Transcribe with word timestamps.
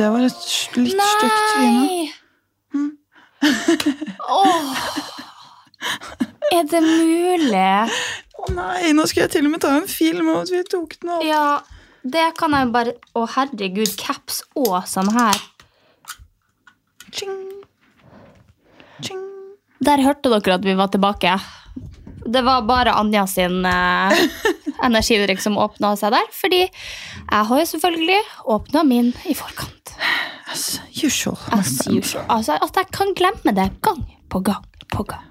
det 0.00 0.08
var 0.08 0.22
et 0.24 0.76
litt 0.80 0.96
stygt 0.96 1.40
tryne. 1.52 2.08
Åh. 4.32 4.70
Er 6.56 6.64
det 6.70 6.80
mulig? 6.84 7.66
Å 8.40 8.52
nei, 8.56 8.92
nå 8.96 9.04
skal 9.08 9.26
jeg 9.26 9.32
til 9.34 9.48
og 9.48 9.52
med 9.52 9.62
ta 9.62 9.74
en 9.76 9.88
film 9.90 10.30
av 10.32 10.42
at 10.46 10.52
vi 10.54 10.62
tok 10.72 10.96
den 11.02 11.12
opp. 11.18 11.24
Ja, 11.26 11.60
det 12.00 12.30
kan 12.40 12.56
jeg 12.56 12.70
bare 12.72 12.96
Å, 13.12 13.26
herregud, 13.34 13.92
caps 14.00 14.40
og 14.56 14.78
sånn 14.88 15.10
her. 15.12 15.36
Ching. 17.12 17.36
Ching. 19.04 19.26
Der 19.84 20.00
hørte 20.04 20.32
dere 20.32 20.56
at 20.56 20.64
vi 20.64 20.76
var 20.78 20.88
tilbake. 20.94 21.34
Det 22.30 22.42
var 22.46 22.64
bare 22.68 22.94
Anja 22.96 23.26
sin 23.28 23.66
eh, 23.68 24.24
energidrikk 24.86 25.44
som 25.44 25.60
åpna 25.60 25.92
seg 26.00 26.16
der. 26.16 26.32
Fordi 26.36 26.62
jeg 26.64 27.50
har 27.50 27.62
jo 27.62 27.68
selvfølgelig 27.74 28.22
åpna 28.56 28.86
min 28.88 29.12
i 29.28 29.36
forkant. 29.36 29.79
As 30.50 30.80
usual. 31.04 31.38
As 31.54 31.76
usual. 31.86 32.24
Altså 32.28 32.56
At 32.58 32.76
jeg 32.76 32.90
kan 32.94 33.12
glemme 33.18 33.54
det 33.54 33.68
gang 33.84 34.02
på 34.30 34.40
gang 34.46 34.64
på 34.90 35.04
gang. 35.06 35.26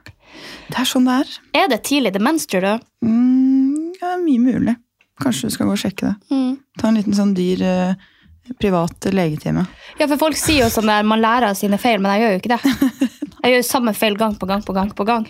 Det 0.69 0.77
er 0.79 0.87
sånn 0.87 1.07
det 1.09 1.17
er. 1.23 1.33
Er 1.63 1.67
det 1.71 1.81
tidlig 1.87 2.13
demens, 2.15 2.45
tror 2.47 2.63
du? 2.63 2.85
Mm, 3.05 3.89
ja, 3.99 4.13
mye 4.21 4.39
mulig. 4.43 4.75
Kanskje 5.19 5.49
du 5.49 5.55
skal 5.55 5.67
gå 5.67 5.75
og 5.75 5.81
sjekke 5.81 6.11
det. 6.11 6.15
Mm. 6.31 6.53
Ta 6.79 6.87
en 6.87 6.99
liten 6.99 7.17
sånn 7.17 7.33
dyr 7.35 7.63
eh, 7.65 8.07
privat 8.61 9.09
legetime. 9.11 9.65
Ja, 9.99 10.07
for 10.07 10.21
folk 10.21 10.39
sier 10.39 10.63
jo 10.63 10.69
sånn 10.73 10.87
der 10.89 11.07
man 11.07 11.21
lærer 11.23 11.49
av 11.51 11.59
sine 11.59 11.79
feil, 11.81 11.99
men 11.99 12.13
jeg 12.15 12.23
gjør 12.23 12.35
jo 12.35 12.41
ikke 12.43 12.55
det. 12.55 12.61
Jeg 13.43 13.53
gjør 13.53 13.61
samme 13.63 13.93
feil 13.95 14.17
gang 14.19 14.33
på 14.35 14.47
gang 14.49 14.59
på 14.67 14.73
gang 14.75 14.89
på 14.91 15.05
gang. 15.07 15.23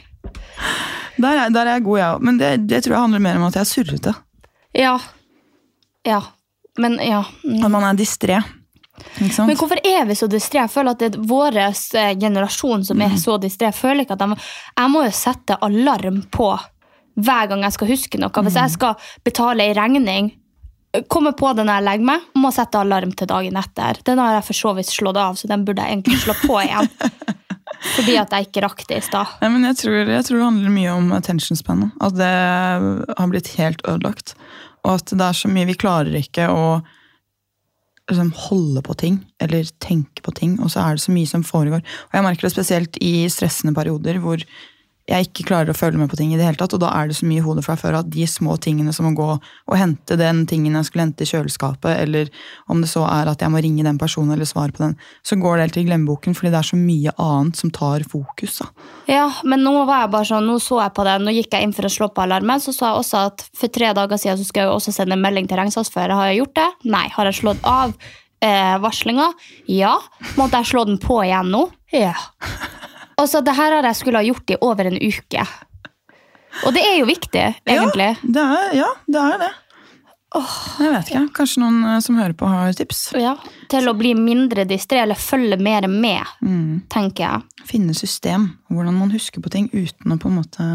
Der 1.21 1.43
er, 1.43 1.51
der 1.53 1.67
er 1.67 1.75
jeg 1.77 1.83
god, 1.85 1.97
jeg 1.99 2.15
òg. 2.15 2.23
Men 2.25 2.39
det, 2.39 2.47
det 2.65 2.79
tror 2.81 2.95
jeg 2.95 3.03
handler 3.03 3.21
mer 3.21 3.37
om 3.37 3.43
at 3.45 3.57
jeg 3.59 3.61
er 3.61 3.69
surrete. 3.69 4.13
Ja. 4.73 4.95
Ja. 6.07 6.17
Men 6.81 6.97
ja. 7.03 7.19
Mm. 7.43 7.59
At 7.67 7.73
man 7.75 7.85
er 7.85 7.99
distré. 7.99 8.39
Men 9.19 9.55
hvorfor 9.59 9.79
er 9.85 10.07
vi 10.09 10.17
så 10.17 10.27
distré? 10.31 10.63
Jeg 10.63 10.73
føler 10.73 10.95
at 10.95 11.03
det 11.03 11.13
er 11.13 11.29
vår 11.29 11.59
eh, 11.61 12.11
generasjon 12.19 12.85
som 12.87 13.01
er 13.05 13.15
så 13.21 13.37
distré. 13.41 13.69
Jeg 13.69 13.79
føler 13.79 14.05
ikke 14.05 14.17
at 14.17 14.25
de, 14.25 14.37
jeg 14.75 14.93
må 14.93 15.05
jo 15.05 15.15
sette 15.15 15.57
alarm 15.65 16.21
på 16.31 16.51
hver 17.19 17.49
gang 17.51 17.65
jeg 17.65 17.75
skal 17.75 17.89
huske 17.89 18.21
noe. 18.21 18.43
Hvis 18.45 18.59
jeg 18.59 18.75
skal 18.75 19.09
betale 19.27 19.65
ei 19.65 19.73
regning, 19.75 20.31
komme 21.11 21.33
på 21.37 21.51
det 21.53 21.65
når 21.67 21.79
jeg 21.79 21.87
legger 21.89 22.09
meg, 22.09 22.29
må 22.39 22.51
sette 22.55 22.79
alarm 22.79 23.11
til 23.17 23.29
dagen 23.29 23.59
etter. 23.59 23.99
Den 24.07 24.21
har 24.21 24.37
jeg 24.39 24.47
for 24.49 24.59
så 24.61 24.73
vidt 24.77 24.91
slått 24.91 25.19
av, 25.19 25.37
så 25.39 25.49
den 25.51 25.65
burde 25.67 25.85
jeg 25.85 25.99
egentlig 25.99 26.21
slå 26.23 26.37
på 26.45 26.61
igjen. 26.63 26.89
Fordi 27.95 28.15
at 28.19 28.33
jeg 28.35 28.49
ikke 28.49 28.63
rakk 28.65 28.81
det 28.89 28.97
i 28.99 29.03
stad. 29.05 29.37
Jeg 29.39 29.75
tror, 29.79 29.99
jeg 30.11 30.25
tror 30.27 30.37
det 30.37 30.47
handler 30.47 30.73
mye 30.73 30.95
om 30.97 31.11
attention 31.15 31.59
span. 31.59 31.85
At 32.03 32.17
det 32.17 32.27
har 32.27 33.29
blitt 33.31 33.53
helt 33.55 33.83
ødelagt. 33.87 34.33
Og 34.83 34.97
at 34.97 35.13
det 35.13 35.23
er 35.23 35.37
så 35.37 35.51
mye 35.51 35.67
Vi 35.69 35.77
klarer 35.79 36.15
ikke 36.19 36.49
å 36.51 36.63
liksom, 38.09 38.33
holde 38.49 38.83
på 38.85 38.95
ting, 38.99 39.19
eller 39.41 39.69
tenke 39.83 40.23
på 40.25 40.33
ting. 40.35 40.57
Og 40.63 40.73
så 40.73 40.83
er 40.83 40.97
det 40.97 41.05
så 41.05 41.13
mye 41.15 41.29
som 41.29 41.45
foregår. 41.45 41.83
Og 42.09 42.17
jeg 42.17 42.25
merker 42.25 42.47
det 42.47 42.55
spesielt 42.55 42.99
i 43.01 43.13
stressende 43.31 43.75
perioder 43.77 44.19
hvor 44.23 44.43
jeg 45.09 45.25
ikke 45.25 45.47
klarer 45.49 45.73
å 45.73 45.77
følge 45.77 45.97
med 45.97 46.09
på 46.11 46.17
ting 46.19 46.33
i 46.33 46.37
det 46.37 46.45
hele 46.45 46.59
tatt. 46.59 46.75
Og 46.77 46.81
da 46.83 46.91
er 46.93 47.09
det 47.09 47.17
så 47.17 47.27
mye 47.27 47.41
i 47.41 47.45
hodet 47.45 47.63
fra 47.65 47.75
før 47.79 47.99
at 48.01 48.09
de 48.13 48.25
små 48.29 48.55
tingene 48.61 48.93
som 48.95 49.07
å 49.09 49.13
gå 49.17 49.29
og 49.39 49.77
hente 49.77 50.17
den 50.19 50.43
tingen 50.49 50.77
jeg 50.77 50.89
skulle 50.89 51.07
hente 51.07 51.25
i 51.25 51.29
kjøleskapet, 51.29 52.03
eller 52.05 52.29
om 52.69 52.83
det 52.83 52.91
så 52.91 53.05
er 53.09 53.31
at 53.31 53.41
jeg 53.41 53.53
må 53.53 53.61
ringe 53.63 53.85
den 53.85 53.99
personen 54.01 54.35
eller 54.35 54.49
svare 54.49 54.75
på 54.75 54.83
den, 54.83 54.95
så 55.25 55.37
går 55.39 55.57
det 55.57 55.67
helt 55.67 55.77
til 55.79 55.89
glemmeboken 55.89 56.37
fordi 56.37 56.53
det 56.53 56.61
er 56.61 56.69
så 56.69 56.79
mye 56.79 57.15
annet 57.17 57.59
som 57.59 57.73
tar 57.73 58.05
fokus. 58.09 58.61
da. 58.61 58.69
Ja, 59.09 59.27
men 59.43 59.65
nå 59.65 59.73
var 59.89 60.05
jeg 60.05 60.13
bare 60.13 60.29
sånn, 60.29 60.49
nå 60.49 60.59
så 60.63 60.81
jeg 60.83 60.95
på 60.97 61.07
det, 61.07 61.17
nå 61.23 61.33
gikk 61.35 61.57
jeg 61.57 61.67
inn 61.67 61.75
for 61.75 61.89
å 61.89 61.93
slå 61.93 62.11
på 62.13 62.25
alarmen, 62.25 62.61
så 62.61 62.75
sa 62.75 62.91
jeg 62.91 63.03
også 63.03 63.25
at 63.31 63.45
for 63.57 63.73
tre 63.73 63.93
dager 63.97 64.21
siden 64.21 64.39
så 64.39 64.47
skal 64.47 64.67
jeg 64.67 64.75
også 64.77 64.95
sende 64.95 65.17
en 65.17 65.25
melding 65.25 65.49
til 65.49 65.61
regnskapsfører. 65.61 66.15
Har 66.19 66.31
jeg 66.31 66.43
gjort 66.43 66.57
det? 66.59 66.69
Nei. 66.93 67.05
Har 67.15 67.29
jeg 67.29 67.39
slått 67.41 67.65
av 67.67 67.95
eh, 68.45 68.75
varslinga? 68.83 69.31
Ja. 69.71 69.95
Måtte 70.37 70.61
jeg 70.61 70.73
slå 70.73 70.85
den 70.89 71.01
på 71.01 71.21
igjen 71.25 71.49
nå? 71.55 71.65
Ja. 71.95 72.13
Og 73.19 73.27
så 73.29 73.41
det 73.43 73.55
her 73.57 73.75
har 73.77 73.87
jeg 73.89 73.99
skulle 73.99 74.21
ha 74.21 74.25
gjort 74.27 74.53
i 74.55 74.59
over 74.63 74.87
en 74.89 74.99
uke. 74.99 75.47
Og 76.65 76.73
det 76.75 76.81
er 76.83 76.99
jo 77.01 77.07
viktig, 77.09 77.41
egentlig. 77.67 78.13
Ja, 78.17 78.29
det 78.35 78.45
er, 78.45 78.69
ja, 78.79 78.87
det 79.07 79.25
er 79.33 79.41
det. 79.43 79.49
Jeg 80.79 80.91
vet 80.93 81.07
ikke. 81.09 81.21
Kanskje 81.39 81.61
noen 81.63 81.77
eh, 81.89 81.99
som 82.05 82.17
hører 82.19 82.35
på, 82.37 82.45
har 82.49 82.73
tips? 82.77 82.99
Ja, 83.17 83.31
Til 83.71 83.89
å 83.89 83.95
bli 83.97 84.11
mindre 84.17 84.65
distré, 84.69 84.99
eller 85.01 85.17
følge 85.17 85.57
mer 85.61 85.87
med, 85.89 86.21
Mm. 86.45 86.83
tenker 86.89 87.23
jeg. 87.25 87.65
Finne 87.65 87.95
system. 87.97 88.45
Hvordan 88.69 88.93
man 88.99 89.11
husker 89.11 89.41
på 89.41 89.49
ting 89.49 89.69
uten 89.73 90.13
å 90.13 90.19
på 90.21 90.29
en 90.29 90.37
måte 90.37 90.67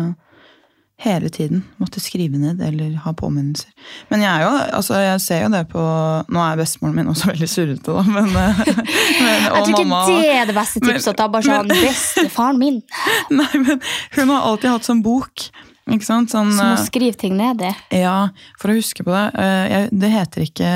hele 1.02 1.28
tiden 1.28 1.64
måtte 1.82 1.98
skrive 2.00 2.38
ned 2.38 2.60
eller 2.62 2.92
ha 3.02 3.12
påminnelser. 3.18 3.66
Men 4.12 4.22
jeg 4.22 4.30
er 4.30 4.44
jo, 4.46 4.52
altså 4.78 5.00
jeg 5.02 5.20
ser 5.24 5.42
jo 5.42 5.48
det 5.52 5.64
på 5.72 5.82
Nå 6.30 6.40
er 6.44 6.56
bestemoren 6.60 6.94
min 7.00 7.10
også 7.10 7.28
veldig 7.32 7.48
surrete, 7.50 7.90
da. 7.90 8.04
Men, 8.06 8.30
eh, 8.30 8.62
men, 9.24 9.50
og 9.50 9.58
Jeg 9.58 9.66
tror 9.66 9.74
ikke 9.74 9.84
mamma 9.90 10.06
det 10.08 10.30
er 10.38 10.48
det 10.52 10.56
beste 10.56 10.80
Men- 10.84 10.94
tipset. 10.94 11.10
At 11.12 11.20
da 11.24 11.28
bare 11.34 11.48
sånn, 11.50 11.74
Bestefaren 11.74 12.58
min 12.62 12.80
Nei, 13.42 13.50
men 13.66 13.80
hun 14.16 14.34
har 14.36 14.46
alltid 14.52 14.70
hatt 14.76 14.86
sånn 14.88 15.02
bok. 15.04 15.48
Ikke 15.84 16.06
sant? 16.06 16.30
Sånn, 16.32 16.48
som 16.56 16.62
må 16.64 16.78
eh, 16.78 16.84
skrive 16.86 17.18
ting 17.20 17.34
ned 17.36 17.60
i. 17.60 17.72
ja, 18.00 18.30
for 18.56 18.72
å 18.72 18.76
huske 18.78 19.04
på 19.04 19.12
det. 19.12 19.24
eh, 19.36 19.64
jeg, 19.68 19.90
det 20.00 20.10
heter 20.14 20.46
ikke 20.46 20.70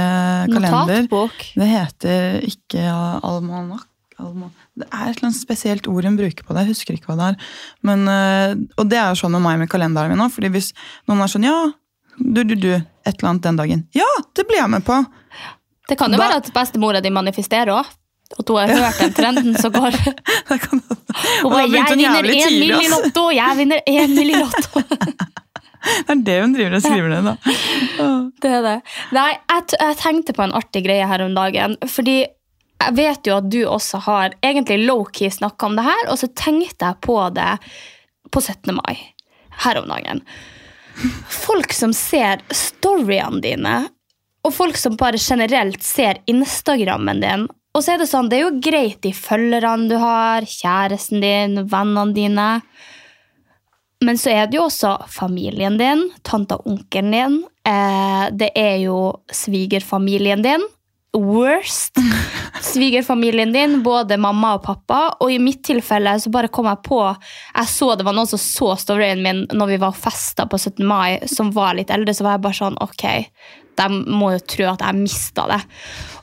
kalender. 0.52 1.06
Notatbok. 1.06 1.46
Det 1.56 1.68
heter 1.70 2.42
ikke 2.50 2.82
almanakk. 3.24 3.87
Alma- 4.20 4.50
Det 4.78 4.86
er 4.92 5.10
et 5.10 5.16
eller 5.16 5.28
annet 5.28 5.40
spesielt 5.40 5.86
ord 5.88 6.04
hun 6.04 6.16
bruker 6.18 6.44
på 6.44 6.54
det. 6.54 6.66
Jeg 6.66 6.74
husker 6.74 6.94
ikke 6.98 7.10
hva 7.12 7.16
det 7.18 7.28
er. 7.32 7.36
Men, 7.82 8.08
eh, 8.08 8.54
og 8.78 8.88
det 8.90 8.98
er 8.98 9.08
jo 9.14 9.20
sånn 9.22 9.32
med 9.36 9.42
meg 9.42 9.58
med 9.64 9.70
kalenderen 9.70 10.10
min 10.14 10.24
òg. 10.26 10.32
fordi 10.34 10.48
hvis 10.54 10.72
noen 11.08 11.22
er 11.22 11.26
sånn 11.32 11.44
Ja, 11.48 11.72
du, 12.18 12.42
du, 12.44 12.54
du, 12.54 12.72
et 12.74 13.14
eller 13.14 13.30
annet 13.30 13.42
den 13.42 13.56
dagen. 13.56 13.86
Ja, 13.94 14.08
det 14.34 14.46
blir 14.48 14.58
jeg 14.62 14.70
med 14.70 14.84
på! 14.84 15.04
Det 15.88 15.96
kan 15.98 16.10
jo 16.12 16.18
Da- 16.18 16.28
være 16.28 16.36
at 16.42 16.52
bestemora 16.52 17.00
di 17.02 17.10
manifesterer 17.10 17.72
òg. 17.72 17.86
At 18.38 18.46
hun 18.48 18.58
har 18.58 18.68
hørt 18.68 18.98
den 19.00 19.12
trenden 19.14 19.54
som 19.58 19.72
går. 19.72 19.90
Det 20.48 20.60
kan, 20.60 20.82
Hun 21.42 21.50
bare, 21.50 21.68
jeg 21.70 21.96
vinner 21.96 22.22
én 22.28 22.58
mill. 22.60 22.74
i 22.84 22.88
lotto! 22.92 23.30
Jeg 23.32 23.56
vinner 23.62 23.80
én 23.88 24.14
mill. 24.14 24.30
i 24.34 24.40
lotto! 24.42 24.82
det 25.78 26.10
er 26.12 26.20
det 26.26 26.34
hun 26.42 26.52
driver 26.52 26.74
og 26.76 26.82
skriver 26.82 27.08
ned, 27.08 27.24
da. 27.24 27.36
Det 28.42 28.50
er 28.58 28.62
det. 28.66 28.74
Nei, 29.16 29.30
jeg, 29.48 29.64
jeg 29.80 29.96
tenkte 30.02 30.34
på 30.36 30.42
en 30.44 30.52
artig 30.58 30.82
greie 30.84 31.06
her 31.08 31.24
om 31.24 31.32
dagen. 31.38 31.76
Fordi 31.88 32.26
jeg 32.78 32.94
vet 32.94 33.26
jo 33.26 33.36
at 33.40 33.50
du 33.50 33.60
også 33.66 34.00
har 34.06 34.34
egentlig 34.44 34.78
low-key 34.86 35.30
snakka 35.34 35.66
om 35.66 35.78
det 35.78 35.86
her, 35.88 36.04
og 36.12 36.18
så 36.20 36.30
tenkte 36.38 36.90
jeg 36.90 37.00
på 37.04 37.18
det 37.34 37.52
på 38.30 38.42
17. 38.42 38.76
mai 38.76 38.96
her 39.64 39.80
om 39.80 39.88
dagen. 39.90 40.22
Folk 41.30 41.74
som 41.74 41.94
ser 41.94 42.42
storyene 42.54 43.42
dine, 43.42 43.76
og 44.46 44.54
folk 44.54 44.78
som 44.78 44.96
bare 44.98 45.18
generelt 45.20 45.82
ser 45.82 46.22
Instagrammen 46.30 47.22
din. 47.22 47.48
Og 47.74 47.84
så 47.84 47.94
er 47.94 48.00
det 48.00 48.08
sånn, 48.10 48.30
det 48.30 48.38
er 48.38 48.46
jo 48.46 48.62
greit 48.64 49.02
de 49.04 49.12
følgerne 49.14 49.90
du 49.90 49.98
har, 50.00 50.46
kjæresten 50.46 51.22
din, 51.22 51.64
vennene 51.68 52.14
dine. 52.16 52.48
Men 54.06 54.18
så 54.18 54.30
er 54.32 54.46
det 54.46 54.58
jo 54.58 54.68
også 54.68 54.94
familien 55.10 55.76
din, 55.78 56.06
tante 56.26 56.56
og 56.58 56.70
onkelen 56.70 57.14
din. 57.14 57.38
Eh, 57.66 58.24
det 58.38 58.52
er 58.58 58.78
jo 58.86 58.98
svigerfamilien 59.34 60.42
din. 60.46 60.64
Worst. 61.16 61.96
Svigerfamilien 62.62 63.52
din, 63.52 63.82
både 63.82 64.18
mamma 64.20 64.54
og 64.56 64.64
pappa. 64.66 65.00
Og 65.22 65.32
i 65.32 65.38
mitt 65.42 65.62
tilfelle 65.66 66.16
så 66.20 66.32
bare 66.32 66.50
kom 66.52 66.68
jeg 66.68 66.82
på 66.86 67.00
Jeg 67.04 67.70
så 67.70 67.92
det 67.96 68.06
var 68.06 68.16
noen 68.16 68.30
som 68.30 68.40
så 68.42 68.74
storyen 68.80 69.22
min 69.24 69.44
når 69.54 69.72
vi 69.72 69.80
var 69.82 69.96
festa 69.96 70.46
på 70.46 70.58
17. 70.58 70.84
mai, 70.86 71.18
som 71.30 71.52
var 71.54 71.78
litt 71.78 71.92
eldre. 71.94 72.14
Så 72.14 72.26
var 72.26 72.36
jeg 72.36 72.46
bare 72.46 72.60
sånn 72.60 72.78
Ok, 72.84 73.04
de 73.78 73.88
må 74.10 74.32
jo 74.34 74.46
tro 74.54 74.70
at 74.72 74.84
jeg 74.84 75.00
mista 75.00 75.46
det. 75.50 75.60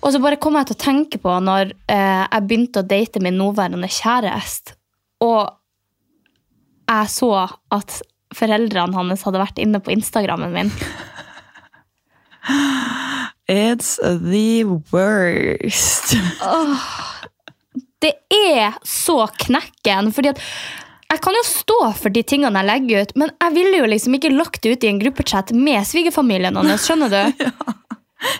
Og 0.01 0.11
så 0.13 0.21
bare 0.23 0.39
kom 0.41 0.57
jeg 0.59 0.69
til 0.69 0.77
å 0.77 0.83
tenke 0.85 1.21
på 1.23 1.37
når 1.43 1.71
eh, 1.91 2.25
jeg 2.25 2.45
begynte 2.47 2.83
å 2.83 2.89
date 2.89 3.23
min 3.23 3.39
nåværende 3.39 3.89
kjæreste, 3.91 4.75
og 5.23 5.55
jeg 6.85 7.09
så 7.09 7.31
at 7.73 8.01
foreldrene 8.35 8.97
hans 8.97 9.23
hadde 9.25 9.41
vært 9.41 9.61
inne 9.63 9.79
på 9.81 9.95
Instagrammen 9.95 10.53
min. 10.53 10.71
It's 13.51 13.97
the 14.01 14.65
worst. 14.92 16.15
Det 18.06 18.13
er 18.30 18.75
så 18.86 19.25
knekken. 19.39 20.12
fordi 20.13 20.30
at 20.33 20.42
jeg 21.06 21.21
kan 21.21 21.38
jo 21.38 21.44
stå 21.47 21.77
for 21.97 22.13
de 22.13 22.21
tingene 22.27 22.59
jeg 22.59 22.68
legger 22.68 23.06
ut, 23.06 23.13
men 23.15 23.31
jeg 23.42 23.53
ville 23.56 23.77
jo 23.80 23.89
liksom 23.89 24.18
ikke 24.18 24.33
lagt 24.33 24.62
det 24.65 24.74
ut 24.75 24.83
i 24.83 24.89
en 24.89 25.00
gruppechat 25.01 25.53
med 25.53 25.86
svigerfamilien 25.88 26.57
hans. 26.57 26.86
skjønner 26.86 27.13
du? 27.13 27.19
ja, 27.45 27.51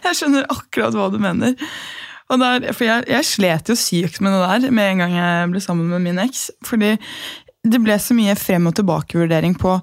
Jeg 0.04 0.18
skjønner 0.18 0.50
akkurat 0.50 0.98
hva 0.98 1.08
du 1.14 1.20
mener. 1.22 1.56
Der, 2.26 2.72
for 2.74 2.88
jeg, 2.88 3.06
jeg 3.10 3.28
slet 3.30 3.70
jo 3.70 3.78
sykt 3.78 4.18
med 4.26 4.34
det 4.34 4.42
der 4.66 4.74
med 4.74 4.92
en 4.92 5.04
gang 5.04 5.14
jeg 5.14 5.52
ble 5.54 5.62
sammen 5.62 5.92
med 5.94 6.02
min 6.08 6.22
eks. 6.26 6.48
Fordi 6.66 6.96
det 7.66 7.82
ble 7.82 7.98
så 8.02 8.18
mye 8.18 8.34
frem 8.38 8.66
og 8.70 8.76
tilbake-vurdering 8.78 9.54
på 9.62 9.78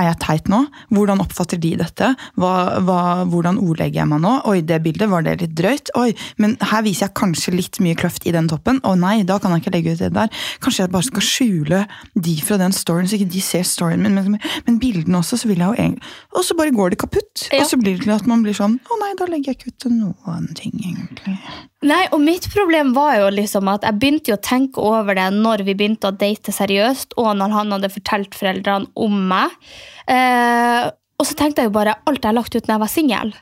er 0.00 0.08
jeg 0.08 0.20
teit 0.24 0.50
nå? 0.50 0.62
Hvordan 0.94 1.22
oppfatter 1.22 1.60
de 1.60 1.74
dette? 1.80 2.10
Hva, 2.40 2.54
hva, 2.86 3.00
hvordan 3.30 3.60
ordlegger 3.62 4.02
jeg 4.02 4.10
meg 4.10 4.22
nå? 4.24 4.34
Oi, 4.50 4.58
det 4.66 4.80
bildet 4.84 5.10
var 5.12 5.24
det 5.26 5.36
litt 5.42 5.54
drøyt. 5.58 5.92
Oi, 6.00 6.10
men 6.42 6.56
her 6.72 6.84
viser 6.86 7.06
jeg 7.06 7.16
kanskje 7.20 7.54
litt 7.54 7.80
mye 7.84 7.98
kløft 7.98 8.26
i 8.28 8.34
den 8.34 8.50
toppen. 8.50 8.80
Å 8.86 8.94
nei, 8.98 9.20
da 9.28 9.38
kan 9.42 9.54
jeg 9.54 9.64
ikke 9.64 9.74
legge 9.76 9.96
ut 9.96 10.04
det 10.04 10.12
der. 10.16 10.44
Kanskje 10.64 10.86
jeg 10.86 10.94
bare 10.94 11.08
skal 11.08 11.26
skjule 11.26 11.82
de 12.28 12.36
fra 12.44 12.60
den 12.60 12.76
storyen, 12.76 13.10
så 13.10 13.18
ikke 13.18 13.32
de 13.36 13.44
ser 13.44 13.66
storyen 13.68 14.04
min. 14.04 14.18
Men, 14.18 14.38
men 14.66 14.80
bildene 14.82 15.20
også, 15.20 15.40
så 15.40 15.50
vil 15.50 15.62
jeg 15.62 15.68
jo 15.68 15.78
egentlig 15.78 16.14
Og 16.36 16.44
så 16.46 16.56
bare 16.58 16.74
går 16.74 16.94
det 16.94 17.00
kaputt. 17.02 17.46
Ja. 17.50 17.62
Og 17.62 17.70
så 17.70 17.78
blir 17.80 17.98
det 17.98 18.06
til 18.06 18.14
at 18.14 18.28
man 18.30 18.44
blir 18.44 18.56
sånn 18.56 18.78
Å 18.80 19.00
nei, 19.02 19.12
da 19.18 19.28
legger 19.30 19.52
jeg 19.52 19.60
ikke 19.60 19.74
ut 19.74 19.90
noen 19.94 20.48
ting, 20.58 20.74
egentlig. 20.80 21.38
Nei, 21.80 22.02
og 22.12 22.20
mitt 22.20 22.44
problem 22.52 22.90
var 22.92 23.14
jo 23.16 23.28
liksom 23.32 23.68
at 23.72 23.86
jeg 23.86 23.96
begynte 24.00 24.32
jo 24.32 24.36
å 24.36 24.44
tenke 24.44 24.82
over 24.84 25.16
det 25.16 25.30
når 25.32 25.62
vi 25.64 25.74
begynte 25.78 26.10
å 26.10 26.16
date 26.16 26.52
seriøst, 26.52 27.16
og 27.16 27.30
når 27.40 27.54
han 27.56 27.72
hadde 27.72 27.92
fortalt 27.94 28.36
foreldrene 28.36 28.90
om 29.00 29.14
meg. 29.30 29.54
Eh, 30.04 30.90
og 31.20 31.28
så 31.28 31.36
tenkte 31.36 31.64
jeg 31.64 31.70
jo 31.70 31.76
bare 31.78 31.96
alt 32.04 32.20
jeg 32.20 32.28
har 32.28 32.36
lagt 32.36 32.56
ut 32.56 32.66
når 32.66 32.74
jeg 32.74 32.82
var 32.84 32.92
singel. 32.92 33.32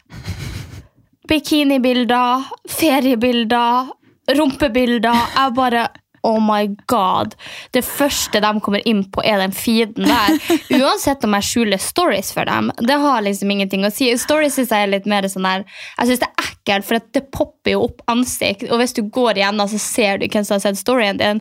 Bikinibilder, 1.28 2.46
feriebilder, 2.78 3.90
rumpebilder. 4.38 5.24
Jeg 5.34 5.56
bare 5.58 5.88
Oh 6.26 6.40
my 6.42 6.66
god. 6.90 7.34
Det 7.70 7.84
første 7.86 8.40
de 8.42 8.50
kommer 8.60 8.82
inn 8.90 9.04
på, 9.12 9.22
er 9.24 9.38
den 9.38 9.54
feeden 9.54 10.08
der. 10.08 10.34
Uansett 10.80 11.24
om 11.24 11.36
jeg 11.38 11.46
skjuler 11.46 11.80
stories 11.82 12.32
for 12.34 12.48
dem. 12.48 12.72
Det 12.82 12.98
har 13.00 13.22
liksom 13.24 13.54
ingenting 13.54 13.86
å 13.86 13.92
si. 13.94 14.10
Stories 14.18 14.58
synes 14.58 14.74
jeg 14.74 14.86
er 14.86 14.92
litt 14.96 15.06
mer 15.08 15.28
sånn 15.30 15.46
der 15.46 15.64
Jeg 15.64 16.10
synes 16.10 16.24
det 16.24 16.30
er 16.42 16.50
ekkelt, 16.68 16.86
for 16.86 17.00
det 17.14 17.24
popper 17.34 17.74
jo 17.74 17.84
opp 17.86 18.02
ansikt. 18.10 18.66
Og 18.70 18.80
hvis 18.80 18.94
du 18.96 19.02
går 19.02 19.38
igjennom, 19.40 19.68
så 19.70 19.80
ser 19.80 20.18
du 20.20 20.26
hvem 20.28 20.44
som 20.44 20.56
har 20.56 20.64
sett 20.64 20.80
storyen 20.80 21.20
din. 21.20 21.40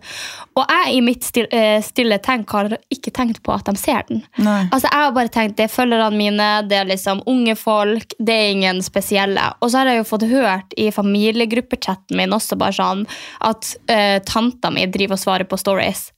Og 0.58 0.64
jeg 0.64 0.96
i 0.96 1.02
mitt 1.04 1.24
stille, 1.28 1.50
eh, 1.52 1.82
stille 1.84 2.20
tenk 2.24 2.50
har 2.56 2.78
ikke 2.94 3.12
tenkt 3.12 3.44
på 3.44 3.54
at 3.54 3.68
de 3.68 3.76
ser 3.80 4.04
den. 4.08 4.24
Nei. 4.38 4.68
Altså 4.72 4.88
Jeg 4.88 5.04
har 5.04 5.12
bare 5.12 5.34
tenkt 5.34 5.58
det 5.58 5.68
er 5.68 5.74
følgerne 5.74 6.18
mine, 6.18 6.50
det 6.68 6.78
er 6.78 6.90
liksom 6.90 7.24
unge 7.28 7.56
folk, 7.56 8.14
det 8.20 8.34
er 8.34 8.52
ingen 8.56 8.82
spesielle. 8.82 9.54
Og 9.62 9.72
så 9.72 9.82
har 9.82 9.92
jeg 9.92 10.02
jo 10.02 10.10
fått 10.10 10.28
hørt 10.32 10.78
i 10.78 10.90
familiegruppechatten 10.92 12.18
min 12.18 12.36
også 12.36 12.58
bare 12.58 12.76
sånn 12.78 13.06
at 13.42 13.76
uh, 13.92 14.20
tanta 14.26 14.72
mi 14.72 14.86
driver 14.88 15.18
og 15.18 15.24
svarer 15.24 15.50
på 15.50 15.60
stories. 15.60 16.12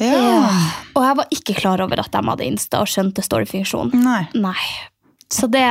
Ja. 0.00 0.48
Og 0.96 1.04
jeg 1.04 1.18
var 1.18 1.34
ikke 1.34 1.58
klar 1.58 1.82
over 1.84 2.00
at 2.00 2.12
de 2.14 2.22
hadde 2.26 2.46
Insta 2.46 2.80
og 2.82 2.90
skjønte 2.90 3.24
storyfunksjonen. 3.24 4.02
Nei. 4.02 4.24
Nei. 4.34 4.91
Så 5.32 5.48
det, 5.48 5.64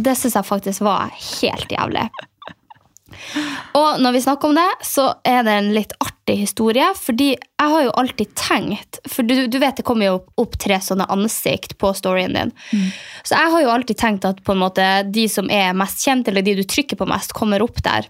det 0.00 0.16
syns 0.16 0.38
jeg 0.38 0.48
faktisk 0.48 0.84
var 0.86 1.12
helt 1.12 1.72
jævlig. 1.72 2.08
Og 3.76 4.00
når 4.00 4.14
vi 4.14 4.22
snakker 4.24 4.48
om 4.48 4.56
det, 4.56 4.68
så 4.86 5.06
er 5.26 5.42
det 5.44 5.54
en 5.58 5.70
litt 5.74 5.92
artig 6.00 6.38
historie. 6.40 6.86
Fordi 6.96 7.30
jeg 7.34 7.72
har 7.74 7.84
jo 7.84 7.94
alltid 8.00 8.34
tenkt 8.38 9.00
For 9.10 9.26
du, 9.26 9.34
du 9.50 9.58
vet 9.60 9.80
det 9.80 9.86
kommer 9.86 10.08
jo 10.08 10.20
opp, 10.40 10.56
tre 10.62 10.78
sånne 10.82 11.08
ansikt 11.12 11.76
på 11.80 11.92
storyen 11.96 12.36
din. 12.38 12.54
Så 13.24 13.36
jeg 13.36 13.54
har 13.54 13.64
jo 13.64 13.72
alltid 13.74 14.00
tenkt 14.00 14.28
at 14.28 14.40
på 14.46 14.54
en 14.54 14.62
måte 14.62 14.86
de 15.10 15.26
som 15.28 15.50
er 15.52 15.76
mest 15.76 16.04
kjent, 16.06 16.30
eller 16.30 16.46
de 16.46 16.56
du 16.60 16.64
trykker 16.64 17.00
på 17.00 17.08
mest, 17.10 17.36
kommer 17.36 17.64
opp 17.66 17.82
der. 17.84 18.08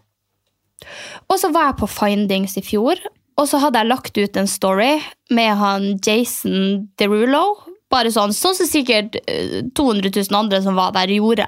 Og 1.29 1.41
så 1.41 1.51
var 1.53 1.71
jeg 1.71 1.81
på 1.83 1.91
Findings 1.91 2.57
i 2.57 2.65
fjor, 2.65 3.01
og 3.41 3.49
så 3.49 3.61
hadde 3.63 3.81
jeg 3.81 3.91
lagt 3.91 4.19
ut 4.19 4.37
en 4.37 4.49
story 4.49 4.95
med 5.33 5.57
han 5.61 5.91
Jason 6.05 6.89
Derulo. 7.01 7.45
Bare 7.91 8.13
sånn, 8.15 8.35
sånn 8.37 8.55
som 8.55 8.69
sikkert 8.71 9.19
eh, 9.27 9.61
200 9.77 10.13
000 10.15 10.39
andre 10.39 10.61
som 10.63 10.79
var 10.79 10.93
der, 10.95 11.11
gjorde. 11.11 11.47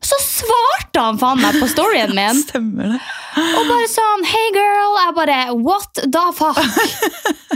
Så 0.00 0.16
svarte 0.24 1.00
han 1.00 1.18
faen 1.20 1.40
meg 1.42 1.58
på 1.60 1.68
storyen 1.68 2.14
min! 2.16 2.42
Stemmer 2.48 2.94
det. 2.94 3.00
Og 3.40 3.66
bare 3.68 3.88
sånn 3.92 4.24
Hey 4.28 4.52
girl! 4.56 4.96
Jeg 5.00 5.16
bare 5.18 5.40
What 5.60 6.00
the 6.00 6.26
fuck? 6.36 6.60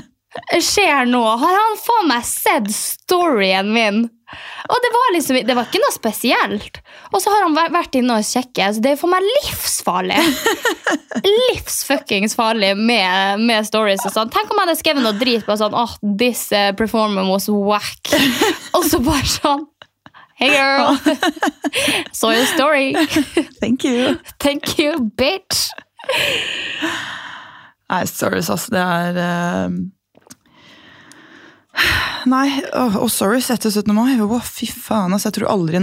skjer 0.65 1.07
nå? 1.09 1.23
Har 1.41 1.57
han 1.61 1.79
faen 1.81 2.11
meg 2.11 2.27
sett 2.29 2.71
storyen 2.75 3.73
min? 3.75 4.05
Og 4.65 4.81
det 4.81 4.91
var 4.95 5.11
liksom 5.13 5.39
Det 5.45 5.57
var 5.57 5.67
ikke 5.69 5.83
noe 5.83 5.95
spesielt. 5.95 6.81
Og 7.13 7.21
så 7.23 7.33
har 7.33 7.45
han 7.47 7.57
vært 7.75 7.99
inne 7.99 8.17
og 8.19 8.27
sjekket, 8.27 8.77
så 8.77 8.85
det 8.85 8.95
er 8.95 9.01
for 9.01 9.13
meg 9.13 9.27
livsfarlig. 9.27 10.21
Livsfuckings 11.25 12.37
farlig 12.39 12.73
med, 12.79 13.45
med 13.45 13.67
stories 13.69 14.05
og 14.09 14.15
sånn. 14.15 14.33
Tenk 14.35 14.51
om 14.51 14.61
jeg 14.61 14.67
hadde 14.67 14.81
skrevet 14.81 15.05
noe 15.05 15.19
drit 15.21 15.45
på 15.47 15.59
sånn 15.61 15.77
oh, 15.77 15.95
This 16.03 16.47
uh, 16.55 16.73
performance 16.77 17.31
was 17.31 17.49
whack. 17.53 18.15
Og 18.77 18.89
så 18.89 19.01
bare 19.05 19.29
sånn 19.29 19.69
Hey 20.35 20.51
girl! 20.51 20.97
Saw 22.13 22.33
your 22.35 22.47
story. 22.47 22.93
Thank 23.61 23.85
you. 23.85 24.19
Thank 24.41 24.81
you, 24.81 24.99
bitch. 25.15 25.69
Nei, 27.87 28.03
stories, 28.11 28.51
altså. 28.51 28.75
Det 28.75 28.83
er 28.83 29.21
eh, 29.23 29.77
Nei, 32.31 32.47
og, 32.73 32.95
oh, 33.03 33.11
sorry 33.13 33.41
etter 33.43 33.71
17. 33.71 33.91
mai. 33.97 34.15
Oh, 34.23 34.37
fy 34.41 34.69
faen, 34.71 35.13
ass. 35.17 35.27
Jeg 35.29 35.37
tror 35.39 35.51
aldri 35.53 35.81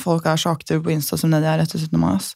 folk 0.00 0.28
er 0.30 0.40
så 0.40 0.54
aktive 0.54 0.80
på 0.84 0.94
Insta 0.94 1.18
som 1.20 1.34
det 1.34 1.42
de 1.44 1.50
er 1.50 1.64
etter 1.64 1.80
17. 1.80 1.98
mai. 2.00 2.14
Ass. 2.14 2.30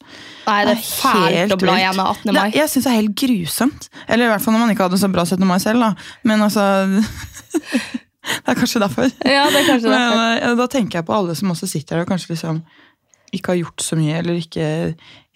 Nei, 0.48 0.58
det 0.68 0.74
er 0.74 0.82
fælt 0.82 1.36
helt 1.36 1.56
å 1.56 1.60
bla 1.62 1.78
igjen 1.78 1.92
gjennom 1.92 2.10
18. 2.12 2.32
mai. 2.32 2.40
Det, 2.40 2.58
jeg 2.58 2.72
syns 2.72 2.88
det 2.88 2.92
er 2.92 2.98
helt 2.98 3.16
grusomt. 3.22 3.88
Eller 4.08 4.28
i 4.28 4.32
hvert 4.32 4.44
fall 4.44 4.56
når 4.56 4.64
man 4.64 4.74
ikke 4.74 4.88
hadde 4.88 5.00
så 5.00 5.12
bra 5.12 5.24
17. 5.24 5.46
mai 5.48 5.56
selv, 5.62 5.86
da. 5.86 6.10
Men 6.28 6.44
altså 6.48 6.66
Det 8.28 8.52
er 8.52 8.58
kanskje 8.58 8.80
derfor. 8.82 9.08
Ja, 9.24 9.46
det 9.48 9.62
er 9.62 9.70
kanskje 9.70 9.88
derfor. 9.88 10.18
Men 10.18 10.42
eh, 10.42 10.56
da 10.58 10.66
tenker 10.68 11.00
jeg 11.00 11.06
på 11.08 11.16
alle 11.16 11.36
som 11.38 11.54
også 11.54 11.68
sitter 11.70 11.96
der 11.96 12.04
og 12.04 12.10
kanskje 12.10 12.34
liksom 12.34 12.60
ikke 13.34 13.52
har 13.52 13.60
gjort 13.62 13.84
så 13.84 13.98
mye, 13.98 14.16
eller 14.20 14.38
ikke, 14.40 14.68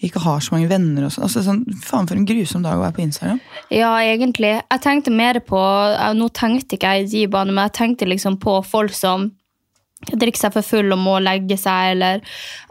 ikke 0.03 0.23
har 0.25 0.41
så 0.45 0.55
mange 0.55 0.71
venner. 0.71 1.07
Og 1.07 1.15
sånn. 1.15 1.27
altså, 1.27 1.45
sånn, 1.47 1.63
faen 1.85 2.09
for 2.09 2.19
en 2.19 2.27
grusom 2.29 2.65
dag 2.65 2.79
å 2.79 2.85
være 2.85 2.97
på 2.97 3.05
Instagram. 3.05 3.41
Ja, 3.75 3.93
egentlig. 4.01 4.55
Jeg 4.61 4.85
tenkte 4.85 5.15
mer 5.15 5.41
på 5.45 5.61
Nå 6.17 6.29
tenkte 6.37 6.79
ikke 6.79 6.97
jeg 6.97 7.07
i 7.07 7.13
de 7.13 7.29
banene, 7.33 7.57
men 7.57 7.71
jeg 7.71 7.79
tenkte 7.81 8.09
liksom 8.09 8.41
på 8.43 8.59
folk 8.67 8.95
som 8.97 9.31
drikker 10.11 10.41
seg 10.41 10.55
for 10.57 10.67
full 10.67 10.95
og 10.95 10.99
må 10.99 11.19
legge 11.23 11.57
seg, 11.61 11.93
eller 11.95 12.23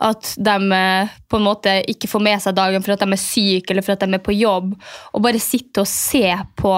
at 0.03 0.33
de 0.35 0.55
eh, 0.75 1.13
på 1.31 1.39
en 1.39 1.45
måte 1.45 1.77
ikke 1.91 2.09
får 2.11 2.25
med 2.27 2.43
seg 2.43 2.57
dagen 2.57 2.83
for 2.83 2.95
at 2.95 3.05
de 3.05 3.15
er 3.15 3.21
syke 3.21 3.71
eller 3.71 3.85
for 3.85 3.95
at 3.95 4.03
de 4.03 4.17
er 4.17 4.23
på 4.25 4.35
jobb, 4.35 4.73
og 5.13 5.23
bare 5.23 5.39
sitte 5.39 5.85
og 5.85 5.87
se 5.89 6.25
på 6.59 6.73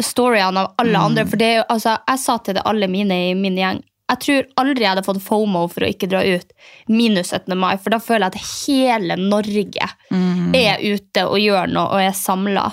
storyene 0.00 0.64
av 0.64 0.74
alle 0.80 1.06
andre. 1.10 1.24
For 1.28 1.40
det 1.40 1.52
altså, 1.62 1.96
jeg 2.08 2.22
sa 2.22 2.36
til 2.44 2.58
det 2.58 2.66
alle 2.68 2.90
mine 2.92 3.22
i 3.30 3.32
min 3.38 3.56
gjeng 3.60 3.80
jeg 4.10 4.20
tror 4.24 4.48
aldri 4.62 4.84
jeg 4.84 4.90
hadde 4.90 5.06
fått 5.06 5.22
FOMO 5.22 5.66
for 5.70 5.86
å 5.86 5.90
ikke 5.90 6.08
dra 6.10 6.22
ut 6.26 6.52
minus 6.90 7.30
17. 7.30 7.54
mai, 7.58 7.76
for 7.78 7.94
da 7.94 8.00
føler 8.02 8.26
jeg 8.26 8.34
at 8.34 8.50
hele 8.66 9.18
Norge 9.20 9.88
er 10.56 10.82
ute 10.82 11.26
og 11.28 11.38
gjør 11.38 11.70
noe 11.70 11.86
og 11.94 12.02
er 12.02 12.16
samla. 12.16 12.66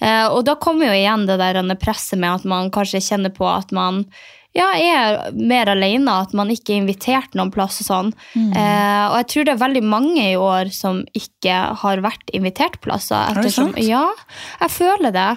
Eh, 0.00 0.26
og 0.26 0.42
da 0.48 0.56
kommer 0.60 0.90
jo 0.90 0.98
igjen 0.98 1.28
det 1.30 1.38
der 1.40 1.60
presset 1.80 2.18
med 2.18 2.40
at 2.40 2.48
man 2.48 2.72
kanskje 2.74 3.02
kjenner 3.10 3.34
på 3.34 3.46
at 3.48 3.70
man 3.76 4.04
ja, 4.56 4.66
er 4.74 5.34
mer 5.38 5.68
alene, 5.70 6.16
at 6.24 6.32
man 6.34 6.50
ikke 6.50 6.74
er 6.74 6.80
invitert 6.80 7.36
noen 7.38 7.52
plass 7.54 7.78
og 7.84 7.86
sånn. 7.86 8.08
Eh, 8.34 9.04
og 9.06 9.14
jeg 9.20 9.28
tror 9.32 9.46
det 9.46 9.52
er 9.54 9.60
veldig 9.60 9.82
mange 9.86 10.24
i 10.24 10.38
år 10.38 10.72
som 10.74 11.04
ikke 11.16 11.58
har 11.82 12.02
vært 12.02 12.32
invitert 12.34 12.80
plasser. 12.82 13.30
det 13.30 13.44
Ettersom, 13.44 13.70
sant? 13.76 13.84
ja, 13.86 14.08
jeg 14.64 14.74
føler 14.74 15.14
det. 15.14 15.28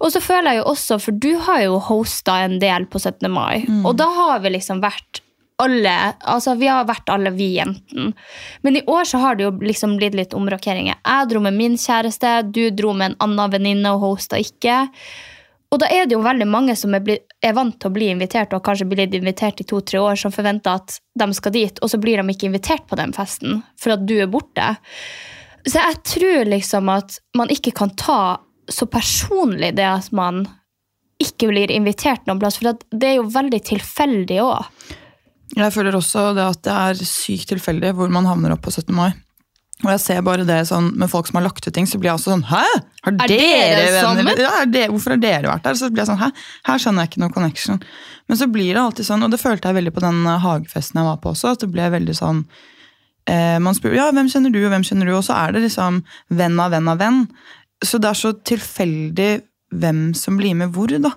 Og 0.00 0.14
så 0.14 0.22
føler 0.24 0.54
jeg 0.54 0.62
jo 0.62 0.70
også, 0.72 0.98
for 1.04 1.20
du 1.26 1.34
har 1.44 1.60
jo 1.66 1.82
hosta 1.90 2.38
en 2.46 2.56
del 2.62 2.88
på 2.88 3.02
17. 3.02 3.28
mai, 3.28 3.66
og 3.84 3.98
da 4.00 4.08
har 4.16 4.40
vi 4.44 4.56
liksom 4.56 4.80
vært 4.84 5.20
alle, 5.62 6.14
altså 6.26 6.56
Vi 6.58 6.66
har 6.66 6.86
vært 6.88 7.10
alle 7.14 7.30
vi 7.30 7.52
jentene. 7.54 8.10
Men 8.66 8.78
i 8.78 8.82
år 8.90 9.04
så 9.06 9.20
har 9.22 9.36
det 9.38 9.44
jo 9.46 9.52
liksom 9.62 9.92
blitt 10.00 10.16
litt 10.18 10.34
omrokeringer. 10.34 10.96
Jeg 10.98 11.28
dro 11.30 11.42
med 11.44 11.54
min 11.54 11.76
kjæreste, 11.78 12.32
du 12.50 12.64
dro 12.74 12.90
med 12.92 13.12
en 13.12 13.20
annen 13.28 13.52
venninne 13.52 13.92
og 13.94 14.02
hosta 14.02 14.40
ikke. 14.42 14.80
Og 15.74 15.80
da 15.82 15.88
er 15.90 16.06
det 16.06 16.14
jo 16.14 16.22
veldig 16.22 16.46
mange 16.46 16.76
som 16.78 16.94
er, 16.94 17.02
blitt, 17.02 17.24
er 17.44 17.54
vant 17.56 17.76
til 17.78 17.90
å 17.90 17.94
bli 17.94 18.08
invitert, 18.12 18.54
og 18.56 18.64
kanskje 18.64 18.88
blitt 18.88 19.14
invitert 19.16 19.60
i 19.60 19.66
to-tre 19.68 20.00
år, 20.00 20.18
som 20.20 20.32
forventer 20.34 20.80
at 20.80 20.98
de 21.20 21.28
skal 21.36 21.54
dit, 21.54 21.78
og 21.82 21.92
så 21.92 22.00
blir 22.00 22.20
de 22.20 22.34
ikke 22.34 22.48
invitert 22.48 22.86
på 22.90 22.98
den 23.00 23.14
festen 23.16 23.62
for 23.80 23.96
at 23.96 24.04
du 24.08 24.16
er 24.18 24.30
borte. 24.32 24.74
Så 25.64 25.80
jeg 25.80 26.00
tror 26.08 26.50
liksom 26.50 26.90
at 26.92 27.18
man 27.38 27.52
ikke 27.52 27.72
kan 27.76 27.94
ta 27.96 28.36
så 28.70 28.88
personlig 28.88 29.74
det 29.76 29.86
at 29.86 30.10
man 30.16 30.44
ikke 31.22 31.48
blir 31.50 31.72
invitert 31.72 32.26
noen 32.28 32.40
plass, 32.42 32.58
for 32.60 32.74
det 32.90 33.08
er 33.08 33.18
jo 33.18 33.30
veldig 33.32 33.60
tilfeldig 33.68 34.40
òg. 34.44 34.68
Jeg 35.54 35.70
føler 35.74 35.94
også 35.94 36.32
det 36.34 36.46
at 36.50 36.62
det 36.66 36.74
er 36.74 37.06
sykt 37.06 37.52
tilfeldig 37.52 37.92
hvor 37.96 38.10
man 38.12 38.26
havner 38.26 38.56
opp 38.56 38.64
på 38.66 38.72
17. 38.74 38.90
mai. 38.96 39.12
Og 39.82 39.88
jeg 39.90 40.00
ser 40.04 40.20
bare 40.22 40.44
det 40.46 40.60
sånn, 40.68 40.92
Med 41.00 41.10
folk 41.10 41.26
som 41.26 41.40
har 41.40 41.48
lagt 41.48 41.66
ut 41.66 41.74
ting, 41.74 41.88
så 41.90 41.98
blir 41.98 42.12
jeg 42.12 42.20
også 42.20 42.34
sånn 42.36 42.44
Hæ? 42.46 42.62
Har 43.04 43.16
Er 43.24 43.32
dere 43.32 43.80
dere 43.80 44.04
venner? 44.14 44.42
Ja, 44.44 44.52
det, 44.70 44.84
hvorfor 44.92 45.16
har 45.16 45.22
dere 45.22 45.50
vært 45.50 45.66
der? 45.66 45.78
Så 45.80 45.90
blir 45.90 46.04
jeg 46.04 46.12
sånn, 46.12 46.20
Hæ? 46.20 46.30
Her 46.68 46.82
skjønner 46.82 47.04
jeg 47.04 47.12
ikke 47.12 47.24
noe 47.24 47.34
connection. 47.34 47.80
Men 48.30 48.40
så 48.40 48.48
blir 48.50 48.70
det 48.70 48.84
alltid 48.84 49.08
sånn, 49.10 49.26
og 49.26 49.34
det 49.34 49.40
følte 49.42 49.68
jeg 49.68 49.78
veldig 49.80 49.94
på 49.96 50.04
den 50.04 50.22
eh, 50.30 50.38
hagefesten 50.44 51.00
jeg 51.00 51.08
var 51.10 51.18
på 51.20 51.34
også, 51.34 51.52
at 51.52 51.64
det 51.64 51.68
ble 51.74 51.90
veldig 51.92 52.14
sånn 52.16 52.44
eh, 53.28 53.58
Man 53.60 53.76
spør 53.76 53.98
ja, 53.98 54.06
hvem 54.14 54.30
kjenner 54.32 54.54
du, 54.54 54.62
og 54.62 54.72
hvem 54.72 54.86
kjenner 54.86 55.10
du, 55.10 55.16
og 55.18 55.26
så 55.26 55.36
er 55.42 55.56
det 55.56 55.66
liksom 55.66 56.00
venn 56.38 56.62
av 56.62 56.72
venn 56.72 56.88
av 56.88 57.02
venn. 57.02 57.20
Så 57.84 58.00
det 58.00 58.12
er 58.12 58.22
så 58.22 58.32
tilfeldig 58.46 59.30
hvem 59.74 60.02
som 60.16 60.38
blir 60.38 60.56
med 60.56 60.72
hvor, 60.72 60.94
da. 61.02 61.12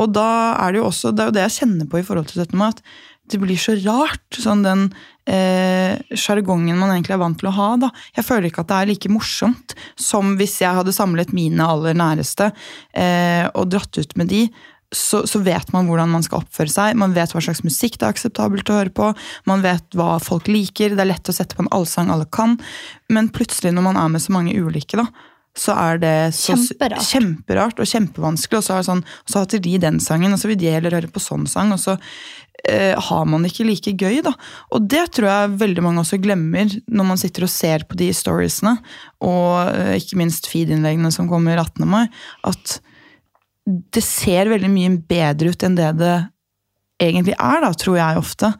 Og 0.00 0.14
da 0.14 0.28
er 0.62 0.72
det 0.72 0.80
jo 0.80 0.88
også, 0.88 1.12
det 1.12 1.24
er 1.24 1.28
jo 1.28 1.36
det 1.36 1.46
jeg 1.48 1.56
kjenner 1.58 1.90
på 1.90 2.00
i 2.00 2.06
forhold 2.06 2.30
til 2.30 2.40
17. 2.40 2.56
mai, 2.56 2.70
at 2.70 2.80
det 3.32 3.40
blir 3.42 3.58
så 3.60 3.76
rart. 3.84 4.26
Sånn 4.36 4.64
den 4.66 4.88
eh, 5.30 5.96
man 6.00 6.90
egentlig 6.90 7.14
er 7.14 7.22
vant 7.22 7.38
til 7.40 7.50
å 7.50 7.54
ha. 7.56 7.70
da. 7.76 7.90
Jeg 8.16 8.26
føler 8.26 8.50
ikke 8.50 8.64
at 8.64 8.72
det 8.72 8.80
er 8.80 8.90
like 8.90 9.12
morsomt 9.12 9.76
som 9.96 10.36
hvis 10.40 10.60
jeg 10.62 10.76
hadde 10.76 10.94
samlet 10.96 11.32
mine 11.36 11.64
aller 11.64 11.94
næreste 11.94 12.50
eh, 12.92 13.46
og 13.54 13.70
dratt 13.70 13.98
ut 13.98 14.16
med 14.16 14.28
de. 14.28 14.48
Så, 14.90 15.22
så 15.30 15.38
vet 15.38 15.68
man 15.70 15.86
hvordan 15.86 16.10
man 16.10 16.24
skal 16.26 16.42
oppføre 16.42 16.72
seg, 16.72 16.96
man 16.98 17.12
vet 17.14 17.30
hva 17.30 17.38
slags 17.38 17.62
musikk 17.62 18.00
det 18.00 18.08
er 18.08 18.14
akseptabelt 18.16 18.72
å 18.72 18.78
høre 18.80 18.90
på, 18.90 19.12
man 19.46 19.62
vet 19.62 19.86
hva 19.94 20.16
folk 20.18 20.50
liker, 20.50 20.96
det 20.96 21.04
er 21.04 21.12
lett 21.12 21.30
å 21.30 21.34
sette 21.36 21.54
på 21.54 21.62
en 21.62 21.70
allsang 21.70 22.10
alle 22.10 22.26
kan, 22.26 22.56
men 23.06 23.30
plutselig 23.30 23.70
når 23.76 23.86
man 23.86 24.00
er 24.02 24.10
med 24.10 24.24
så 24.24 24.34
mange 24.34 24.56
ulike, 24.58 24.98
da, 24.98 25.06
så 25.58 25.74
er 25.74 25.98
det 26.00 26.14
så, 26.36 26.54
Kjemperart. 26.54 27.06
kjemperart 27.10 27.80
og 27.82 27.88
kjempevanskelig. 27.90 28.60
Og 28.60 28.64
så, 28.64 28.74
er 28.74 28.82
det 28.82 28.88
sånn, 28.88 29.02
så 29.26 29.42
hater 29.42 29.62
de 29.64 29.72
den 29.82 29.98
sangen, 30.02 30.34
og 30.34 30.40
så 30.40 30.50
vil 30.50 30.60
de 30.60 30.70
heller 30.70 30.94
høre 30.94 31.10
på 31.10 31.22
sånn 31.22 31.48
sang. 31.50 31.72
Og 31.74 31.80
så 31.82 31.96
eh, 32.68 32.96
har 32.96 33.24
man 33.28 33.46
ikke 33.46 33.66
like 33.68 33.94
gøy, 33.96 34.20
da. 34.26 34.32
Og 34.74 34.88
det 34.90 35.06
tror 35.16 35.28
jeg 35.30 35.58
veldig 35.62 35.84
mange 35.84 36.02
også 36.04 36.20
glemmer 36.22 36.70
når 36.86 37.08
man 37.12 37.20
sitter 37.20 37.46
og 37.46 37.52
ser 37.52 37.86
på 37.88 37.98
de 38.00 38.10
storiesene, 38.16 38.76
og 39.24 39.70
eh, 39.72 39.96
ikke 40.00 40.20
minst 40.20 40.50
feed-innleggene 40.50 41.12
som 41.14 41.30
kommer 41.30 41.60
18. 41.60 41.86
mai, 41.88 42.04
at 42.48 42.78
det 43.66 44.02
ser 44.04 44.50
veldig 44.50 44.70
mye 44.72 44.92
bedre 45.08 45.52
ut 45.52 45.64
enn 45.66 45.78
det 45.78 45.92
det 46.00 46.16
egentlig 47.00 47.36
er, 47.36 47.62
da, 47.64 47.72
tror 47.76 47.96
jeg 48.00 48.20
ofte. 48.20 48.50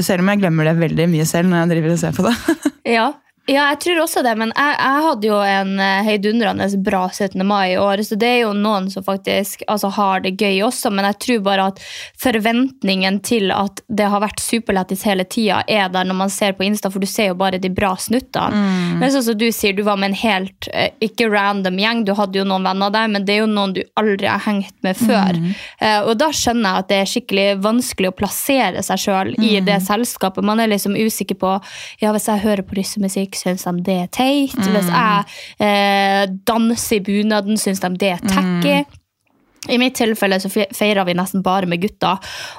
Selv 0.00 0.24
om 0.24 0.30
jeg 0.32 0.40
glemmer 0.42 0.68
det 0.68 0.78
veldig 0.80 1.06
mye 1.10 1.26
selv 1.28 1.50
når 1.50 1.62
jeg 1.64 1.72
driver 1.74 1.94
og 1.94 2.00
ser 2.00 2.16
på 2.16 2.28
det. 2.28 2.38
Ja. 2.84 3.06
Ja, 3.44 3.66
jeg 3.74 3.80
tror 3.82 3.98
også 4.00 4.22
det, 4.24 4.32
men 4.40 4.52
jeg, 4.56 4.76
jeg 4.78 5.00
hadde 5.04 5.28
jo 5.28 5.38
en 5.44 5.72
eh, 5.82 6.06
heidundrende 6.06 6.64
bra 6.80 7.02
17. 7.10 7.42
mai 7.44 7.74
i 7.74 7.76
år, 7.76 8.00
så 8.06 8.16
det 8.16 8.28
er 8.30 8.38
jo 8.46 8.54
noen 8.56 8.86
som 8.88 9.04
faktisk 9.04 9.66
altså, 9.68 9.90
har 9.92 10.22
det 10.24 10.32
gøy 10.40 10.62
også, 10.64 10.88
men 10.88 11.04
jeg 11.10 11.18
tror 11.26 11.42
bare 11.44 11.66
at 11.74 11.82
forventningen 12.22 13.18
til 13.26 13.52
at 13.52 13.82
det 13.92 14.06
har 14.08 14.22
vært 14.24 14.40
superlættis 14.40 15.04
hele 15.04 15.26
tida, 15.28 15.60
er 15.68 15.92
der 15.92 16.08
når 16.08 16.18
man 16.22 16.32
ser 16.32 16.56
på 16.56 16.64
Insta, 16.64 16.88
for 16.88 17.04
du 17.04 17.08
ser 17.10 17.34
jo 17.34 17.36
bare 17.42 17.60
de 17.60 17.68
bra 17.68 17.92
snuttene. 18.00 18.62
Men 19.02 19.12
sånn 19.12 19.26
som 19.28 19.36
du 19.36 19.50
sier, 19.52 19.76
du 19.76 19.84
var 19.84 20.00
med 20.00 20.14
en 20.14 20.18
helt, 20.22 20.70
eh, 20.72 20.96
ikke 21.04 21.28
random 21.28 21.76
gjeng, 21.84 22.06
du 22.08 22.14
hadde 22.16 22.40
jo 22.40 22.46
noen 22.48 22.64
venner 22.64 22.96
der, 22.96 23.12
men 23.12 23.28
det 23.28 23.36
er 23.36 23.42
jo 23.42 23.50
noen 23.52 23.76
du 23.76 23.82
aldri 24.00 24.30
har 24.30 24.40
hengt 24.46 24.76
med 24.86 24.96
før. 24.96 25.36
Mm. 25.36 25.52
og 26.06 26.14
da 26.20 26.30
skjønner 26.32 26.64
jeg 26.64 26.84
at 26.84 26.88
det 26.88 26.96
er 26.96 27.08
skikkelig 27.10 27.46
vanskelig 27.64 28.08
å 28.08 28.16
plassere 28.16 28.82
seg 28.86 29.00
sjøl 29.04 29.34
i 29.42 29.58
det 29.64 29.76
selskapet. 29.84 30.46
Man 30.46 30.62
er 30.62 30.70
liksom 30.72 30.96
usikker 30.96 31.36
på 31.36 31.52
ja, 32.00 32.12
hvis 32.14 32.28
jeg 32.30 32.44
hører 32.44 32.64
på 32.64 32.78
russemusikk, 32.78 33.33
syns 33.38 33.66
de 33.68 33.86
det 33.86 33.96
er 34.02 34.12
teit? 34.12 34.58
Hvis 34.58 34.90
jeg 34.90 35.24
eh, 35.62 36.26
danser 36.46 36.98
i 36.98 37.04
bunaden, 37.04 37.58
syns 37.60 37.82
de 37.84 37.94
det 38.00 38.14
er 38.16 38.28
tacky? 38.28 39.00
I 39.68 39.78
mitt 39.80 39.94
tilfelle 39.96 40.36
så 40.42 40.50
feira 40.52 41.06
vi 41.08 41.14
nesten 41.16 41.40
bare 41.44 41.68
med 41.68 41.80
gutta, 41.80 42.18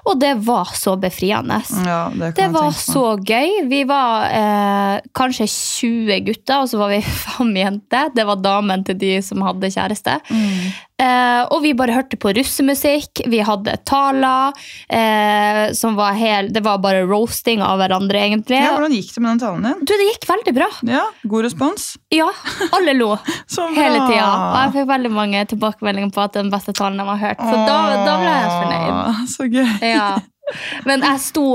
og 0.09 0.17
det 0.21 0.31
var 0.47 0.71
så 0.73 0.95
befriende. 0.97 1.59
Ja, 1.85 2.07
det 2.09 2.31
kan 2.33 2.39
Det 2.39 2.47
var 2.55 2.71
så 2.73 3.03
gøy. 3.21 3.67
Vi 3.69 3.83
var 3.85 4.25
eh, 4.33 5.05
kanskje 5.13 5.45
20 5.45 6.19
gutter, 6.25 6.63
og 6.63 6.71
så 6.71 6.81
var 6.81 6.95
vi 6.95 7.01
fem 7.25 7.53
jenter. 7.61 8.09
Det 8.15 8.25
var 8.25 8.41
damen 8.41 8.83
til 8.87 8.97
de 8.97 9.13
som 9.25 9.45
hadde 9.45 9.69
kjæreste. 9.69 10.17
Mm. 10.31 10.73
Eh, 10.95 11.41
og 11.51 11.59
vi 11.65 11.73
bare 11.75 11.91
hørte 11.91 12.15
på 12.19 12.31
russemusikk. 12.37 13.25
Vi 13.31 13.41
hadde 13.43 13.73
taler. 13.87 14.55
Eh, 14.87 15.73
som 15.75 15.97
var 15.99 16.15
hel, 16.15 16.51
det 16.55 16.63
var 16.63 16.79
bare 16.83 17.03
roasting 17.07 17.63
av 17.65 17.81
hverandre, 17.81 18.21
egentlig. 18.29 18.61
Ja, 18.61 18.71
hvordan 18.77 18.95
gikk 18.95 19.11
det 19.11 19.23
med 19.23 19.31
den 19.33 19.43
talen 19.43 19.67
din? 19.67 19.83
Du, 19.83 19.91
det 19.91 20.07
gikk 20.13 20.29
veldig 20.29 20.55
bra. 20.55 20.69
Ja, 20.87 21.03
God 21.27 21.47
respons? 21.49 21.89
Ja, 22.15 22.29
alle 22.71 22.95
lo 22.95 23.11
hele 23.79 24.05
tida. 24.07 24.29
Og 24.29 24.57
jeg 24.61 24.73
fikk 24.77 24.89
veldig 24.93 25.13
mange 25.13 25.43
tilbakemeldinger 25.51 26.15
på 26.15 26.23
at 26.23 26.35
det 26.35 26.41
er 26.41 26.47
den 26.47 26.55
beste 26.55 26.75
talen 26.77 27.01
de 27.01 27.09
har 27.11 27.23
hørt. 27.27 27.43
Så 27.43 27.59
da, 27.67 27.77
da 28.07 28.17
ble 28.21 28.33
jeg 28.37 28.55
fornøyd. 28.55 29.23
Så 29.35 29.49
gøy. 29.51 29.75
Ja. 29.83 30.09
Men 30.87 31.03
jeg 31.03 31.23
sto 31.25 31.47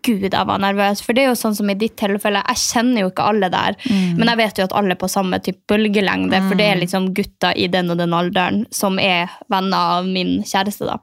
Herregud, 0.00 0.32
jeg 0.32 0.46
var 0.46 0.60
nervøs. 0.62 1.02
For 1.04 1.16
det 1.16 1.24
er 1.24 1.30
jo 1.30 1.38
sånn 1.38 1.56
som 1.56 1.70
i 1.70 1.76
ditt 1.78 1.96
tilfelle, 2.00 2.42
jeg 2.48 2.62
kjenner 2.62 3.04
jo 3.04 3.10
ikke 3.10 3.28
alle 3.32 3.50
der. 3.52 3.76
Men 4.16 4.28
jeg 4.30 4.40
vet 4.40 4.58
jo 4.58 4.66
at 4.68 4.74
alle 4.76 4.96
er 4.96 5.00
på 5.00 5.10
samme 5.10 5.40
type 5.44 5.60
bølgelengde, 5.68 6.40
for 6.48 6.58
det 6.58 6.66
er 6.70 6.80
liksom 6.80 7.12
gutter 7.16 7.56
i 7.56 7.68
den 7.68 7.90
og 7.92 8.00
den 8.00 8.16
alderen 8.16 8.64
som 8.72 8.98
er 8.98 9.30
venner 9.52 10.00
av 10.00 10.08
min 10.08 10.40
kjæreste, 10.46 10.88
da. 10.88 10.98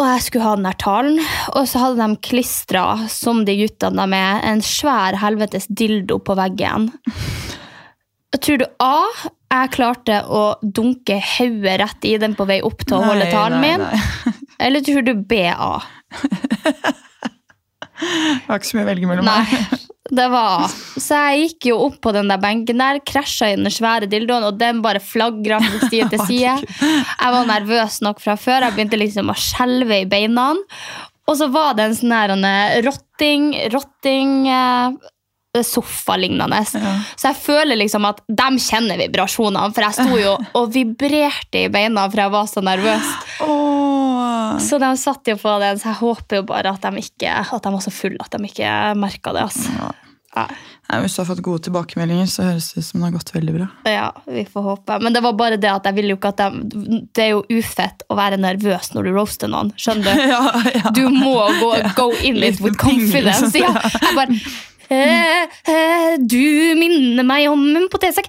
Og 0.00 0.08
jeg 0.08 0.24
skulle 0.24 0.46
ha 0.46 0.56
den 0.56 0.66
her 0.66 0.78
talen, 0.80 1.20
og 1.52 1.68
så 1.68 1.82
hadde 1.82 2.00
de 2.00 2.22
klistra, 2.24 2.84
som 3.12 3.44
de 3.46 3.54
guttene 3.60 4.06
de 4.08 4.18
er, 4.18 4.40
en 4.48 4.62
svær 4.64 5.18
helvetes 5.20 5.68
dildo 5.68 6.18
på 6.24 6.36
veggen. 6.38 6.88
Tror 8.40 8.62
du 8.62 8.66
A. 8.80 8.96
Jeg 9.52 9.68
klarte 9.74 10.22
å 10.32 10.54
dunke 10.64 11.18
hodet 11.20 11.74
rett 11.82 12.06
i 12.08 12.14
den 12.18 12.32
på 12.34 12.46
vei 12.48 12.62
opp 12.64 12.86
til 12.86 12.96
å 12.96 13.02
holde 13.04 13.26
Nei, 13.26 13.34
talen 13.34 13.60
nei, 13.60 13.74
min? 13.76 14.40
Eller 14.64 14.80
tror 14.86 15.04
du 15.04 15.12
BA? 15.28 15.74
Jeg 18.02 18.48
var 18.48 18.58
ikke 18.58 18.68
så 18.68 18.76
mye 18.78 18.84
å 18.84 18.88
velge 18.88 19.08
mellom. 19.08 19.28
Nei, 19.28 19.78
det 20.12 20.24
var 20.32 20.64
Så 20.68 21.20
jeg 21.28 21.44
gikk 21.44 21.68
jo 21.70 21.76
opp 21.86 22.00
på 22.04 22.12
den 22.16 22.28
der 22.32 22.40
benken 22.42 22.82
der, 22.82 22.98
krasja 23.06 23.52
i 23.52 23.56
den 23.56 23.70
svære 23.72 24.08
dildoen, 24.10 24.44
og 24.48 24.58
den 24.60 24.82
bare 24.84 25.00
flagra 25.02 25.60
fra 25.64 25.88
side 25.88 26.10
til 26.12 26.24
side. 26.26 26.56
Jeg 26.82 27.36
var 27.36 27.48
nervøs 27.48 28.00
nok 28.04 28.20
fra 28.22 28.36
før. 28.40 28.66
Jeg 28.66 28.76
begynte 28.76 29.00
liksom 29.00 29.32
å 29.32 29.38
skjelve 29.38 30.02
i 30.02 30.10
beina. 30.10 30.50
Og 31.30 31.38
så 31.38 31.46
var 31.54 31.76
det 31.78 31.86
en 31.86 31.96
sånn 31.96 32.16
her 32.16 32.34
rotting, 32.82 33.52
rotting 33.72 34.34
eh, 34.50 34.98
sofa-lignende. 35.62 36.58
Så 36.66 37.28
jeg 37.28 37.38
føler 37.38 37.78
liksom 37.78 38.08
at 38.08 38.24
de 38.26 38.50
kjenner 38.66 39.00
vibrasjonene, 39.00 39.70
for 39.72 39.86
jeg 39.86 40.00
sto 40.00 40.18
jo 40.20 40.34
og 40.58 40.74
vibrerte 40.74 41.66
i 41.68 41.72
beina 41.72 42.08
for 42.10 42.24
jeg 42.24 42.34
var 42.34 42.50
så 42.50 42.64
nervøs. 42.64 43.14
Åh. 43.46 43.81
Så 44.62 44.78
de 44.82 44.92
satt 45.00 45.28
jo 45.32 45.36
på 45.40 45.56
den, 45.62 45.80
så 45.82 45.90
jeg 45.92 46.00
håper 46.02 46.40
jo 46.40 46.46
bare 46.48 46.72
at 46.74 46.84
de, 46.86 47.02
ikke, 47.04 47.34
at 47.42 47.66
de 47.66 47.74
var 47.74 47.84
så 47.84 47.92
fulle 47.94 48.20
at 48.22 48.32
de 48.36 48.48
ikke 48.48 48.70
merka 49.00 49.34
det. 49.36 49.48
Altså. 49.50 49.76
Ja. 49.78 49.90
Ja. 50.32 50.46
hvis 51.02 51.12
du 51.12 51.20
har 51.20 51.26
fått 51.28 51.42
gode 51.44 51.60
tilbakemeldinger, 51.66 52.24
så 52.32 52.46
høres 52.46 52.70
det 52.72 52.80
ut 52.80 52.86
som 52.86 53.02
det 53.02 53.10
har 53.10 53.14
gått 53.18 53.32
veldig 53.34 53.52
bra. 53.58 53.66
ja, 53.84 54.06
vi 54.24 54.44
får 54.48 54.62
håpe. 54.64 54.96
Men 55.04 55.12
det 55.12 55.20
var 55.24 55.34
bare 55.36 55.58
det 55.60 55.68
at 55.68 55.84
jeg 55.90 55.98
ville 55.98 56.14
jo 56.14 56.16
ikke 56.16 56.30
at 56.32 56.40
de, 56.40 57.02
Det 57.12 57.26
er 57.26 57.30
jo 57.34 57.42
ufett 57.52 58.04
å 58.08 58.16
være 58.16 58.38
nervøs 58.40 58.94
når 58.94 59.08
du 59.08 59.12
roaster 59.12 59.52
noen. 59.52 59.74
Skjønner 59.76 60.08
du? 60.08 60.22
Ja, 60.32 60.40
ja. 60.72 60.92
Du 60.96 61.04
må 61.12 61.34
gå, 61.60 61.72
go 61.98 62.08
in 62.24 62.40
Litt 62.40 62.56
it 62.56 62.64
with 62.64 62.80
confidence. 62.80 63.52
liksom. 63.52 63.60
Ja, 63.60 63.92
jeg 63.92 64.16
bare 64.16 64.38
Du 66.32 66.74
minner 66.76 67.24
meg 67.24 67.46
om 67.50 67.62
en 67.76 67.86
potetsekk. 67.92 68.28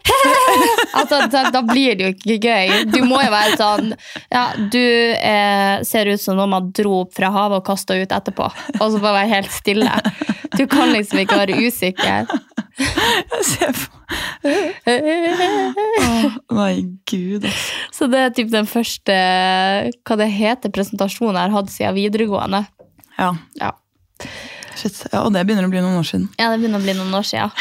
altså, 0.99 1.23
da, 1.31 1.45
da 1.53 1.61
blir 1.67 1.97
det 1.99 2.05
jo 2.05 2.11
ikke 2.13 2.37
gøy. 2.47 2.73
Du 2.93 2.99
må 3.07 3.19
jo 3.23 3.31
være 3.33 3.57
sånn 3.59 3.91
ja, 4.31 4.45
Du 4.71 4.79
eh, 4.79 5.83
ser 5.87 6.11
ut 6.11 6.21
som 6.21 6.37
noen 6.39 6.53
man 6.53 6.69
dro 6.75 7.01
opp 7.03 7.13
fra 7.17 7.31
havet 7.33 7.59
og 7.61 7.67
kasta 7.67 7.97
ut 7.99 8.15
etterpå. 8.15 8.47
Og 8.79 8.85
så 8.85 9.01
bare 9.03 9.23
være 9.23 9.33
helt 9.33 9.53
stille. 9.53 9.91
Du 10.57 10.65
kan 10.69 10.93
liksom 10.93 11.23
ikke 11.23 11.39
være 11.43 11.59
usikker. 11.65 12.29
Jeg 12.79 13.43
ser 13.47 13.75
på 13.77 13.91
Åh, 14.83 16.33
Nei, 16.53 16.73
gud, 17.09 17.45
altså. 17.45 17.77
Så 17.93 18.07
det 18.11 18.19
er 18.19 18.33
typ 18.35 18.49
den 18.53 18.67
første 18.69 19.15
hva 20.05 20.17
det 20.19 20.29
heter, 20.33 20.73
presentasjonen 20.73 21.37
jeg 21.37 21.47
har 21.47 21.55
hatt 21.55 21.71
siden 21.73 21.97
videregående. 21.97 22.65
Ja, 23.17 23.33
Ja. 23.61 23.71
Shit. 24.79 24.99
Ja, 25.11 25.23
og 25.23 25.33
det 25.35 25.45
begynner 25.47 25.67
å 25.67 25.71
bli 25.73 25.83
noen 25.83 25.99
år 25.99 26.07
siden. 26.09 26.27
Ja, 26.39 26.51
det 26.51 26.61
begynner 26.61 26.81
å 26.81 26.85
bli 26.85 26.95
noen 26.97 27.17
år 27.19 27.27
siden. 27.27 27.51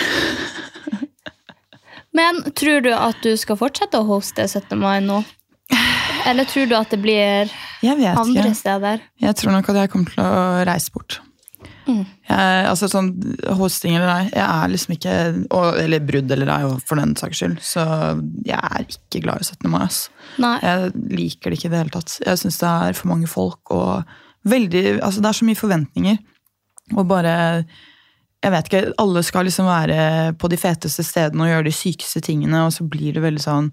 Men 2.19 2.43
tror 2.59 2.83
du 2.85 2.91
at 2.93 3.23
du 3.25 3.33
skal 3.41 3.57
fortsette 3.61 4.01
å 4.01 4.09
hoste 4.09 4.45
17. 4.45 4.77
mai 4.81 5.01
nå? 5.05 5.23
Eller 6.29 6.47
tror 6.47 6.69
du 6.69 6.77
at 6.77 6.93
det 6.93 7.01
blir 7.03 7.53
andre 7.83 8.47
ikke. 8.47 8.55
steder? 8.55 9.05
Jeg 9.23 9.39
tror 9.41 9.57
nok 9.57 9.71
at 9.73 9.81
jeg 9.81 9.93
kommer 9.93 10.13
til 10.13 10.25
å 10.25 10.65
reise 10.69 10.93
bort. 10.95 11.21
Mm. 11.83 12.05
Jeg, 12.29 12.67
altså 12.71 12.87
sånn 12.87 13.09
Hosting 13.59 13.97
eller 13.97 14.07
nei, 14.07 14.27
jeg 14.31 14.43
er 14.45 14.69
liksom 14.71 14.93
ikke 14.95 15.15
og, 15.51 15.81
Eller 15.83 16.05
brudd 16.07 16.31
eller 16.31 16.47
nei, 16.47 16.61
for 16.87 17.01
den 17.01 17.17
saks 17.19 17.41
skyld. 17.41 17.57
Så 17.65 17.83
jeg 18.47 18.59
er 18.59 18.85
ikke 18.87 19.23
glad 19.25 19.43
i 19.43 19.49
17. 19.49 19.71
mai. 19.73 19.81
Altså. 19.89 20.13
Jeg 20.63 20.93
liker 21.19 21.51
det 21.51 21.59
ikke 21.59 21.71
i 21.71 21.73
det 21.73 21.81
hele 21.83 21.97
tatt. 21.97 22.19
Jeg 22.23 22.43
syns 22.45 22.61
det 22.63 22.71
er 22.71 22.99
for 22.99 23.13
mange 23.13 23.31
folk 23.31 23.75
og 23.75 24.15
veldig 24.49 25.01
Altså 25.01 25.23
det 25.23 25.33
er 25.33 25.41
så 25.41 25.49
mye 25.49 25.59
forventninger. 25.59 26.21
Og 26.97 27.07
bare 27.09 27.65
Jeg 28.43 28.51
vet 28.51 28.67
ikke, 28.69 28.93
alle 28.99 29.23
skal 29.23 29.45
liksom 29.47 29.67
være 29.71 30.35
på 30.39 30.49
de 30.51 30.57
feteste 30.59 31.05
stedene 31.07 31.45
og 31.47 31.49
gjøre 31.53 31.65
de 31.69 31.73
sykeste 31.79 32.21
tingene, 32.27 32.65
og 32.67 32.73
så 32.75 32.83
blir 32.91 33.13
det 33.15 33.23
veldig 33.23 33.43
sånn 33.45 33.69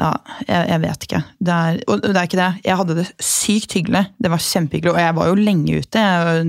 Ja, 0.00 0.14
jeg, 0.48 0.62
jeg 0.70 0.80
vet 0.80 1.04
ikke. 1.06 1.18
Det 1.38 1.52
er, 1.52 1.76
og 1.92 2.00
det 2.00 2.16
er 2.16 2.24
ikke 2.26 2.38
det. 2.40 2.46
Jeg 2.64 2.78
hadde 2.80 2.94
det 2.96 3.04
sykt 3.22 3.74
hyggelig. 3.76 4.00
Det 4.24 4.30
var 4.32 4.40
kjempehyggelig, 4.40 4.94
og 4.94 5.00
jeg 5.02 5.14
var 5.18 5.28
jo 5.28 5.34
lenge 5.36 5.76
ute. 5.84 6.00
Jeg 6.00 6.46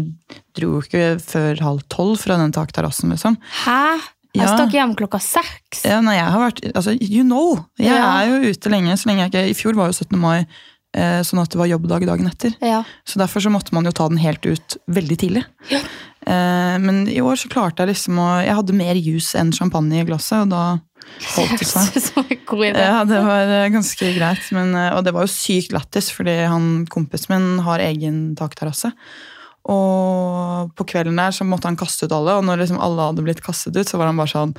dro 0.56 0.70
jo 0.78 0.82
ikke 0.82 1.04
før 1.22 1.60
halv 1.68 1.84
tolv 1.92 2.16
fra 2.24 2.38
den 2.40 2.56
takterrassen, 2.56 3.12
liksom. 3.14 3.36
Hæ? 3.66 4.00
Jeg 4.34 4.48
Ja. 4.48 4.56
stakk 4.56 4.72
hjem 4.74 4.96
klokka 4.98 5.20
seks. 5.22 5.84
Ja, 5.86 6.00
nei, 6.02 6.16
jeg 6.16 6.32
har 6.34 6.40
vært, 6.42 6.64
altså, 6.74 6.96
you 7.04 7.22
know, 7.28 7.66
jeg 7.78 7.92
Ja. 7.94 8.22
er 8.24 8.32
jo 8.32 8.50
ute 8.56 8.70
lenge, 8.72 8.96
så 8.98 9.06
lenge 9.12 9.28
jeg 9.28 9.32
ikke 9.34 9.50
I 9.52 9.54
fjor 9.60 9.76
var 9.76 9.92
jo 9.92 9.94
17. 10.00 10.18
mai 10.18 10.48
sånn 10.94 11.40
at 11.42 11.50
det 11.50 11.58
var 11.58 11.66
jobbdag 11.72 12.04
dagen 12.06 12.28
etter. 12.30 12.54
Ja. 12.62 12.84
Så 13.10 13.18
derfor 13.18 13.42
så 13.42 13.50
måtte 13.50 13.74
man 13.74 13.88
jo 13.88 13.94
ta 13.98 14.06
den 14.12 14.20
helt 14.22 14.46
ut 14.46 14.76
veldig 14.94 15.18
tidlig. 15.24 15.42
Eh, 16.26 16.80
men 16.80 17.04
i 17.12 17.20
år 17.24 17.36
så 17.40 17.50
klarte 17.52 17.84
jeg 17.84 17.94
liksom 17.94 18.20
å 18.22 18.28
Jeg 18.46 18.56
hadde 18.56 18.78
mer 18.78 18.96
juice 18.96 19.36
enn 19.40 19.52
champagne 19.56 20.00
i 20.00 20.08
glasset, 20.08 20.46
og 20.46 20.54
da 20.54 20.64
holdt 21.36 21.60
det 21.60 21.68
seg. 21.68 21.90
Ja, 22.80 23.04
det 23.08 23.20
var 23.26 23.52
eh, 23.58 23.70
ganske 23.74 24.14
greit. 24.16 24.48
Men, 24.56 24.74
eh, 24.78 24.92
og 24.96 25.04
det 25.06 25.14
var 25.16 25.28
jo 25.28 25.34
sykt 25.34 25.76
lættis, 25.76 26.12
fordi 26.16 26.38
han 26.48 26.86
kompisen 26.92 27.34
min 27.36 27.66
har 27.66 27.84
egen 27.84 28.24
takterrasse. 28.40 28.94
Og 29.64 30.72
på 30.76 30.88
kvelden 30.92 31.20
der 31.20 31.36
så 31.36 31.48
måtte 31.48 31.70
han 31.70 31.80
kaste 31.80 32.08
ut 32.08 32.16
alle, 32.16 32.38
og 32.40 32.48
når 32.48 32.64
liksom 32.64 32.82
alle 32.84 33.12
hadde 33.12 33.24
blitt 33.26 33.44
kastet 33.44 33.78
ut, 33.78 33.88
så 33.88 34.00
var 34.00 34.12
han 34.12 34.20
bare 34.20 34.32
sånn 34.32 34.56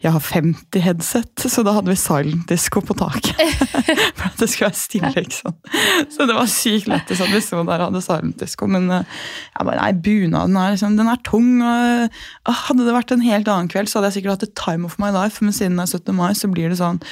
Jeg 0.00 0.14
har 0.14 0.22
50 0.24 0.80
headset, 0.80 1.42
så 1.52 1.62
da 1.66 1.74
hadde 1.76 1.92
vi 1.92 1.96
silent 2.00 2.48
disco 2.48 2.80
på 2.80 2.94
taket. 2.96 3.36
For 4.16 4.30
at 4.30 4.38
det 4.40 4.48
skulle 4.48 4.70
være 4.70 4.78
stille, 4.78 5.10
ikke 5.12 5.36
sant. 5.36 5.74
Så 6.14 6.24
det 6.28 6.36
var 6.38 6.48
sykt 6.48 6.88
lættis 6.88 7.20
at 7.20 7.28
vi 7.28 7.42
sto 7.44 7.60
der 7.68 7.84
og 7.84 7.90
hadde 7.90 8.00
silent 8.06 8.40
disco. 8.40 8.68
Men 8.70 8.88
eh, 8.96 9.18
jeg 9.52 9.68
bare, 9.68 9.76
nei, 9.82 9.90
bunaden 10.06 10.56
er 10.56 10.72
liksom, 10.72 10.96
den 10.96 11.12
er 11.12 11.20
tung. 11.28 11.50
Og, 11.60 12.16
ah, 12.48 12.62
hadde 12.70 12.88
det 12.88 12.96
vært 12.96 13.12
en 13.12 13.26
helt 13.26 13.52
annen 13.52 13.68
kveld, 13.72 13.92
så 13.92 14.00
hadde 14.00 14.14
jeg 14.14 14.20
sikkert 14.20 14.38
hatt 14.38 14.46
the 14.48 14.54
time 14.56 14.88
of 14.88 14.96
my 15.02 15.12
life. 15.12 15.44
Men 15.44 15.52
siden 15.56 15.76
det 15.76 15.84
er 15.84 16.00
17. 16.00 16.16
mai, 16.16 16.32
så 16.38 16.48
blir 16.48 16.72
det 16.72 16.80
sånn 16.80 17.02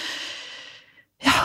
Ja, 1.26 1.36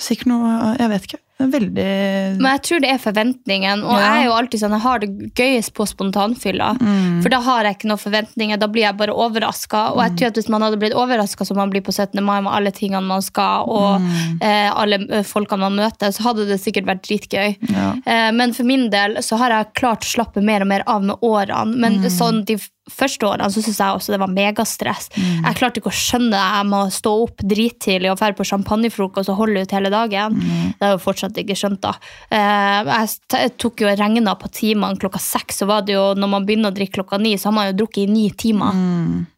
sikkert 0.00 0.32
noe 0.34 0.74
Jeg 0.76 0.92
vet 0.92 1.08
ikke. 1.08 1.24
Veldig 1.40 2.38
Men 2.40 2.48
jeg 2.52 2.62
tror 2.66 2.80
det 2.84 2.90
er 2.92 2.98
forventningen. 3.00 3.82
Og 3.84 3.92
Ja. 3.96 4.00
jeg 4.00 4.20
er 4.20 4.26
jo 4.28 4.32
alltid 4.36 4.60
sånn, 4.60 4.70
jeg 4.76 4.80
har 4.84 4.98
det 4.98 5.34
gøyest 5.34 5.72
på 5.74 5.86
spontanfylla. 5.88 6.78
Mm. 6.78 7.22
For 7.22 7.28
da 7.30 7.40
har 7.40 7.64
jeg 7.64 7.76
ikke 7.78 7.88
noen 7.88 7.98
forventninger, 8.04 8.58
da 8.58 8.66
blir 8.66 8.82
jeg 8.82 8.96
bare 8.96 9.14
overraska. 9.14 9.92
Og 9.94 10.02
jeg 10.04 10.16
tror 10.16 10.26
at 10.28 10.34
hvis 10.34 10.48
man 10.48 10.62
hadde 10.62 10.78
blitt 10.78 10.94
overraska 10.94 11.46
som 11.46 11.56
man 11.56 11.70
blir 11.70 11.80
på 11.82 11.92
17. 11.92 12.22
mai 12.22 12.40
med 12.40 12.52
alle 12.52 12.70
tingene 12.70 13.02
man 13.06 13.22
skal, 13.22 13.64
og 13.68 14.00
Mm. 14.00 14.38
eh, 14.42 14.70
alle 14.74 14.94
eh, 15.10 15.22
folkene 15.22 15.58
man 15.60 15.76
møter, 15.76 16.08
så 16.12 16.22
hadde 16.22 16.46
det 16.46 16.60
sikkert 16.60 16.84
vært 16.86 17.02
dritgøy. 17.02 17.56
Ja. 17.70 17.94
Eh, 18.06 18.30
men 18.32 18.52
for 18.52 18.64
min 18.64 18.90
del 18.90 19.16
så 19.22 19.36
har 19.38 19.50
jeg 19.50 19.74
klart 19.74 20.00
å 20.02 20.12
slappe 20.16 20.42
mer 20.42 20.60
og 20.62 20.68
mer 20.68 20.82
av 20.86 21.02
med 21.02 21.16
årene. 21.22 21.76
Men 21.76 21.98
Mm. 22.00 22.10
sånn 22.10 22.44
de 22.44 22.56
første 22.90 23.22
årene 23.22 23.46
så 23.52 23.62
syns 23.62 23.78
jeg 23.78 23.94
også 23.94 24.10
det 24.10 24.18
var 24.18 24.26
megastress. 24.28 25.10
Mm. 25.14 25.44
Jeg 25.44 25.54
klarte 25.54 25.78
ikke 25.78 25.92
å 25.92 25.94
skjønne 25.94 26.30
det. 26.30 26.40
Jeg 26.40 26.66
må 26.66 26.90
stå 26.90 27.22
opp 27.22 27.36
drittidlig 27.36 28.10
og 28.10 28.18
dra 28.18 28.32
på 28.32 28.44
champagnefrokost 28.44 29.28
og 29.28 29.36
holde 29.36 29.62
ut 29.62 29.70
hele 29.70 29.90
dagen. 29.90 30.34
Mm. 30.34 30.74
Det 30.78 30.82
er 30.82 30.96
jo 30.96 30.98
fortsatt 30.98 31.29
ikke 31.38 31.56
skjønt. 31.56 31.80
da. 31.80 31.94
Eh, 32.30 32.90
jeg 33.32 33.56
tok 33.56 33.80
jo 33.80 33.86
regna 33.86 34.34
på 34.34 34.50
timene 34.50 34.98
klokka 34.98 35.18
seks, 35.20 35.58
så 35.62 35.66
var 35.66 35.82
det 35.82 35.94
jo, 35.94 36.14
når 36.14 36.28
man 36.28 36.46
begynner 36.46 36.70
å 36.70 36.74
drikke 36.74 36.98
klokka 37.02 37.18
ni, 37.20 37.36
så 37.36 37.48
har 37.48 37.52
man 37.52 37.66
jo 37.70 37.84
drukket 37.84 38.04
i 38.04 38.06
ni 38.06 38.30
timer. 38.30 38.72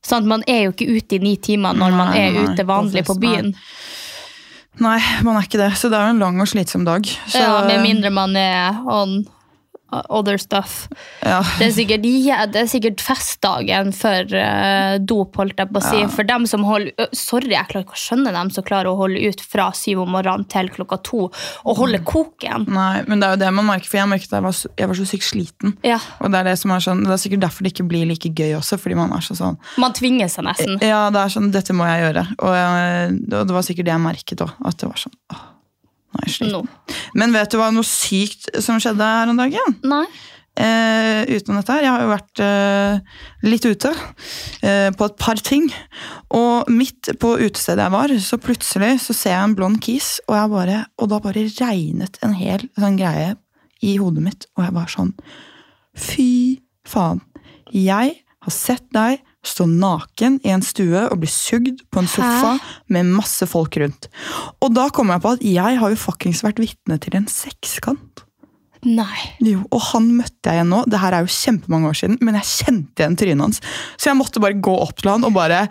Sånn 0.03 0.23
at 0.23 0.25
man 0.25 0.43
er 0.47 0.65
jo 0.65 0.73
ikke 0.73 0.89
ute 0.89 1.17
i 1.17 1.19
ni 1.19 1.37
timer 1.37 1.75
når 1.75 1.91
man 1.93 2.09
Mm. 2.09 2.15
Nei, 2.15 2.21
er 2.27 2.33
nei, 2.33 2.53
ute 2.53 2.65
vanlig 2.67 3.05
på 3.07 3.15
byen. 3.21 3.55
Nei, 4.81 4.99
man 5.23 5.37
er 5.37 5.43
ikke 5.47 5.61
det. 5.61 5.73
Så 5.77 5.91
det 5.91 5.99
er 5.99 6.09
jo 6.09 6.15
en 6.17 6.19
lang 6.23 6.41
og 6.41 6.49
slitsom 6.49 6.85
dag. 6.85 7.05
Så, 7.05 7.39
Ja, 7.39 7.65
Med 7.67 7.83
mindre 7.83 8.11
man 8.11 8.35
er 8.37 8.81
on 8.89 9.27
other 10.09 10.39
stuff. 10.41 10.87
Ja. 11.23 11.41
Det 11.59 11.69
er 11.69 11.75
sikkert, 11.77 12.07
ja, 12.25 12.43
det 12.51 12.65
er 12.65 12.71
sikkert 12.71 13.03
festdagen 13.05 13.93
for 13.97 14.37
uh, 14.37 14.97
dop, 14.99 15.37
holdt 15.41 15.61
jeg 15.61 15.73
på 15.73 15.83
å 15.83 15.85
si. 15.85 16.03
For 16.13 16.29
dem 16.29 16.47
som 16.51 16.67
holder 16.69 17.11
Sorry, 17.17 17.53
jeg 17.53 17.69
klarer 17.71 17.87
ikke 17.87 17.97
å 17.97 18.03
skjønne 18.03 18.33
dem 18.35 18.51
som 18.55 18.65
klarer 18.67 18.93
å 18.93 18.97
holde 18.99 19.21
ut 19.23 19.43
fra 19.45 19.69
syv 19.77 20.05
om 20.05 20.13
morgenen 20.17 20.47
til 20.51 20.71
klokka 20.73 20.99
to 21.05 21.27
og 21.29 21.79
holde 21.79 22.01
koken. 22.07 22.67
Nei, 22.73 23.03
men 23.09 23.23
det 23.23 23.29
er 23.29 23.37
jo 23.37 23.43
det 23.45 23.53
man 23.55 23.69
merker, 23.69 23.91
for 23.91 24.01
jeg 24.01 24.11
merket 24.11 24.33
at 24.33 24.39
jeg 24.39 24.47
var, 24.47 24.59
jeg 24.83 24.91
var 24.93 24.99
så 24.99 25.09
sykt 25.13 25.29
sliten. 25.29 25.77
Ja, 25.87 25.99
Og 26.21 26.33
det 26.33 26.41
er, 26.41 26.51
det, 26.51 26.57
som 26.63 26.75
er 26.75 26.85
sånn, 26.85 27.05
det 27.07 27.15
er 27.15 27.23
sikkert 27.23 27.45
derfor 27.47 27.67
det 27.67 27.75
ikke 27.75 27.89
blir 27.91 28.09
like 28.09 28.33
gøy 28.33 28.57
også, 28.59 28.79
fordi 28.81 28.99
man 28.99 29.15
er 29.17 29.25
så 29.25 29.37
sånn 29.39 29.59
Man 29.83 29.95
tvinger 29.97 30.31
seg 30.33 30.47
nesten. 30.49 30.79
Ja, 30.85 31.07
det 31.15 31.23
er 31.23 31.33
sånn, 31.37 31.53
dette 31.55 31.77
må 31.77 31.87
jeg 31.89 32.07
gjøre. 32.07 32.27
Og, 32.41 32.53
jeg, 32.57 33.17
og 33.31 33.49
det 33.49 33.57
var 33.57 33.67
sikkert 33.67 33.89
det 33.89 33.95
jeg 33.95 34.07
merket 34.09 34.45
òg. 34.45 34.55
At 34.69 34.81
det 34.81 34.91
var 34.91 35.03
sånn 35.05 35.17
åh, 35.33 35.43
er 36.21 36.29
jeg 36.29 36.63
Men 37.19 37.33
vet 37.33 37.53
du 37.53 37.59
hva 37.61 37.71
noe 37.75 37.87
sykt 37.87 38.51
som 38.61 38.81
skjedde 38.83 39.07
her 39.07 39.33
om 39.33 39.41
dagen? 39.41 39.77
Nei. 39.87 40.05
Eh, 40.53 41.23
utenom 41.33 41.63
dette 41.63 41.73
her. 41.73 41.85
Jeg 41.87 41.93
har 41.95 42.03
jo 42.03 42.11
vært 42.11 42.41
eh, 42.45 43.21
litt 43.49 43.65
ute 43.65 43.93
eh, 44.61 44.91
på 44.93 45.09
et 45.09 45.17
par 45.21 45.41
ting. 45.41 45.71
Og 46.37 46.69
midt 46.73 47.15
på 47.23 47.33
utestedet 47.41 47.87
jeg 47.87 47.95
var, 47.95 48.13
så 48.21 48.41
plutselig 48.41 48.99
så 49.07 49.17
ser 49.17 49.37
jeg 49.37 49.47
en 49.47 49.57
blond 49.57 49.81
kis, 49.85 50.19
og, 50.29 50.37
jeg 50.37 50.53
bare, 50.53 50.83
og 51.01 51.09
da 51.13 51.23
bare 51.25 51.47
regnet 51.49 52.21
en 52.21 52.37
hel 52.37 52.67
sånn 52.77 53.01
greie 53.01 53.33
i 53.81 53.97
hodet 53.97 54.27
mitt. 54.27 54.49
Og 54.59 54.67
jeg 54.67 54.77
var 54.77 54.93
sånn 54.93 55.17
Fy 55.93 56.61
faen. 56.89 57.21
Jeg 57.73 58.15
har 58.43 58.53
sett 58.53 58.85
deg 58.93 59.21
stå 59.47 59.67
naken 59.67 60.39
i 60.47 60.53
en 60.55 60.63
stue 60.63 61.05
og 61.09 61.19
bli 61.23 61.31
sugd 61.31 61.83
på 61.91 62.03
en 62.03 62.11
sofa 62.11 62.57
med 62.93 63.11
masse 63.11 63.47
folk 63.51 63.77
rundt. 63.83 64.09
Og 64.63 64.75
da 64.75 64.89
kom 64.95 65.11
jeg 65.11 65.23
på 65.25 65.37
at 65.37 65.47
jeg 65.47 65.81
har 65.81 65.95
jo 65.95 65.99
fuckings 65.99 66.45
vært 66.47 66.63
vitne 66.63 66.99
til 67.03 67.19
en 67.19 67.27
sekskant. 67.31 68.23
Nei. 68.83 69.19
Jo, 69.43 69.61
og 69.71 69.83
han 69.93 70.09
møtte 70.17 70.51
jeg 70.51 70.59
igjen 70.59 70.73
nå. 70.73 70.83
Det 70.91 70.99
her 70.99 71.15
er 71.15 71.27
jo 71.27 71.35
kjempemange 71.35 71.91
år 71.91 71.99
siden, 72.01 72.19
men 72.23 72.39
jeg 72.41 72.51
kjente 72.51 73.03
igjen 73.05 73.19
trynet 73.19 73.47
hans. 73.47 73.63
Så 73.95 74.11
jeg 74.11 74.19
måtte 74.19 74.43
bare 74.43 74.59
gå 74.59 74.75
opp 74.85 74.97
til 74.99 75.13
han 75.15 75.27
og 75.27 75.35
bare 75.37 75.67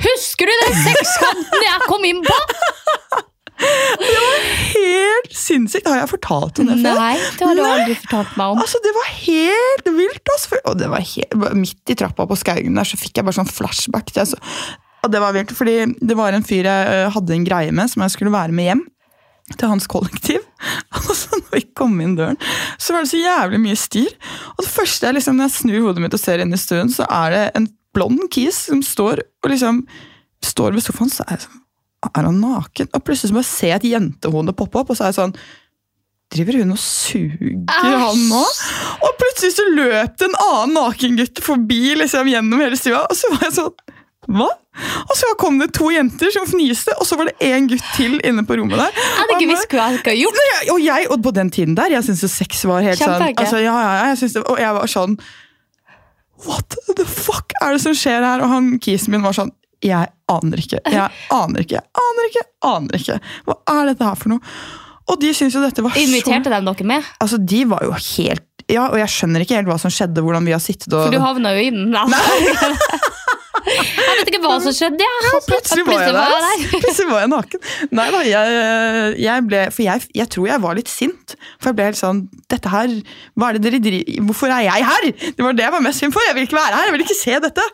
Husker 0.00 0.48
du 0.48 0.52
den 0.62 0.78
sekskanten 0.80 1.64
jeg 1.66 1.88
kom 1.88 2.04
inn 2.08 2.22
på? 2.24 2.36
Helt 3.60 5.34
sinnssykt! 5.36 5.88
Har 5.88 6.02
jeg 6.02 6.10
fortalt 6.12 6.60
om 6.62 6.70
det 6.70 6.76
før? 6.80 7.00
Nei, 7.00 7.16
det 7.38 7.48
har 7.48 7.58
du 7.58 7.64
aldri 7.64 7.96
fortalt 8.02 8.36
meg 8.40 8.54
om. 8.54 8.60
Altså, 8.62 8.80
Det 8.84 8.92
var 8.96 9.10
helt 9.16 9.90
vilt! 9.96 10.22
Altså. 10.34 10.60
Og 10.64 10.78
det 10.80 10.90
var 10.92 11.04
helt, 11.14 11.36
Midt 11.58 11.92
i 11.92 11.98
trappa 11.98 12.26
på 12.30 12.38
Skaugen 12.38 12.78
der 12.78 12.88
så 12.88 13.00
fikk 13.00 13.20
jeg 13.20 13.26
bare 13.26 13.38
sånn 13.40 13.50
flashback. 13.50 14.12
Til, 14.12 14.24
altså. 14.24 14.40
Og 15.04 15.12
det 15.12 15.20
var 15.22 15.36
vilt, 15.36 15.52
fordi 15.56 15.76
det 15.96 16.16
var 16.18 16.36
en 16.36 16.46
fyr 16.46 16.68
jeg 16.68 16.94
øh, 16.94 17.10
hadde 17.14 17.36
en 17.36 17.46
greie 17.46 17.74
med, 17.74 17.90
som 17.92 18.04
jeg 18.04 18.16
skulle 18.16 18.32
være 18.34 18.56
med 18.56 18.70
hjem. 18.70 18.82
Til 19.50 19.66
hans 19.72 19.88
kollektiv. 19.90 20.44
Og 21.00 21.14
så 21.16 21.40
når 21.40 21.56
vi 21.56 21.64
kom 21.74 21.96
inn 22.04 22.12
døren, 22.18 22.38
så 22.78 22.94
var 22.94 23.02
det 23.02 23.10
så 23.10 23.18
jævlig 23.18 23.58
mye 23.64 23.78
styr. 23.78 24.12
Og 24.54 24.62
det 24.62 24.70
første 24.70 25.08
jeg 25.08 25.16
liksom, 25.18 25.40
Når 25.40 25.48
jeg 25.48 25.56
snur 25.56 25.88
hodet 25.88 26.04
mitt 26.04 26.14
og 26.14 26.22
ser 26.22 26.42
inn 26.44 26.54
i 26.54 26.60
stuen, 26.60 26.92
så 26.92 27.08
er 27.10 27.34
det 27.34 27.42
en 27.58 27.66
blond 27.96 28.28
kis 28.30 28.68
som 28.68 28.84
står 28.86 29.24
og 29.42 29.50
liksom 29.50 29.82
står 30.46 30.76
ved 30.76 30.86
sofaen. 30.86 31.10
Så 31.10 31.26
er 31.26 31.34
jeg 31.40 31.48
sånn 31.48 31.64
Er 32.08 32.24
han 32.24 32.38
naken? 32.40 32.88
Og 32.96 33.02
plutselig 33.04 33.30
så 33.30 33.36
må 33.36 33.42
jeg 33.42 33.50
se 33.50 33.72
et 33.76 33.88
jentehode 33.90 34.54
poppe 34.56 34.80
opp, 34.80 34.92
og 34.92 34.96
så 34.96 35.06
er 35.06 35.12
jeg 35.12 35.20
sånn 35.20 35.36
Driver 36.30 36.60
hun 36.60 36.76
og 36.76 36.78
suger 36.78 37.96
han 37.98 38.20
nå? 38.30 38.40
Og 39.02 39.16
plutselig 39.18 39.56
så 39.56 39.64
løp 39.66 40.14
det 40.20 40.28
en 40.28 40.36
annen 40.44 40.76
nakengutt 40.78 41.42
forbi 41.42 41.96
liksom, 41.98 42.30
gjennom 42.30 42.62
hele 42.62 42.78
stua, 42.78 43.02
og 43.10 43.18
så 43.18 43.32
var 43.34 43.48
jeg 43.48 43.56
sånn 43.58 43.96
Hva? 44.30 44.48
Og 45.10 45.16
så 45.18 45.32
kom 45.40 45.58
det 45.58 45.72
to 45.74 45.90
jenter 45.90 46.30
som 46.32 46.46
fniste, 46.46 46.94
og 47.02 47.08
så 47.08 47.18
var 47.18 47.28
det 47.28 47.48
én 47.50 47.66
gutt 47.68 47.84
til 47.96 48.20
inne 48.24 48.44
på 48.46 48.56
rommet 48.60 48.78
der. 48.78 48.98
Og 49.24 49.32
ikke 49.34 49.48
visst 49.50 49.74
hva 49.74 49.88
jeg 49.90 50.00
skulle 50.00 50.16
gjort. 50.20 50.40
Og 50.76 50.82
jeg, 50.84 51.08
og 51.10 51.22
på 51.26 51.32
den 51.34 51.50
tiden 51.50 51.74
der, 51.76 51.90
jeg 51.96 52.06
syntes 52.06 52.22
jo 52.24 52.30
sex 52.30 52.62
var 52.70 52.86
helt 52.86 53.02
sånn 53.02 53.26
altså, 53.34 53.58
ja, 53.58 53.74
ja, 53.74 53.94
ja, 53.98 54.04
jeg 54.12 54.20
synes 54.22 54.36
det, 54.38 54.44
Og 54.46 54.60
jeg 54.62 54.76
var 54.78 54.92
sånn 54.94 55.18
What 56.46 56.78
the 56.96 57.04
fuck 57.04 57.52
er 57.60 57.74
det 57.74 57.82
som 57.82 57.96
skjer 57.96 58.22
her? 58.24 58.44
Og 58.44 58.48
han 58.54 58.70
kisen 58.80 59.12
min 59.12 59.26
var 59.26 59.34
sånn 59.36 59.50
Jeg 59.80 60.10
aner 60.28 60.60
ikke. 60.60 60.80
Jeg 60.84 61.08
aner 61.32 61.64
ikke. 61.64 61.80
Jeg 61.80 62.04
aner 62.04 62.28
ikke. 62.28 62.44
Aner 62.70 63.00
ikke. 63.00 63.18
Hva 63.48 63.56
er 63.74 63.90
dette 63.90 64.08
her 64.10 64.18
for 64.20 64.34
noe? 64.34 64.54
Og 65.10 65.18
de 65.18 65.32
syntes 65.34 65.56
jo 65.56 65.62
dette 65.64 65.82
var 65.82 65.96
Inviterte 65.98 66.50
så 66.50 66.60
de 66.60 66.66
dere 66.70 66.86
med? 66.86 67.06
Altså, 67.18 67.38
de 67.52 67.60
var 67.70 67.86
jo 67.86 67.94
helt 67.96 68.46
Ja, 68.70 68.84
og 68.92 69.00
jeg 69.00 69.10
skjønner 69.10 69.42
ikke 69.42 69.56
helt 69.58 69.70
hva 69.70 69.78
som 69.82 69.90
skjedde, 69.90 70.22
hvordan 70.22 70.46
vi 70.46 70.52
har 70.54 70.62
sittet 70.62 70.92
og 70.94 71.08
For 71.08 71.14
du 71.16 71.18
havna 71.22 71.56
jo 71.56 71.64
i 71.64 71.72
den. 71.74 71.90
da. 71.90 72.04
Jeg 73.66 74.16
vet 74.20 74.30
ikke 74.32 74.40
hva 74.44 74.56
som 74.64 74.74
skjedde. 74.74 75.06
Jeg, 75.06 75.40
Plutselig 75.46 75.84
var 75.86 76.04
jeg 76.04 76.14
der. 76.16 76.64
Plutselig 76.72 77.08
var 77.10 77.22
jeg 77.24 77.30
naken. 77.32 77.64
Nei 77.96 78.06
da, 78.14 78.20
jeg, 78.26 79.14
jeg 79.24 79.44
ble 79.48 79.60
For 79.74 79.84
jeg, 79.86 80.06
jeg 80.16 80.28
tror 80.34 80.48
jeg 80.50 80.62
var 80.64 80.78
litt 80.78 80.90
sint. 80.90 81.34
For 81.60 81.70
jeg 81.70 81.78
ble 81.78 81.88
helt 81.90 82.00
sånn 82.00 82.22
Dette 82.50 82.70
her 82.72 82.92
Hva 83.38 83.50
er 83.50 83.58
det 83.58 83.62
dere 83.66 83.80
driver 83.84 84.26
Hvorfor 84.30 84.52
er 84.54 84.64
jeg 84.66 84.86
her? 84.88 85.06
Det 85.36 85.44
var 85.44 85.56
det 85.56 85.64
jeg 85.66 85.74
var 85.76 85.84
mest 85.84 86.02
sint 86.04 86.14
for. 86.14 86.24
Jeg 86.26 86.36
vil 86.38 86.46
ikke 86.48 86.58
være 86.58 86.78
her. 86.78 86.88
Jeg 86.90 86.96
vil 86.96 87.04
ikke 87.06 87.18
se 87.18 87.38
dette. 87.46 87.66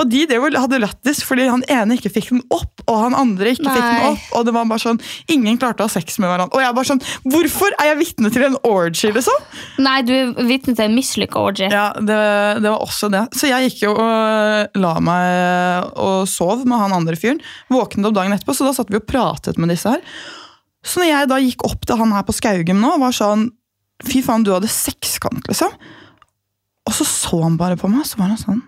Og 0.00 0.10
de 0.12 0.22
drev 0.30 0.46
og 0.48 0.58
hadde 0.66 0.80
lættis 0.82 1.22
fordi 1.26 1.46
han 1.50 1.64
ene 1.72 1.96
ikke 1.98 2.12
fikk 2.12 2.30
den 2.32 2.42
opp, 2.54 2.82
og 2.86 2.98
han 3.00 3.16
andre 3.18 3.52
ikke 3.54 3.66
fikk 3.66 3.82
den 3.82 4.06
opp. 4.10 4.24
Og 4.38 4.46
det 4.48 4.54
var 4.56 4.68
bare 4.70 4.82
sånn 4.82 5.00
Ingen 5.32 5.58
klarte 5.60 5.84
å 5.84 5.88
ha 5.88 5.92
sex 5.92 6.18
med 6.22 6.30
hverandre. 6.30 6.54
Og 6.56 6.62
jeg 6.64 6.76
bare 6.76 6.90
sånn 6.92 7.02
Hvorfor 7.26 7.74
er 7.80 7.90
jeg 7.92 8.00
vitne 8.02 8.30
til 8.34 8.46
en 8.48 8.58
orgy, 8.66 9.10
liksom? 9.14 9.46
Nei, 9.82 9.98
du 10.06 10.12
er 10.16 10.34
vitne 10.48 10.76
til 10.76 10.86
en 10.86 10.96
mislykka 10.96 11.42
orgy. 11.50 11.68
Ja, 11.72 11.88
det, 11.98 12.18
det 12.62 12.70
var 12.70 12.82
også 12.84 13.10
det. 13.12 13.24
Så 13.36 13.50
jeg 13.50 13.70
gikk 13.70 13.86
jo 13.86 13.94
og 13.96 14.78
la 14.80 14.92
meg 15.04 15.25
og 15.96 16.26
sov 16.30 16.64
med 16.68 16.80
han 16.80 16.94
andre 16.96 17.18
fyren. 17.18 17.42
Våknet 17.72 18.08
opp 18.08 18.16
dagen 18.16 18.34
etterpå, 18.36 18.54
så 18.56 18.68
da 18.68 18.74
satt 18.76 18.90
vi 18.92 19.00
og 19.00 19.06
pratet 19.08 19.60
med 19.60 19.72
disse 19.72 19.92
her. 19.92 20.02
Så 20.86 21.02
når 21.02 21.10
jeg 21.10 21.30
da 21.30 21.42
gikk 21.42 21.66
opp 21.66 21.86
til 21.86 21.98
han 21.98 22.14
her 22.14 22.26
på 22.26 22.34
Skaugum 22.36 22.82
nå, 22.82 22.96
var 23.02 23.14
sånn 23.16 23.50
Fy 24.04 24.20
faen, 24.20 24.42
du 24.44 24.50
hadde 24.52 24.68
sekskant, 24.68 25.46
liksom. 25.48 25.72
Og 26.84 26.92
så 26.98 27.06
så 27.08 27.38
han 27.40 27.56
bare 27.56 27.78
på 27.80 27.88
meg, 27.88 28.04
så 28.04 28.20
var 28.20 28.28
han 28.28 28.40
sånn 28.40 28.60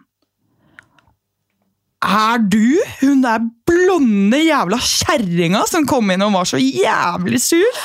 Er 2.08 2.40
du 2.40 2.78
hun 3.02 3.20
der 3.26 3.44
blonde 3.68 4.40
jævla 4.40 4.80
kjerringa 4.80 5.66
som 5.68 5.84
kom 5.90 6.08
inn 6.14 6.24
og 6.24 6.32
var 6.38 6.48
så 6.48 6.60
jævlig 6.62 7.42
sur? 7.44 7.82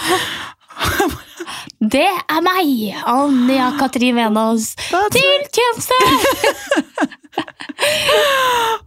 Det 1.84 2.06
er 2.08 2.43
meg, 2.46 2.93
Anja 3.10 3.72
Katrin 3.76 4.15
Venås, 4.15 4.69
til 5.12 5.41
tjeneste! 5.52 5.98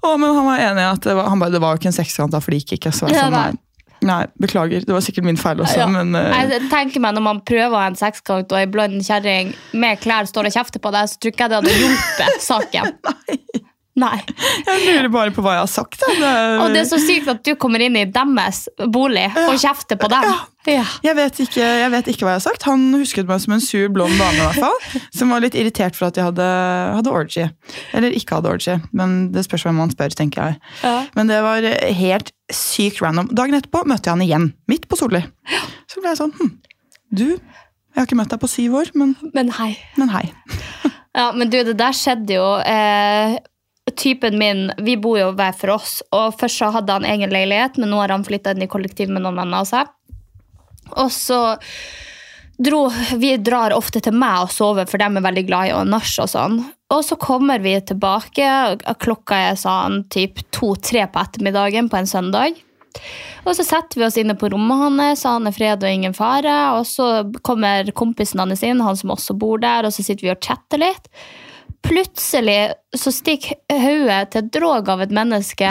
oh, 0.06 0.14
men 0.16 0.30
han 0.30 0.46
var 0.46 0.62
enig 0.70 0.84
i 0.84 0.88
at 0.88 1.02
det 1.04 1.16
var, 1.18 1.28
han 1.28 1.42
bare, 1.42 1.52
det 1.52 1.60
var 1.60 1.74
jo 1.74 1.82
ikke 1.82 1.90
en 1.92 1.96
sekskanta 1.98 2.40
flik. 2.40 2.72
Ikke, 2.78 2.92
så 2.94 3.10
jeg 3.10 3.18
sånn, 3.20 3.34
nei. 3.36 3.50
nei. 3.52 3.98
nei, 4.08 4.22
beklager. 4.40 4.86
Det 4.86 4.94
var 4.96 5.04
sikkert 5.04 5.28
min 5.28 5.36
feil 5.40 5.60
også, 5.60 5.82
Ja. 5.82 5.86
men 5.92 6.14
uh, 6.16 6.32
Jeg 6.46 6.70
tenker 6.72 7.02
meg 7.04 7.18
Når 7.18 7.24
man 7.26 7.42
prøver 7.48 7.76
en 7.82 7.98
sekskant 7.98 8.48
og 8.54 8.58
ei 8.62 8.68
blond 8.70 9.02
kjerring 9.04 9.52
med 9.76 10.00
klær 10.00 10.24
står 10.30 10.48
og 10.48 10.56
kjefter 10.56 10.80
på 10.80 10.94
deg, 10.96 11.10
så 11.12 11.20
tror 11.20 11.34
ikke 11.34 11.48
jeg 11.48 11.52
det 11.52 11.60
hadde 11.60 11.76
hjulpet 11.82 12.48
saken. 12.48 12.96
Nei. 13.10 13.40
jeg 14.66 14.82
lurer 14.84 15.08
bare 15.12 15.32
på 15.32 15.42
hva 15.44 15.56
jeg 15.56 15.62
har 15.64 15.70
sagt. 15.72 16.02
Det, 16.04 16.32
Og 16.60 16.74
det 16.74 16.82
er 16.82 16.88
så 16.90 16.98
sykt 17.00 17.30
at 17.32 17.40
du 17.46 17.54
kommer 17.60 17.82
inn 17.82 17.96
i 17.96 18.04
deres 18.12 18.66
bolig 18.92 19.24
og 19.46 19.56
kjefter 19.62 19.98
på 20.00 20.10
dem. 20.12 20.28
Ja. 20.66 20.82
jeg, 21.04 21.14
vet 21.14 21.40
ikke, 21.44 21.62
jeg 21.62 21.90
vet 21.94 22.08
ikke 22.10 22.26
hva 22.26 22.34
jeg 22.34 22.40
har 22.40 22.44
sagt. 22.48 22.66
Han 22.68 22.88
husket 22.98 23.28
meg 23.28 23.40
som 23.44 23.54
en 23.56 23.62
sur, 23.62 23.86
blond 23.94 24.16
dame, 24.18 24.36
i 24.36 24.44
hvert 24.44 24.64
fall. 24.66 25.02
Som 25.16 25.30
var 25.32 25.44
litt 25.44 25.54
irritert 25.56 25.96
for 25.96 26.10
at 26.10 26.18
jeg 26.18 26.26
hadde, 26.26 26.46
hadde 26.98 27.12
orgy. 27.14 27.46
Eller 27.96 28.16
ikke 28.18 28.40
hadde 28.40 28.50
orgy, 28.50 28.76
men 28.96 29.16
det 29.34 29.46
spørs 29.46 29.64
hvem 29.68 29.78
man 29.80 29.94
spør, 29.94 30.16
tenker 30.18 30.50
jeg. 30.50 30.60
Ja. 30.82 30.96
Men 31.16 31.30
det 31.30 31.38
var 31.46 31.64
helt 32.00 32.34
sykt 32.52 33.00
random. 33.04 33.30
Dagen 33.36 33.56
etterpå 33.56 33.84
møtte 33.88 34.10
jeg 34.10 34.18
han 34.18 34.26
igjen, 34.26 34.50
midt 34.70 34.88
på 34.90 34.98
Solli. 34.98 35.22
Så 35.86 36.02
ble 36.02 36.12
jeg 36.12 36.20
sånn 36.20 36.34
hm, 36.36 36.52
Du, 37.14 37.28
jeg 37.32 38.02
har 38.02 38.10
ikke 38.10 38.18
møtt 38.18 38.34
deg 38.34 38.42
på 38.42 38.50
syv 38.50 38.74
år, 38.82 38.90
men, 38.98 39.14
Men 39.32 39.54
hei. 39.56 39.70
men 39.96 40.10
hei. 40.12 40.26
Ja, 41.16 41.30
men 41.32 41.48
du, 41.48 41.62
det 41.64 41.78
der 41.80 41.94
skjedde 41.96 42.36
jo. 42.36 42.48
Eh, 42.60 43.38
typen 43.96 44.38
min, 44.38 44.70
Vi 44.78 44.96
bor 44.96 45.18
jo 45.18 45.32
hver 45.36 45.54
for 45.56 45.76
oss, 45.76 46.00
og 46.14 46.36
først 46.40 46.62
så 46.62 46.70
hadde 46.74 46.92
han 46.92 47.08
egen 47.08 47.32
leilighet, 47.32 47.78
men 47.80 47.92
nå 47.92 48.00
har 48.02 48.14
han 48.14 48.26
flytta 48.26 48.54
inn 48.54 48.66
i 48.66 48.70
kollektiv 48.70 49.12
med 49.12 49.24
noen 49.24 49.38
venner 49.40 49.66
seg. 49.68 49.90
Og 50.96 51.10
så 51.12 51.40
dro 52.56 52.86
Vi 53.18 53.34
drar 53.36 53.74
ofte 53.76 54.00
til 54.00 54.16
meg 54.16 54.46
og 54.46 54.52
sover, 54.54 54.88
for 54.88 55.00
de 55.02 55.08
er 55.08 55.26
veldig 55.28 55.46
glad 55.48 55.70
i 55.70 55.74
å 55.76 55.84
nasje 55.84 56.24
og 56.24 56.32
sånn. 56.32 56.60
Og 56.94 57.02
så 57.02 57.18
kommer 57.18 57.58
vi 57.64 57.74
tilbake, 57.82 58.46
og 58.76 59.00
klokka 59.02 59.40
er 59.50 59.58
sånn 59.58 60.04
typ 60.12 60.38
to-tre 60.54 61.08
på 61.10 61.24
ettermiddagen 61.24 61.90
på 61.90 61.98
en 61.98 62.08
søndag. 62.08 62.62
Og 63.46 63.54
så 63.54 63.64
setter 63.66 64.00
vi 64.00 64.06
oss 64.06 64.16
inne 64.18 64.36
på 64.38 64.48
rommet 64.52 64.80
hans, 64.80 65.24
han 65.26 65.46
er 65.46 65.54
fred 65.54 65.84
og 65.84 65.90
ingen 65.90 66.14
fare. 66.16 66.54
Og 66.78 66.86
så 66.88 67.26
kommer 67.46 67.90
kompisen 67.96 68.42
hans 68.42 68.64
inn, 68.66 68.82
han 68.82 68.98
som 68.98 69.12
også 69.14 69.36
bor 69.38 69.60
der, 69.62 69.86
og 69.86 69.94
så 69.94 70.06
sitter 70.06 70.26
vi 70.26 70.32
og 70.34 70.42
chatter 70.42 70.82
litt. 70.82 71.10
Plutselig 71.84 72.74
så 72.96 73.12
stikker 73.14 73.58
hodet 73.68 74.32
til 74.32 74.44
et 74.44 74.52
drog 74.54 74.88
av 74.92 75.04
et 75.04 75.14
menneske 75.14 75.70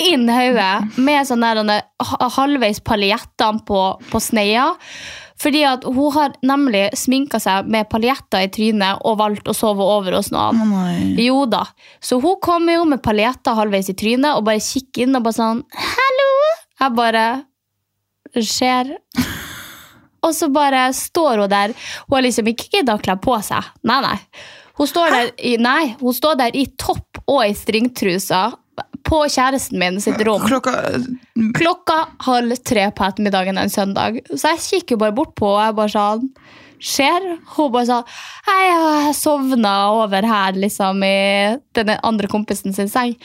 inn 0.00 0.28
hodet 0.32 0.98
med 1.00 1.28
sånn 1.28 1.44
halvveis 1.44 2.80
paljettene 2.84 3.64
på, 3.68 3.82
på 4.10 4.22
sneia. 4.22 4.70
Fordi 5.40 5.62
at 5.64 5.86
hun 5.88 6.12
har 6.12 6.34
nemlig 6.44 6.82
sminka 7.00 7.40
seg 7.40 7.68
med 7.72 7.88
paljetter 7.92 8.44
i 8.44 8.50
trynet 8.52 9.00
og 9.08 9.20
valgt 9.22 9.48
å 9.48 9.56
sove 9.56 9.84
over 9.96 10.18
hos 10.18 10.28
noen. 10.34 10.60
Oh. 10.60 10.90
Jo 11.16 11.44
da. 11.48 11.62
Så 12.04 12.20
hun 12.20 12.36
kommer 12.44 12.76
jo 12.76 12.84
med 12.88 13.00
paljetter 13.04 13.56
halvveis 13.56 13.88
i 13.92 13.96
trynet 13.96 14.36
og 14.36 14.44
bare 14.48 14.60
kikker 14.64 15.06
inn 15.06 15.16
og 15.16 15.24
bare 15.24 15.38
sånn 15.38 15.62
Hallo! 15.94 16.28
Jeg 16.80 16.96
bare 16.96 17.24
skjer. 18.36 18.92
Og 20.20 20.34
så 20.36 20.50
bare 20.52 20.90
står 20.96 21.40
hun 21.44 21.52
der. 21.52 21.72
Hun 22.06 22.18
har 22.18 22.26
liksom 22.26 22.52
ikke 22.52 22.68
giddet 22.74 22.92
å 22.92 23.00
kle 23.00 23.16
på 23.24 23.36
seg. 23.44 23.72
Nei, 23.88 24.00
nei. 24.04 24.18
Hun 24.80 24.88
står 24.88 25.12
der 25.12 25.30
i, 25.44 25.56
nei, 25.60 25.92
hun 26.00 26.14
står 26.16 26.38
der 26.40 26.56
i 26.56 26.64
topp 26.80 27.20
og 27.28 27.42
i 27.44 27.52
stringtrusa 27.52 28.46
på 29.04 29.18
kjæresten 29.28 29.76
min 29.80 30.00
sitt 30.00 30.20
rom. 30.24 30.40
Klokka 30.48 30.72
Klokka 31.56 31.98
halv 32.24 32.56
tre 32.64 32.86
på 32.96 33.04
ettermiddagen 33.04 33.60
en 33.60 33.72
søndag. 33.72 34.22
Så 34.32 34.54
jeg 34.54 34.64
kikker 34.64 35.00
bare 35.02 35.16
bort 35.16 35.34
på 35.36 35.50
og 35.52 35.60
jeg 35.60 35.76
bare 35.76 35.94
sånn 35.94 36.26
Skjer? 36.80 37.26
Hun 37.58 37.72
bare 37.74 37.86
sa 37.90 37.98
Hei, 38.46 38.60
jeg 38.70 39.16
sovna 39.18 39.74
over 39.98 40.24
her, 40.24 40.56
liksom, 40.56 41.02
i 41.04 41.58
den 41.76 41.92
andre 41.98 42.30
kompisen 42.32 42.72
sin 42.72 42.88
seng. 42.88 43.18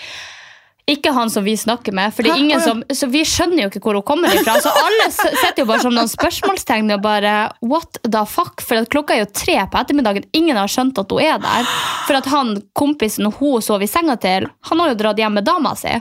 Ikke 0.86 1.10
han 1.16 1.32
som 1.34 1.42
vi 1.44 1.56
snakker 1.58 1.96
med, 1.98 2.14
for 2.14 2.22
det 2.22 2.30
er 2.30 2.42
ingen 2.44 2.62
som, 2.62 2.84
så 2.94 3.08
vi 3.10 3.24
skjønner 3.26 3.64
jo 3.64 3.70
ikke 3.72 3.80
hvor 3.82 3.98
hun 3.98 4.06
kommer 4.06 4.30
ifra. 4.30 4.60
Så 4.62 4.70
alle 4.70 5.08
sitter 5.10 5.64
jo 5.64 5.70
bare 5.72 5.82
som 5.82 5.96
noen 5.96 6.10
spørsmålstegn 6.12 6.94
og 6.94 7.02
bare 7.02 7.32
What 7.66 7.98
the 8.06 8.22
fuck? 8.30 8.62
For 8.62 8.86
klokka 8.94 9.16
er 9.16 9.24
jo 9.24 9.32
tre 9.34 9.56
på 9.66 9.80
ettermiddagen. 9.82 10.28
Ingen 10.38 10.60
har 10.62 10.70
skjønt 10.70 11.02
at 11.02 11.16
hun 11.16 11.24
er 11.26 11.40
der. 11.42 11.72
For 12.06 12.20
at 12.20 12.30
han 12.30 12.60
kompisen 12.78 13.32
hun 13.40 13.66
sov 13.66 13.82
i 13.82 13.90
senga 13.90 14.14
til, 14.22 14.46
han 14.70 14.84
har 14.84 14.94
jo 14.94 15.00
dratt 15.00 15.24
hjem 15.24 15.40
med 15.40 15.50
dama 15.50 15.74
si. 15.80 15.96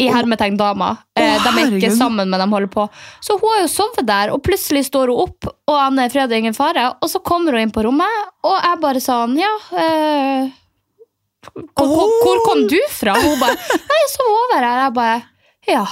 I 0.00 0.06
hermetegn 0.14 0.54
dama. 0.56 0.94
Eh, 1.18 1.42
de 1.42 1.50
er 1.50 1.74
ikke 1.74 1.90
sammen, 1.92 2.30
men 2.30 2.40
de 2.40 2.46
holder 2.54 2.70
på. 2.72 2.86
Så 3.20 3.34
hun 3.34 3.50
har 3.50 3.64
jo 3.64 3.74
sovet 3.74 4.06
der, 4.08 4.30
og 4.32 4.40
plutselig 4.46 4.86
står 4.86 5.10
hun 5.10 5.26
opp, 5.26 5.50
og 5.66 5.76
han 5.76 5.98
er 6.00 6.14
fred 6.14 6.30
og 6.30 6.38
ingen 6.38 6.56
fare. 6.56 6.86
Og 7.02 7.10
så 7.10 7.18
kommer 7.18 7.58
hun 7.58 7.66
inn 7.66 7.74
på 7.74 7.82
rommet, 7.84 8.30
og 8.46 8.56
jeg 8.62 8.80
bare 8.86 9.02
sånn 9.02 9.34
Ja, 9.42 9.50
eh, 9.74 10.54
hvor, 11.48 11.88
hvor, 11.88 12.14
hvor 12.24 12.40
kom 12.44 12.66
du 12.68 12.78
fra? 12.92 13.14
Hun 13.16 13.38
bare 13.40 13.56
Nei, 13.56 14.00
jeg 14.02 14.10
sov 14.12 14.30
over 14.34 14.58
her. 14.60 14.80
Jeg 14.84 14.94
bare 14.98 15.20
Ja, 15.70 15.84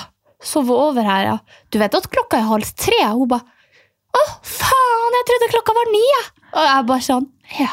sov 0.45 0.71
over 0.75 1.09
her, 1.09 1.25
ja. 1.33 1.39
Du 1.73 1.79
vet 1.81 1.97
at 1.97 2.11
klokka 2.13 2.41
er 2.41 2.51
halv 2.51 2.69
tre? 2.77 3.01
Hun 3.15 3.31
bare 3.33 3.47
Å, 4.19 4.23
faen, 4.43 5.17
jeg 5.19 5.27
trodde 5.31 5.51
klokka 5.53 5.75
var 5.77 5.91
ni! 5.93 6.05
jeg.» 6.05 6.29
Og 6.53 6.63
jeg 6.65 6.87
bare 6.93 7.07
sånn 7.09 7.29
Ja. 7.59 7.73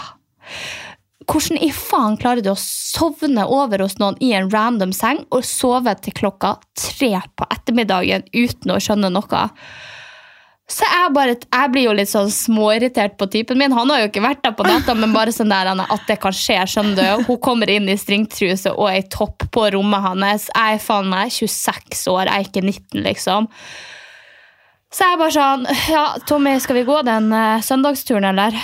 Hvordan 1.26 1.58
i 1.66 1.72
faen 1.74 2.20
klarer 2.22 2.44
du 2.46 2.52
å 2.52 2.60
sovne 2.60 3.48
over 3.50 3.82
hos 3.82 3.96
noen 3.98 4.18
i 4.22 4.30
en 4.38 4.52
random 4.54 4.92
seng 4.94 5.24
og 5.34 5.48
sove 5.48 5.96
til 6.06 6.14
klokka 6.14 6.52
tre 6.78 7.10
på 7.34 7.48
ettermiddagen 7.50 8.28
uten 8.30 8.76
å 8.76 8.78
skjønne 8.84 9.10
noe? 9.16 9.42
Så 10.66 10.82
jeg, 10.82 11.10
bare, 11.14 11.36
jeg 11.38 11.70
blir 11.70 11.84
jo 11.86 11.94
litt 11.94 12.10
sånn 12.10 12.32
småirritert 12.34 13.20
på 13.20 13.28
typen 13.30 13.60
min. 13.62 13.74
Han 13.78 13.92
har 13.94 14.02
jo 14.02 14.08
ikke 14.10 14.24
vært 14.24 14.42
der 14.42 14.56
på 14.58 14.66
natta, 14.66 14.96
men 14.98 15.14
bare 15.14 15.34
sånn 15.34 15.52
der 15.54 15.70
at 15.70 16.08
det 16.10 16.18
kan 16.24 16.34
skje. 16.34 16.58
skjønner 16.72 16.98
du? 16.98 17.26
Hun 17.28 17.38
kommer 17.44 17.70
inn 17.70 17.86
i 17.92 17.98
stringtruse 18.02 18.74
og 18.74 18.90
ei 18.90 19.04
topp 19.14 19.46
på 19.54 19.68
rommet 19.76 20.02
hans. 20.08 20.48
Jeg 20.50 20.80
er 20.80 20.82
faen 20.82 21.12
meg 21.12 21.30
26 21.36 22.08
år, 22.10 22.32
jeg 22.32 22.34
er 22.34 22.50
ikke 22.50 22.66
19, 22.66 23.06
liksom. 23.06 23.50
Så 24.96 25.06
jeg 25.06 25.14
er 25.14 25.20
bare 25.20 25.36
sånn 25.36 25.66
Ja, 25.92 26.04
Tommy, 26.26 26.56
skal 26.64 26.80
vi 26.80 26.86
gå 26.88 26.98
den 27.06 27.30
uh, 27.36 27.62
søndagsturen, 27.62 28.26
eller? 28.32 28.58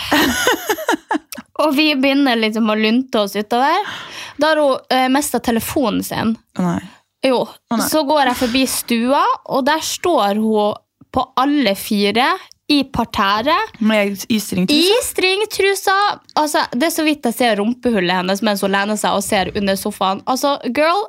og 1.61 1.75
vi 1.77 1.91
begynner 1.99 2.39
liksom 2.39 2.71
å 2.71 2.81
lunte 2.81 3.27
oss 3.27 3.37
utover. 3.37 3.93
Da 4.41 4.55
har 4.55 4.65
hun 4.65 4.79
uh, 4.89 5.09
mista 5.13 5.41
telefonen 5.43 6.01
sin. 6.07 6.33
Nei. 6.57 6.79
Jo, 7.21 7.43
nei. 7.69 7.83
så 7.85 8.01
går 8.09 8.31
jeg 8.31 8.39
forbi 8.39 8.61
stua, 8.65 9.21
og 9.53 9.67
der 9.67 9.83
står 9.85 10.41
hun 10.41 10.79
på 11.12 11.24
alle 11.39 11.76
fire 11.76 12.28
i 12.71 12.84
parterret. 12.84 13.80
Med 13.80 14.26
i 14.30 14.39
stringtruse? 14.39 14.80
I 14.80 15.00
stringtrusa! 15.04 15.97
Altså, 16.39 16.65
det 16.71 16.88
er 16.88 16.93
så 16.95 17.04
vidt 17.04 17.26
jeg 17.28 17.36
ser 17.36 17.58
rumpehullet 17.60 18.21
hennes 18.21 18.43
mens 18.45 18.63
hun 18.63 18.71
lener 18.71 19.00
seg 19.00 19.17
og 19.17 19.26
ser 19.26 19.52
under 19.60 19.76
sofaen. 19.80 20.24
Altså, 20.30 20.56
girl, 20.71 21.04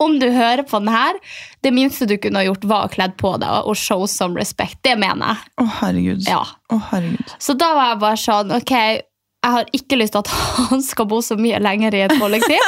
om 0.00 0.16
du 0.22 0.28
hører 0.30 0.62
på 0.62 0.78
den 0.80 0.88
her, 0.94 1.18
det 1.66 1.74
minste 1.74 2.06
du 2.08 2.16
kunne 2.22 2.40
ha 2.40 2.46
gjort, 2.46 2.64
var 2.70 2.86
å 2.86 2.92
kledd 2.92 3.18
på 3.20 3.34
deg 3.42 3.68
og 3.68 3.76
show 3.76 4.06
some 4.08 4.38
respect. 4.38 4.78
Det 4.86 4.94
mener 4.96 5.34
jeg. 5.34 5.52
Å, 5.60 5.68
herregud. 5.82 6.24
Ja. 6.30 6.42
Oh, 6.72 6.80
herregud. 6.92 7.36
Så 7.42 7.58
da 7.58 7.72
var 7.76 7.92
jeg 7.92 8.02
bare 8.06 8.22
sånn, 8.22 8.54
ok, 8.56 8.74
jeg 9.38 9.54
har 9.54 9.72
ikke 9.76 9.98
lyst 10.00 10.16
til 10.16 10.24
at 10.24 10.30
han 10.68 10.82
skal 10.82 11.06
bo 11.10 11.20
så 11.22 11.36
mye 11.38 11.60
lenger 11.62 11.94
i 11.94 12.06
et 12.06 12.14
kollektiv. 12.20 12.62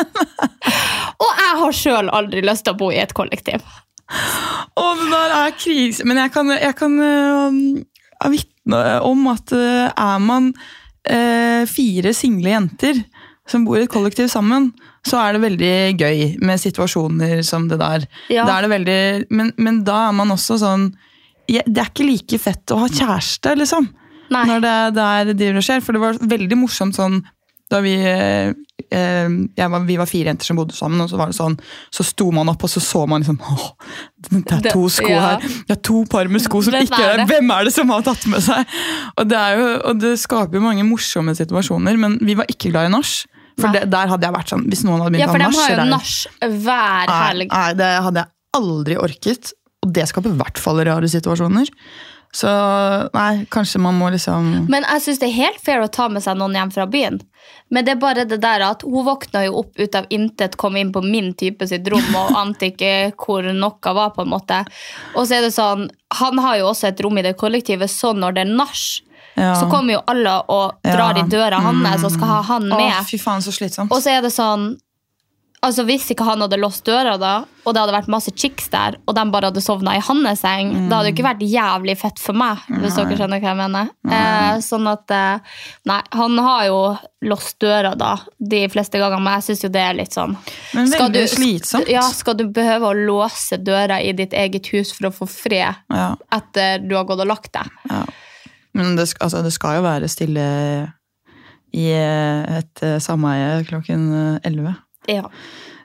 og 1.23 1.31
jeg 1.45 1.55
har 1.63 1.79
sjøl 1.81 2.13
aldri 2.13 2.45
lyst 2.45 2.67
til 2.67 2.77
å 2.77 2.81
bo 2.83 2.91
i 2.93 3.01
et 3.03 3.15
kollektiv. 3.17 3.65
Å, 4.11 4.85
det 4.99 5.09
der 5.13 5.35
er 5.39 5.57
krise. 5.59 6.07
Men 6.09 6.23
jeg 6.25 6.35
kan, 6.35 6.53
jeg 6.57 6.77
kan 6.79 6.99
uh, 6.99 8.31
vitne 8.33 8.85
om 9.07 9.27
at 9.33 9.55
uh, 9.55 9.89
er 9.91 10.23
man 10.25 10.53
uh, 10.55 11.63
fire 11.71 12.15
single 12.17 12.55
jenter 12.55 13.03
som 13.51 13.65
bor 13.67 13.81
i 13.81 13.85
et 13.85 13.91
kollektiv 13.91 14.29
sammen, 14.31 14.71
så 15.07 15.19
er 15.23 15.35
det 15.35 15.43
veldig 15.43 15.75
gøy 15.99 16.21
med 16.45 16.61
situasjoner 16.63 17.41
som 17.47 17.67
det 17.71 17.81
der. 17.81 18.05
Ja. 18.31 18.45
Da 18.47 18.61
det 18.63 18.71
veldig, 18.71 19.01
men, 19.35 19.51
men 19.59 19.83
da 19.87 20.05
er 20.09 20.15
man 20.15 20.31
også 20.35 20.61
sånn 20.61 20.91
Det 21.51 21.65
er 21.67 21.89
ikke 21.89 22.07
like 22.07 22.39
fett 22.39 22.71
å 22.71 22.85
ha 22.85 22.87
kjæreste, 22.87 23.57
liksom. 23.59 23.89
Nei. 24.31 24.45
Når 24.47 24.61
det, 24.63 24.75
det 24.95 25.05
er 25.05 25.33
driver 25.33 25.59
og 25.59 25.67
skjer. 25.67 25.81
For 25.83 25.97
det 25.97 26.03
var 26.05 26.21
veldig 26.31 26.59
morsomt 26.61 26.95
sånn 26.95 27.17
da 27.71 27.79
vi, 27.85 27.93
eh, 28.03 28.51
eh, 28.91 29.69
var, 29.71 29.85
vi 29.87 29.97
var 30.01 30.09
fire 30.11 30.33
jenter 30.33 30.49
som 30.49 30.59
bodde 30.59 30.75
sammen, 30.75 31.01
og 31.05 31.11
så 31.13 31.19
var 31.21 31.31
det 31.31 31.37
sånn, 31.39 31.55
så 31.95 32.07
sto 32.07 32.31
man 32.35 32.51
opp, 32.51 32.65
og 32.67 32.73
så 32.73 32.83
så 32.83 33.05
man 33.07 33.23
liksom 33.23 33.39
Åh, 33.47 33.67
det 34.31 34.57
er 34.59 34.71
to 34.73 34.89
sko 34.91 35.11
her. 35.11 35.45
Det 35.69 35.77
er 35.77 35.83
to 35.87 36.03
par 36.11 36.31
med 36.33 36.43
sko 36.43 36.63
som 36.67 36.75
Hvem 36.75 36.89
ikke 36.89 37.03
er? 37.13 37.25
Hvem 37.31 37.55
er 37.55 37.69
det 37.69 37.75
som 37.77 37.93
har 37.95 38.03
tatt 38.07 38.27
med 38.31 38.43
seg? 38.43 38.75
Og 39.17 39.31
det, 39.31 39.39
er 39.39 39.61
jo, 39.61 39.69
og 39.93 40.03
det 40.03 40.17
skaper 40.23 40.59
jo 40.59 40.65
mange 40.67 40.87
morsomme 40.89 41.37
situasjoner, 41.39 42.01
men 42.01 42.19
vi 42.27 42.35
var 42.39 42.51
ikke 42.51 42.75
glad 42.75 42.91
i 42.91 42.95
nach. 42.97 43.15
For 43.61 43.71
det, 43.75 43.87
der 43.93 44.11
hadde 44.11 44.25
jeg 44.27 44.35
vært 44.35 44.53
sånn, 44.55 44.63
Hvis 44.73 44.85
noen 44.87 45.03
hadde 45.05 45.15
begynt 45.15 45.29
å 45.29 45.35
ha 45.35 45.39
nach 45.39 45.43
Ja, 45.43 45.51
for 45.53 45.59
de 45.61 45.75
har 45.75 45.85
jo 45.85 45.89
nach 45.91 46.61
hver 46.65 47.17
helg. 47.17 47.51
nei, 47.53 47.73
det 47.77 47.91
hadde 48.07 48.23
jeg 48.25 48.61
aldri 48.61 48.97
orket. 48.99 49.53
Og 49.85 49.93
det 49.97 50.07
skaper 50.11 50.33
i 50.33 50.41
hvert 50.41 50.61
fall 50.61 50.81
rare 50.89 51.09
situasjoner. 51.09 51.71
Så 52.37 52.51
nei, 53.15 53.45
kanskje 53.51 53.81
man 53.83 53.97
må 53.99 54.11
liksom 54.15 54.69
Men 54.71 54.85
jeg 54.87 55.03
syns 55.03 55.19
det 55.23 55.33
er 55.33 55.39
helt 55.41 55.63
fair 55.65 55.83
å 55.83 55.91
ta 55.91 56.07
med 56.13 56.23
seg 56.23 56.39
noen 56.39 56.55
hjem 56.55 56.71
fra 56.75 56.87
byen. 56.91 57.19
Men 57.71 57.85
det 57.87 57.93
er 57.93 58.01
bare 58.03 58.25
det 58.27 58.41
der 58.43 58.65
at 58.67 58.83
hun 58.83 59.05
våkna 59.07 59.45
jo 59.47 59.61
opp 59.61 59.79
ut 59.79 59.95
av 59.95 60.07
intet, 60.11 60.57
kom 60.59 60.77
inn 60.77 60.91
på 60.93 61.03
min 61.07 61.33
type 61.39 61.67
sitt 61.71 61.87
rom 61.89 62.17
og 62.19 62.33
ante 62.43 62.73
ikke 62.73 63.13
hvor 63.17 63.47
noe 63.55 63.95
var. 63.95 64.11
på 64.17 64.23
en 64.25 64.33
måte. 64.33 64.65
Og 65.15 65.27
så 65.27 65.39
er 65.39 65.47
det 65.47 65.53
sånn, 65.55 65.89
Han 66.19 66.39
har 66.43 66.57
jo 66.59 66.67
også 66.73 66.89
et 66.89 67.01
rom 67.01 67.19
i 67.19 67.23
det 67.23 67.37
kollektivet, 67.39 67.87
så 67.91 68.11
når 68.17 68.35
det 68.35 68.47
er 68.49 68.55
nach, 68.57 69.03
Ja. 69.37 69.55
så 69.55 69.71
kommer 69.71 69.95
jo 69.95 70.01
alle 70.11 70.33
og 70.51 70.75
drar 70.83 71.17
Ja. 71.17 71.23
i 71.25 71.29
døra 71.31 71.61
hans 71.63 72.03
og 72.05 72.11
skal 72.11 72.27
ha 72.29 72.43
han 72.43 72.67
med. 72.69 72.93
Å, 72.93 73.05
fy 73.07 73.17
faen, 73.17 73.41
så 73.41 73.53
slitsomt. 73.55 73.93
Og 73.93 74.03
så 74.03 74.11
er 74.19 74.23
det 74.23 74.33
sånn 74.35 74.77
Altså 75.63 75.85
Hvis 75.85 76.07
ikke 76.15 76.25
han 76.25 76.41
hadde 76.41 76.57
låst 76.57 76.87
døra, 76.89 77.19
da 77.21 77.45
og 77.69 77.75
det 77.77 77.81
hadde 77.83 77.93
vært 77.93 78.07
masse 78.09 78.31
chicks 78.33 78.71
der, 78.73 78.95
og 79.07 79.15
de 79.15 79.23
bare 79.31 79.51
hadde 79.51 79.61
sovna 79.61 79.93
i 79.95 80.01
hans 80.01 80.41
seng, 80.41 80.71
Mm. 80.73 80.87
da 80.89 80.97
hadde 80.97 81.11
det 81.11 81.15
ikke 81.19 81.27
vært 81.29 81.43
jævlig 81.45 81.97
fett 82.01 82.19
for 82.19 82.33
meg. 82.33 82.57
Hvis 82.81 82.95
dere 82.97 83.17
skjønner 83.19 83.41
hva 83.43 83.51
jeg 83.51 83.59
mener. 83.59 83.91
Eh, 84.09 84.55
sånn 84.65 84.89
at 84.89 85.11
eh, 85.11 85.39
Nei, 85.85 86.01
han 86.17 86.39
har 86.39 86.65
jo 86.71 86.79
låst 87.29 87.59
døra 87.61 87.93
da 87.95 88.15
de 88.41 88.63
fleste 88.73 88.97
ganger, 88.99 89.21
men 89.21 89.35
jeg 89.37 89.43
syns 89.51 89.63
jo 89.65 89.69
det 89.69 89.83
er 89.85 89.95
litt 90.01 90.11
sånn 90.17 90.35
Men 90.75 90.87
veldig 90.91 91.13
du- 91.13 91.35
slitsomt. 91.37 91.89
Ja, 91.93 92.01
Skal 92.09 92.35
du 92.41 92.47
behøve 92.49 92.89
å 92.89 92.97
låse 92.97 93.59
døra 93.63 94.01
i 94.03 94.13
ditt 94.13 94.33
eget 94.33 94.67
hus 94.73 94.93
for 94.93 95.11
å 95.11 95.13
få 95.13 95.29
fred 95.29 95.77
Ja. 95.93 96.15
etter 96.33 96.79
du 96.89 96.97
har 96.97 97.05
gått 97.05 97.21
og 97.21 97.27
lagt 97.29 97.53
deg? 97.53 97.69
Men 98.73 98.97
det, 98.97 99.13
altså, 99.21 99.43
det 99.43 99.53
skal 99.53 99.77
jo 99.77 99.83
være 99.83 100.09
stille 100.09 100.93
i 101.75 101.87
eh, 101.93 102.59
et 102.59 102.83
eh, 102.83 102.99
sameie 102.99 103.63
klokken 103.69 104.41
elleve. 104.43 104.75
11. 104.75 104.77
Ja. 105.11 105.27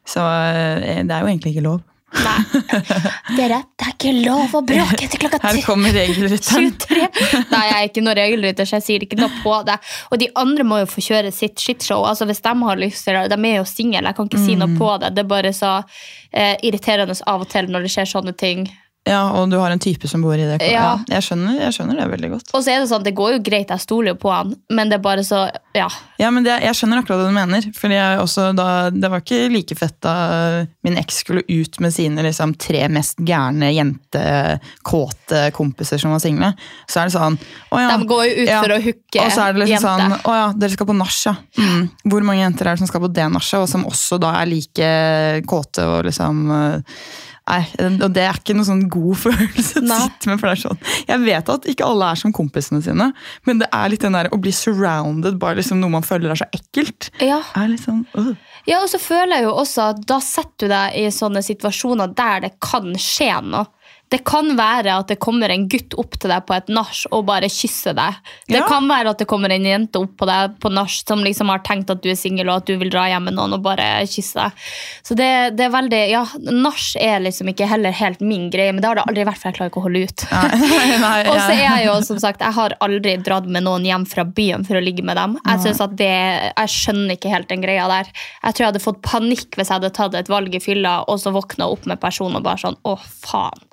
Så 0.05 0.21
eh, 0.21 1.01
det 1.03 1.11
er 1.11 1.25
jo 1.25 1.31
egentlig 1.33 1.55
ikke 1.55 1.65
lov. 1.65 1.81
Dere, 3.35 3.57
det 3.75 3.85
er 3.85 3.91
ikke 3.91 4.11
lov 4.23 4.53
å 4.55 4.61
bråke 4.63 5.03
etter 5.03 5.19
klokka 5.19 5.39
Her 5.43 5.57
kommer 5.65 5.91
regelrytteren. 5.95 6.69
23. 6.79 7.07
Nei, 7.51 7.63
jeg 7.67 7.75
er 7.81 7.89
ikke 7.89 8.03
noe 8.05 8.15
regelrytter, 8.15 8.69
så 8.69 8.77
jeg 8.77 8.85
sier 8.85 9.03
ikke 9.03 9.19
noe 9.19 9.31
på 9.43 9.55
det. 9.67 9.75
Og 10.13 10.21
de 10.21 10.29
andre 10.39 10.63
må 10.67 10.79
jo 10.83 10.87
få 10.93 11.03
kjøre 11.03 11.33
sitt 11.35 11.59
shitshow. 11.59 12.05
Altså, 12.07 12.27
hvis 12.29 12.39
de 12.45 12.53
har 12.61 12.79
lyst 12.79 13.03
til 13.07 13.17
det, 13.19 13.25
De 13.35 13.49
er 13.51 13.57
jo 13.59 13.67
single, 13.67 14.05
jeg 14.07 14.15
kan 14.15 14.29
ikke 14.31 14.43
si 14.45 14.55
Mm. 14.55 14.63
noe 14.63 14.79
på 14.79 14.89
det. 15.03 15.11
Det 15.17 15.25
er 15.25 15.31
bare 15.33 15.51
så 15.53 15.73
eh, 16.31 16.55
irriterende 16.63 17.17
av 17.27 17.41
og 17.43 17.49
til 17.51 17.67
når 17.67 17.83
det 17.87 17.91
skjer 17.97 18.11
sånne 18.15 18.35
ting. 18.37 18.67
Ja, 19.05 19.21
og 19.37 19.51
du 19.51 19.59
har 19.61 19.69
en 19.69 19.81
type 19.81 20.07
som 20.09 20.23
bor 20.25 20.33
i 20.33 20.47
det. 20.49 20.57
Ja. 20.65 20.95
jeg, 21.05 21.21
skjønner, 21.21 21.59
jeg 21.61 21.75
skjønner 21.75 21.99
det 21.99 22.07
veldig 22.09 22.29
godt. 22.31 22.47
Og 22.57 22.63
så 22.65 22.71
er 22.73 22.81
det 22.81 22.89
sånn, 22.89 23.03
det 23.05 23.13
går 23.17 23.35
jo 23.35 23.41
greit, 23.45 23.69
jeg 23.69 23.83
stoler 23.83 24.15
jo 24.15 24.17
på 24.23 24.31
han, 24.33 24.55
men 24.73 24.89
det 24.89 24.97
er 24.97 25.03
bare 25.05 25.25
så 25.25 25.45
Ja. 25.75 25.85
Ja, 26.17 26.29
men 26.31 26.45
det, 26.45 26.53
Jeg 26.63 26.77
skjønner 26.79 27.01
akkurat 27.01 27.19
hva 27.19 27.27
du 27.27 27.35
mener. 27.35 27.65
Fordi 27.75 27.97
jeg 27.97 28.19
også 28.21 28.45
da, 28.55 28.89
Det 28.95 29.09
var 29.11 29.19
ikke 29.19 29.49
like 29.51 29.75
fett 29.75 29.97
da 30.05 30.13
min 30.87 30.95
eks 31.01 31.17
skulle 31.25 31.43
ut 31.49 31.79
med 31.83 31.91
sine 31.93 32.23
liksom, 32.23 32.53
tre 32.55 32.85
mest 32.87 33.19
gærne 33.19 33.73
jentekåte 33.75 35.41
kompiser 35.53 35.99
som 36.01 36.15
var 36.15 36.23
single. 36.23 36.53
Så 36.87 37.01
er 37.01 37.09
det 37.09 37.15
sånn 37.17 37.37
å 37.75 37.81
ja, 37.83 37.97
De 37.99 38.07
går 38.09 38.23
jo 38.29 38.33
ut 38.39 38.49
ja. 38.49 38.61
for 38.63 38.75
å 38.77 38.79
hooke 38.87 39.25
Og 39.25 39.35
så 39.35 39.45
er 39.45 39.53
det 39.57 39.65
liksom 39.65 39.75
jente. 39.75 40.07
sånn 40.15 40.31
Å 40.31 40.37
ja, 40.39 40.47
dere 40.63 40.77
skal 40.77 40.89
på 40.89 40.97
nach, 40.97 41.19
ja. 41.27 41.35
Mm. 41.59 41.85
Hvor 42.07 42.25
mange 42.31 42.41
jenter 42.45 42.71
er 42.71 42.79
det 42.79 42.85
som 42.85 42.91
skal 42.93 43.05
på 43.05 43.11
det 43.19 43.27
nachet, 43.35 43.59
og 43.59 43.69
som 43.69 43.85
også 43.89 44.19
da 44.23 44.33
er 44.39 44.49
like 44.49 44.89
kåte 45.49 45.85
og 45.91 46.07
liksom 46.09 46.45
Nei, 47.45 47.61
og 48.01 48.09
det 48.15 48.23
er 48.25 48.39
ikke 48.39 48.55
noen 48.57 48.65
sånn 48.65 48.85
god 48.89 49.19
følelse 49.27 49.81
å 49.83 49.85
sitte 49.85 50.29
med. 50.31 50.39
for 50.41 50.47
det 50.47 50.53
er 50.55 50.61
sånn, 50.63 50.79
Jeg 51.11 51.21
vet 51.27 51.51
at 51.53 51.67
ikke 51.69 51.85
alle 51.85 52.07
er 52.09 52.17
som 52.17 52.33
kompisene 52.33 52.81
sine, 52.81 53.11
men 53.45 53.61
det 53.61 53.67
er 53.69 53.91
litt 53.93 54.01
den 54.01 54.17
der 54.17 54.31
å 54.33 54.39
bli 54.41 54.53
surrounded 54.55 55.37
by 55.41 55.53
liksom 55.59 55.77
noe 55.83 55.93
man 55.93 56.05
føler 56.05 56.33
er 56.33 56.41
så 56.41 56.49
ekkelt. 56.57 57.11
Ja. 57.21 57.43
Er 57.53 57.69
litt 57.69 57.85
sånn, 57.85 58.01
øh. 58.17 58.33
Ja, 58.65 58.79
og 58.81 58.89
så 58.89 58.97
føler 58.97 59.37
jeg 59.37 59.45
jo 59.45 59.53
også 59.61 59.91
at 59.93 60.01
da 60.09 60.17
setter 60.25 60.65
du 60.65 60.73
deg 60.73 60.97
i 60.97 61.05
sånne 61.13 61.45
situasjoner 61.45 62.15
der 62.17 62.47
det 62.47 62.55
kan 62.65 62.95
skje 62.97 63.29
noe. 63.45 63.67
Det 64.13 64.19
kan 64.27 64.51
være 64.57 64.99
at 65.01 65.09
det 65.09 65.17
kommer 65.19 65.49
en 65.49 65.63
gutt 65.71 65.95
opp 65.97 66.13
til 66.21 66.29
deg 66.29 66.43
på 66.45 66.53
et 66.53 66.67
nach 66.69 66.99
og 67.09 67.23
bare 67.25 67.47
kysser 67.49 67.95
deg. 67.97 68.19
Det 68.47 68.59
Ja. 68.59 68.67
kan 68.69 68.85
være 68.87 69.09
at 69.15 69.17
det 69.17 69.27
kommer 69.27 69.49
en 69.51 69.65
jente 69.65 69.97
opp 69.99 70.13
på 70.19 70.27
deg 70.29 70.59
på 70.61 70.69
nach 70.71 70.93
som 71.07 71.23
liksom 71.25 71.49
har 71.49 71.59
tenkt 71.65 71.89
at 71.89 72.03
du 72.03 72.09
er 72.11 72.15
singel 72.19 72.49
og 72.49 72.61
at 72.61 72.65
du 72.69 72.77
vil 72.77 72.91
dra 72.93 73.07
hjem 73.09 73.25
med 73.25 73.33
noen 73.33 73.53
og 73.57 73.63
bare 73.65 74.05
kysse 74.05 74.37
deg. 74.37 74.51
Så 75.03 75.17
det, 75.17 75.57
det 75.57 75.65
er 75.65 75.73
veldig, 75.73 76.01
ja, 76.11 76.23
Nach 76.53 76.85
er 77.01 77.19
liksom 77.25 77.49
ikke 77.49 77.67
heller 77.67 77.91
helt 77.91 78.21
min 78.21 78.49
greie, 78.53 78.71
men 78.71 78.81
det 78.81 78.87
har 78.91 78.95
det 78.95 79.07
aldri 79.09 79.25
vært, 79.25 79.41
for 79.41 79.49
jeg 79.49 79.57
klarer 79.57 79.73
ikke 79.73 79.81
å 79.81 79.87
holde 79.87 80.03
ut. 80.05 80.25
Og 81.33 81.37
så 81.41 81.51
er 81.51 81.63
jeg 81.65 81.85
jo, 81.87 81.97
som 82.05 82.19
sagt, 82.21 82.41
jeg 82.45 82.53
har 82.53 82.77
aldri 82.85 83.17
dratt 83.25 83.49
med 83.49 83.65
noen 83.65 83.85
hjem 83.85 84.05
fra 84.05 84.23
byen 84.23 84.65
for 84.67 84.77
å 84.77 84.83
ligge 84.85 85.03
med 85.03 85.17
dem. 85.17 85.37
Jeg 85.45 85.65
synes 85.65 85.81
at 85.81 85.95
det, 85.97 86.11
jeg 86.53 86.73
skjønner 86.77 87.17
ikke 87.17 87.33
helt 87.33 87.49
den 87.49 87.65
greia 87.65 87.87
der. 87.89 88.05
Jeg 88.43 88.53
tror 88.53 88.65
jeg 88.67 88.71
hadde 88.73 88.85
fått 88.85 89.01
panikk 89.01 89.57
hvis 89.57 89.69
jeg 89.71 89.79
hadde 89.79 89.93
tatt 89.97 90.13
et 90.15 90.29
valg 90.31 90.53
i 90.53 90.61
fylla 90.61 90.99
og 91.09 91.17
så 91.21 91.33
våkna 91.35 91.67
opp 91.73 91.85
med 91.89 91.99
personen 91.99 92.37
og 92.37 92.43
bare 92.45 92.61
sånn, 92.61 92.77
å 92.85 92.95
faen. 93.01 93.65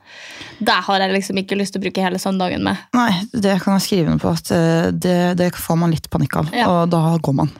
Det 0.62 0.74
har 0.86 1.00
jeg 1.02 1.10
liksom 1.16 1.38
ikke 1.40 1.56
lyst 1.58 1.74
til 1.74 1.80
å 1.80 1.82
bruke 1.82 2.02
hele 2.04 2.18
søndagen 2.22 2.62
med. 2.62 2.78
Nei, 2.94 3.10
det 3.34 3.56
kan 3.64 3.74
jeg 3.78 3.82
skrive 3.86 4.12
noe 4.12 4.20
på. 4.22 4.30
at 4.30 4.50
eh, 4.54 4.90
Det, 4.94 5.14
det 5.40 5.48
får 5.58 5.78
man 5.80 5.90
litt 5.90 6.06
panikk 6.12 6.36
av, 6.38 6.52
Ja. 6.54 6.68
og 6.70 6.90
da 6.92 7.00
går 7.18 7.34
man. 7.34 7.50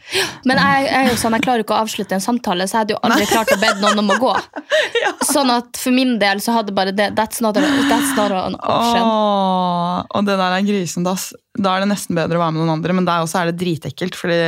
Men 0.46 0.60
jeg, 0.62 0.84
jeg 0.86 1.00
er 1.00 1.10
jo 1.10 1.16
sånn, 1.18 1.34
jeg 1.38 1.42
klarer 1.46 1.64
ikke 1.64 1.74
å 1.74 1.80
avslutte 1.82 2.14
en 2.18 2.22
samtale, 2.22 2.68
så 2.70 2.76
jeg 2.76 2.84
hadde 2.84 2.94
jo 2.94 3.00
aldri 3.08 3.26
klart 3.32 3.50
å 3.56 3.58
be 3.62 3.72
noen 3.82 4.04
om 4.04 4.12
å 4.14 4.18
gå. 4.22 4.34
Sånn 5.32 5.50
at 5.54 5.78
for 5.80 5.94
min 5.94 6.16
del 6.20 6.40
så 6.44 6.54
hadde 6.56 6.74
bare 6.76 6.92
det 6.94 7.10
That's 7.16 7.40
not, 7.44 7.56
a, 7.56 7.62
that's 7.90 8.14
not 8.18 8.32
an 8.34 8.54
option. 8.60 9.02
Åh, 9.02 9.98
og 10.14 10.24
det 10.28 10.36
der 10.38 10.56
er 10.58 10.64
grisen, 10.66 11.06
ass. 11.10 11.30
Da 11.58 11.74
er 11.76 11.84
det 11.84 11.90
nesten 11.92 12.16
bedre 12.18 12.38
å 12.38 12.42
være 12.42 12.54
med 12.56 12.62
noen 12.64 12.76
andre, 12.76 12.94
men 12.96 13.06
der 13.08 13.24
også 13.24 13.42
er 13.42 13.50
det 13.50 13.58
dritekkelt. 13.62 14.14
fordi 14.18 14.38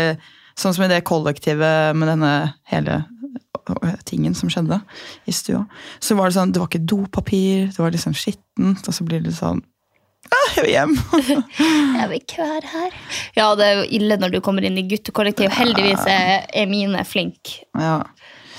sånn 0.54 0.74
som 0.76 0.84
i 0.86 0.88
det 0.90 1.00
kollektivet 1.06 1.96
med 1.98 2.06
denne 2.12 2.32
hele 2.70 3.00
tingen 4.08 4.34
som 4.34 4.50
skjedde 4.52 4.80
i 5.26 5.32
stua, 5.34 5.64
så 6.00 6.16
var 6.18 6.28
det 6.30 6.36
sånn, 6.38 6.52
det 6.54 6.60
var 6.62 6.68
ikke 6.70 6.84
dopapir, 6.86 7.68
det 7.72 7.78
var 7.80 7.94
liksom 7.94 8.14
skittent, 8.18 8.84
og 8.88 8.94
så 8.96 9.06
blir 9.08 9.22
det 9.24 9.32
sånn 9.36 9.62
ah, 10.32 10.54
jeg 10.56 10.64
vil 10.64 10.72
hjem. 10.72 10.94
Jeg 12.00 12.06
vil 12.10 12.20
ikke 12.22 12.38
være 12.48 12.70
her. 12.72 12.94
Ja, 13.36 13.50
det 13.58 13.64
er 13.66 13.74
jo 13.82 13.84
ille 13.98 14.16
når 14.18 14.32
du 14.32 14.38
kommer 14.44 14.64
inn 14.66 14.78
i 14.80 14.86
guttekollektiv. 14.88 15.52
Heldigvis 15.52 16.00
er, 16.10 16.46
er 16.48 16.66
mine 16.70 17.04
flinke. 17.08 17.60
ja. 17.78 17.98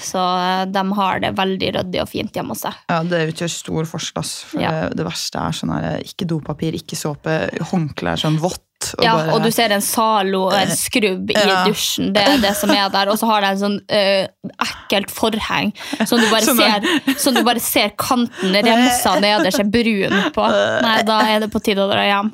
Så 0.05 0.19
eh, 0.19 0.65
de 0.69 0.81
har 0.99 1.21
det 1.23 1.29
veldig 1.37 1.69
ryddig 1.77 2.01
og 2.03 2.09
fint 2.11 2.35
hjemme 2.35 2.53
hos 2.53 2.61
seg. 2.65 2.75
ja, 2.91 2.97
det 3.07 3.21
utgjør 3.31 3.49
stor 3.49 3.87
forskjell. 3.89 4.27
For 4.51 4.61
Ja. 4.61 4.71
det, 4.75 4.97
det 4.99 5.05
verste 5.07 5.39
er 5.41 5.55
sånn 5.55 5.71
her, 5.73 6.03
ikke 6.05 6.27
dopapir, 6.29 6.75
ikke 6.77 6.99
såpe, 6.99 7.33
håndkle 7.71 8.11
er 8.13 8.21
sånn 8.21 8.37
vått. 8.43 8.61
Og 8.97 9.03
Ja, 9.03 9.13
bare- 9.17 9.33
og 9.33 9.43
du 9.43 9.49
ser 9.51 9.71
en 9.73 9.81
Zalo 9.81 10.43
og 10.47 10.53
en 10.53 10.73
skrubb 10.75 11.31
i 11.31 11.37
Ja. 11.39 11.63
dusjen. 11.65 12.13
Det 12.13 12.21
er 12.21 12.37
det 12.43 12.55
som 12.55 12.69
er 12.71 12.89
der. 12.89 13.09
Og 13.09 13.17
så 13.17 13.25
har 13.31 13.41
de 13.41 13.47
en 13.47 13.57
sånn 13.57 13.79
uh, 13.89 14.27
ekkelt 14.67 15.11
forheng 15.11 15.73
som 16.05 16.19
du, 16.19 16.29
bare 16.29 16.41
ser, 16.45 17.15
som 17.17 17.33
du 17.33 17.41
bare 17.43 17.59
ser 17.59 17.89
kanten 17.97 18.53
remsa 18.53 19.15
nederst 19.19 19.59
er 19.59 19.69
brun 19.71 20.31
på. 20.35 20.45
Nei, 20.85 21.01
da 21.07 21.19
er 21.25 21.39
det 21.45 21.51
på 21.51 21.61
tide 21.63 21.81
å 21.83 21.89
dra 21.91 22.05
hjem. 22.05 22.31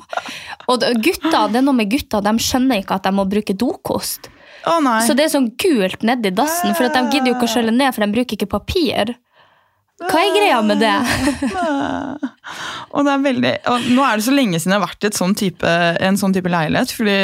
Og 0.68 0.80
gutta, 1.02 1.46
det 1.50 1.56
er 1.62 1.66
noe 1.66 1.74
med 1.74 1.90
gutta, 1.90 2.20
de 2.22 2.36
skjønner 2.38 2.82
ikke 2.82 2.94
at 3.00 3.02
de 3.08 3.10
må 3.16 3.24
bruke 3.28 3.54
dokost. 3.56 4.28
Oh, 4.66 4.78
nei. 4.78 5.00
Så 5.06 5.16
det 5.18 5.24
er 5.26 5.32
sånn 5.38 5.50
gult 5.58 6.04
nedi 6.06 6.30
dassen, 6.30 6.74
for 6.78 6.84
at 6.86 6.94
de 6.94 7.00
gidder 7.10 7.32
jo 7.32 7.34
ikke 7.34 7.48
å 7.48 7.54
skjølle 7.56 7.72
ned, 7.74 7.94
for 7.94 8.04
de 8.04 8.12
bruker 8.14 8.36
ikke 8.36 8.50
papir. 8.52 9.16
Hva 10.00 10.18
er 10.18 10.34
greia 10.34 10.60
med 10.66 10.80
det? 10.82 10.94
Og 12.92 13.06
det 13.06 13.12
er 13.12 13.24
veldig, 13.24 13.50
og 13.70 13.84
nå 13.96 14.02
er 14.04 14.18
det 14.18 14.24
så 14.26 14.32
lenge 14.34 14.58
siden 14.60 14.74
jeg 14.74 14.80
har 14.80 14.84
vært 14.84 15.06
i 15.06 15.10
sånn 15.16 15.34
type, 15.38 15.68
en 16.04 16.18
sånn 16.20 16.34
type 16.36 16.50
leilighet. 16.52 16.92
fordi 16.92 17.14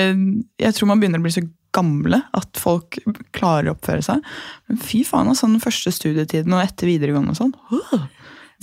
jeg 0.63 0.77
tror 0.77 0.89
man 0.89 1.03
begynner 1.03 1.21
å 1.21 1.27
bli 1.27 1.33
så 1.35 1.43
gamle 1.77 2.23
at 2.37 2.61
folk 2.61 2.97
klarer 3.37 3.69
å 3.69 3.75
oppføre 3.75 4.05
seg. 4.05 4.23
Men 4.71 4.81
fy 4.81 5.03
faen, 5.05 5.29
altså, 5.29 5.51
den 5.51 5.61
første 5.61 5.93
studietiden 5.93 6.55
og 6.57 6.63
etter 6.63 6.89
videregående 6.89 7.35
og 7.35 7.41
sånn. 7.43 7.53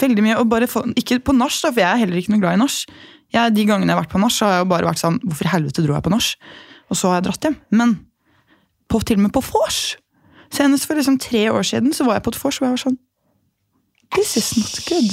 veldig 0.02 0.26
mye, 0.26 0.39
og 0.41 0.50
bare 0.52 0.70
få, 0.72 0.86
Ikke 0.98 1.20
på 1.22 1.36
nach, 1.38 1.60
for 1.62 1.78
jeg 1.78 1.88
er 1.91 2.02
heller 2.02 2.18
ikke 2.20 2.34
noe 2.34 2.41
glad 2.41 2.58
i 2.58 2.63
nach. 2.63 2.80
De 3.36 3.68
gangene 3.68 3.91
jeg 3.91 3.98
har 3.98 4.02
vært 4.02 4.15
på 4.15 4.24
nach, 4.24 4.39
har 4.41 4.58
jeg 4.58 4.72
bare 4.72 4.88
vært 4.88 5.02
sånn 5.02 5.20
Hvorfor 5.26 5.48
i 5.48 5.52
helvete 5.52 5.84
dro 5.84 5.96
jeg 5.98 6.06
på 6.06 6.13
nach? 6.13 6.34
Og 6.89 6.98
så 6.98 7.12
har 7.12 7.20
jeg 7.20 7.28
dratt 7.30 7.48
hjem. 7.48 7.60
Men 7.76 7.98
på, 8.89 9.02
til 9.06 9.20
og 9.20 9.28
med 9.28 9.36
på 9.36 9.44
vors! 9.52 9.98
Senest 10.54 10.88
for 10.88 10.98
liksom 10.98 11.18
tre 11.22 11.50
år 11.52 11.65
siden 11.68 11.94
så 11.94 12.06
var 12.08 12.18
jeg 12.18 12.26
på 12.26 12.34
et 12.34 12.41
vors 12.41 12.60
og 12.62 12.65
jeg 12.65 12.74
var 12.76 12.84
sånn 12.88 13.00
This 14.15 14.36
is 14.39 14.49
not 14.58 14.75
good. 14.88 15.12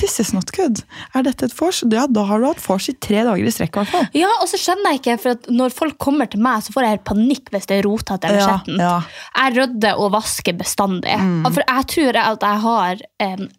This 0.00 0.18
is 0.20 0.32
not 0.36 0.50
good. 0.54 0.82
Er 1.16 1.24
dette 1.26 1.46
et 1.48 1.54
vors? 1.58 1.82
Ja, 1.92 2.04
da 2.06 2.24
har 2.28 2.42
du 2.42 2.46
hatt 2.50 2.60
vors 2.66 2.88
i 2.90 2.94
tre 3.00 3.22
dager 3.26 3.48
i 3.48 3.52
strekk. 3.54 3.78
Hvertfall. 3.80 4.06
Ja, 4.18 4.28
og 4.42 4.50
så 4.50 4.60
skjønner 4.60 4.92
jeg 4.92 5.00
ikke, 5.02 5.16
for 5.22 5.34
at 5.38 5.48
når 5.52 5.72
folk 5.76 5.96
kommer 6.02 6.28
til 6.32 6.42
meg, 6.44 6.60
så 6.66 6.74
får 6.74 6.86
jeg 6.86 6.94
helt 6.96 7.06
panikk 7.08 7.50
hvis 7.54 7.66
det 7.70 7.78
er 7.80 7.88
rotete 7.88 8.28
eller 8.28 8.42
Ja, 8.42 8.50
skjettent. 8.52 8.84
ja. 8.84 8.94
Jeg 9.40 9.56
rydder 9.58 10.02
og 10.04 10.12
vasker 10.18 10.56
bestandig. 10.60 11.16
For 11.48 11.64
jeg 11.64 11.88
tror 11.96 12.20
at 12.22 12.46
jeg 12.48 12.62
har 12.68 13.04
en 13.28 13.50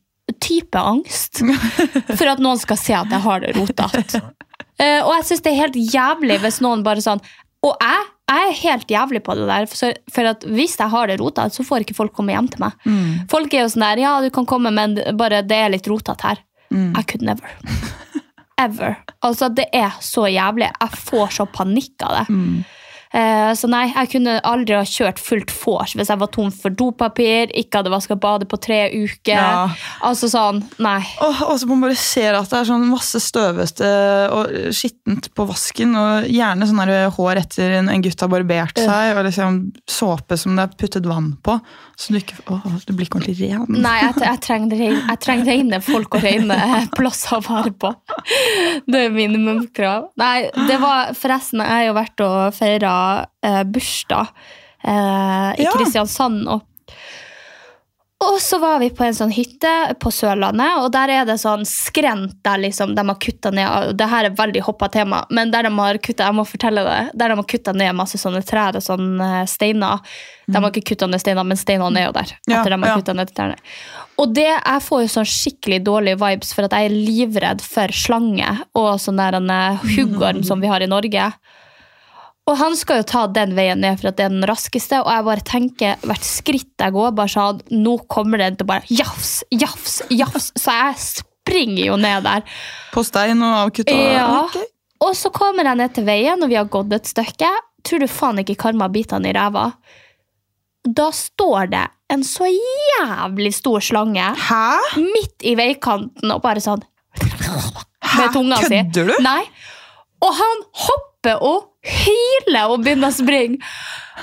type 0.44 0.80
angst 0.80 1.42
for 2.18 2.30
at 2.32 2.40
noen 2.44 2.60
skal 2.62 2.80
se 2.80 2.96
at 2.98 3.12
jeg 3.12 3.26
har 3.28 3.44
det 3.46 3.56
rotete. 3.60 4.24
Eh, 4.82 5.04
og 5.06 5.12
jeg 5.14 5.26
syns 5.28 5.42
det 5.46 5.52
er 5.52 5.58
helt 5.60 5.76
jævlig 5.94 6.36
hvis 6.42 6.56
noen 6.66 6.82
bare 6.84 7.02
sånn 7.06 7.20
Og 7.64 7.78
jeg, 7.80 8.08
jeg 8.30 8.48
er 8.50 8.58
helt 8.60 8.90
jævlig 8.92 9.22
på 9.24 9.36
det 9.40 9.46
der, 9.48 9.66
for, 9.72 9.94
for 10.12 10.30
at 10.34 10.44
hvis 10.44 10.76
jeg 10.80 10.90
har 10.92 11.08
det 11.08 11.20
rotete, 11.22 11.56
så 11.56 11.64
får 11.64 11.86
ikke 11.86 11.96
folk 11.96 12.14
komme 12.18 12.34
hjem 12.36 12.50
til 12.52 12.60
meg. 12.66 12.76
Folk 13.32 13.54
er 13.56 13.64
jo 13.64 13.70
sånn 13.72 13.86
der 13.86 14.02
Ja, 14.04 14.14
du 14.24 14.30
kan 14.36 14.46
komme, 14.50 14.72
men 14.76 14.98
bare 15.20 15.40
det 15.48 15.56
er 15.64 15.72
litt 15.72 15.88
rotete 15.88 16.28
her. 16.28 16.42
I 16.98 17.04
could 17.08 17.22
never. 17.24 17.48
Ever. 18.64 18.98
Altså, 19.26 19.48
det 19.50 19.66
er 19.74 19.96
så 20.04 20.28
jævlig. 20.30 20.68
Jeg 20.76 21.04
får 21.08 21.32
så 21.40 21.46
panikk 21.50 22.04
av 22.06 22.20
det. 22.20 22.26
Eh, 22.30 22.80
så 23.14 23.68
nei, 23.70 23.84
jeg 23.92 24.10
kunne 24.16 24.40
aldri 24.48 24.74
ha 24.74 24.84
kjørt 24.88 25.20
fullt 25.22 25.52
vors 25.54 25.92
hvis 25.94 26.10
jeg 26.10 26.18
var 26.18 26.32
tom 26.34 26.50
for 26.50 26.74
dopapir, 26.74 27.52
ikke 27.54 27.82
hadde 27.82 27.92
vaska 27.94 28.18
badet 28.18 28.48
på 28.50 28.58
tre 28.58 28.88
uker. 28.90 29.36
Ja. 29.38 29.68
Altså 30.02 30.30
sånn, 30.32 30.64
nei. 30.82 30.98
Og, 31.22 31.44
og 31.46 31.60
så 31.62 31.70
man 31.70 31.84
bare 31.86 31.98
ser 32.00 32.34
at 32.40 32.50
det 32.50 32.58
er 32.64 32.70
sånn 32.72 32.88
masse 32.90 33.22
støvete 33.22 33.92
og 34.34 34.74
skittent 34.74 35.30
på 35.38 35.46
vasken, 35.50 35.94
og 36.00 36.30
gjerne 36.32 36.70
sånn 36.70 36.82
hår 37.20 37.44
etter 37.44 37.78
en, 37.80 37.92
en 37.94 38.04
gutt 38.04 38.26
har 38.26 38.34
barbert 38.34 38.82
seg, 38.82 39.14
og 39.14 39.28
liksom 39.30 39.62
såpe 39.90 40.40
som 40.40 40.58
det 40.58 40.66
er 40.66 40.78
puttet 40.82 41.10
vann 41.10 41.36
på, 41.46 41.60
så 42.04 42.14
du 42.14 42.18
ikke 42.20 42.36
åh, 42.52 42.66
du 42.84 42.92
blir 42.92 43.08
ikke 43.08 43.20
ordentlig 43.22 43.50
ren. 43.52 43.78
Nei, 43.84 43.94
jeg, 44.02 44.16
jeg, 44.26 44.40
trenger, 44.44 44.82
jeg 44.84 45.20
trenger 45.24 45.50
rene 45.52 45.80
folk 45.86 46.18
og 46.18 46.26
rene 46.26 46.58
plasser 46.98 47.38
å 47.38 47.44
være 47.46 47.72
på. 47.80 47.94
Det 48.90 49.06
er 49.08 49.16
minimumkrav. 49.16 50.10
Nei, 50.20 50.50
det 50.68 50.80
var 50.84 51.14
forresten 51.18 51.64
Jeg 51.64 51.72
har 51.72 51.88
jo 51.88 51.96
vært 51.98 52.24
og 52.26 52.38
feira 52.58 52.94
eh, 53.46 53.64
bursdag 53.64 54.34
eh, 54.84 55.50
i 55.58 55.66
Ja. 55.68 55.72
Kristiansand. 55.78 56.44
Og, 56.52 56.66
og 58.32 58.40
så 58.42 58.58
var 58.62 58.80
vi 58.82 58.90
på 58.94 59.04
en 59.06 59.16
sånn 59.16 59.32
hytte 59.34 59.72
på 60.02 60.12
Sørlandet, 60.14 60.80
og 60.82 60.90
der 60.94 61.12
er 61.14 61.28
det 61.28 61.38
sånn 61.42 61.66
skrent 61.68 62.38
der 62.46 62.62
liksom, 62.64 62.94
de 62.96 63.06
har 63.08 63.20
kutta 63.22 63.52
ned 63.54 63.98
Det 64.00 64.08
her 64.10 64.28
er 64.28 64.38
veldig 64.38 64.64
hoppa 64.68 64.90
tema, 64.94 65.24
men 65.34 65.52
der 65.54 65.68
de 65.68 65.74
har 65.78 66.00
kutta 66.04 66.30
jeg 66.30 66.38
må 66.38 66.46
fortelle 66.48 66.86
det, 66.88 67.02
der 67.20 67.34
de 67.34 67.40
har 67.40 67.50
kutta 67.56 67.74
ned 67.78 67.96
masse 67.98 68.20
sånne 68.22 68.44
trær 68.46 68.80
og 68.80 68.86
sånne 68.86 69.44
steiner. 69.50 70.04
De 70.46 70.60
har 70.60 70.70
ikke 70.72 70.94
kutta 70.94 71.08
ned 71.10 71.24
steiner, 71.24 71.48
men 71.48 71.60
steinene 71.60 72.02
er 72.02 72.10
jo 72.10 72.16
der. 72.16 72.36
Ja, 72.48 72.60
etter 72.60 72.76
de 72.76 72.80
har 72.84 72.94
ja. 72.94 73.00
kuttet 73.00 73.20
ned 73.20 73.34
trærne. 73.34 73.60
Og 74.22 74.34
det, 74.36 74.50
jeg 74.52 74.86
får 74.86 75.04
jo 75.04 75.12
sånn 75.16 75.30
skikkelig 75.30 75.80
dårlige 75.88 76.20
vibes 76.22 76.54
for 76.54 76.68
at 76.68 76.76
jeg 76.78 76.90
er 76.90 76.96
livredd 76.96 77.64
for 77.66 77.94
slange 77.98 78.52
og 78.78 78.92
sånn 79.02 79.20
der 79.22 79.40
en 79.40 79.50
eh, 79.50 79.86
huggorm 79.96 80.44
som 80.46 80.62
vi 80.62 80.70
har 80.70 80.86
i 80.86 80.90
Norge. 80.92 81.32
Og 82.44 82.58
han 82.60 82.74
skal 82.76 83.00
jo 83.00 83.06
ta 83.08 83.22
den 83.32 83.54
veien 83.56 83.80
ned 83.80 84.02
for 84.02 84.10
at 84.10 84.18
det 84.20 84.26
er 84.26 84.34
den 84.34 84.44
raskeste, 84.48 85.00
og 85.00 85.08
jeg 85.14 85.26
bare 85.30 85.46
tenker 85.48 86.02
hvert 86.04 86.26
skritt 86.28 86.84
jeg 86.84 86.96
går, 86.96 87.14
bare 87.16 87.32
sånn 87.32 87.62
Nå 87.72 87.96
kommer 88.12 88.42
det 88.42 88.50
til 88.58 88.68
å 88.68 88.72
bare 88.74 88.84
jafs, 88.92 89.38
jafs, 89.54 90.02
jafs. 90.12 90.50
Så 90.60 90.76
jeg 90.76 90.98
springer 91.00 91.86
jo 91.86 91.98
ned 92.00 92.28
der. 92.28 92.44
På 92.92 93.04
stein 93.08 93.40
og 93.44 93.60
avkutta. 93.62 93.96
Ja. 93.96 94.28
Okay. 94.44 94.68
Og 95.04 95.16
så 95.20 95.32
kommer 95.36 95.68
jeg 95.68 95.80
ned 95.80 95.96
til 95.96 96.08
veien, 96.08 96.44
og 96.44 96.52
vi 96.52 96.60
har 96.60 96.68
gått 96.72 96.92
et 96.96 97.08
stykke. 97.08 97.50
Tror 97.84 98.04
du 98.04 98.12
faen 98.12 98.44
ikke 98.44 98.60
karma 98.60 98.90
biter 98.92 99.20
han 99.20 99.28
i 99.28 99.34
ræva? 99.36 99.70
Da 100.84 101.10
står 101.16 101.72
det 101.72 101.84
en 102.12 102.24
så 102.28 102.48
jævlig 102.52 103.54
stor 103.56 103.84
slange 103.84 104.26
Hæ? 104.36 104.64
midt 105.00 105.46
i 105.48 105.56
veikanten 105.56 106.34
og 106.36 106.42
bare 106.44 106.60
sånn 106.62 106.84
Med 107.24 108.34
tunga 108.36 108.60
si. 108.60 108.68
Kødder 108.68 109.08
du? 109.08 109.14
Nei. 109.24 109.42
Og 110.24 110.36
han 110.36 110.66
hopper 110.84 111.40
og 111.40 111.70
hyler 111.84 112.72
og 112.72 112.84
begynner 112.86 113.12
å 113.12 113.16
springe. 113.16 113.58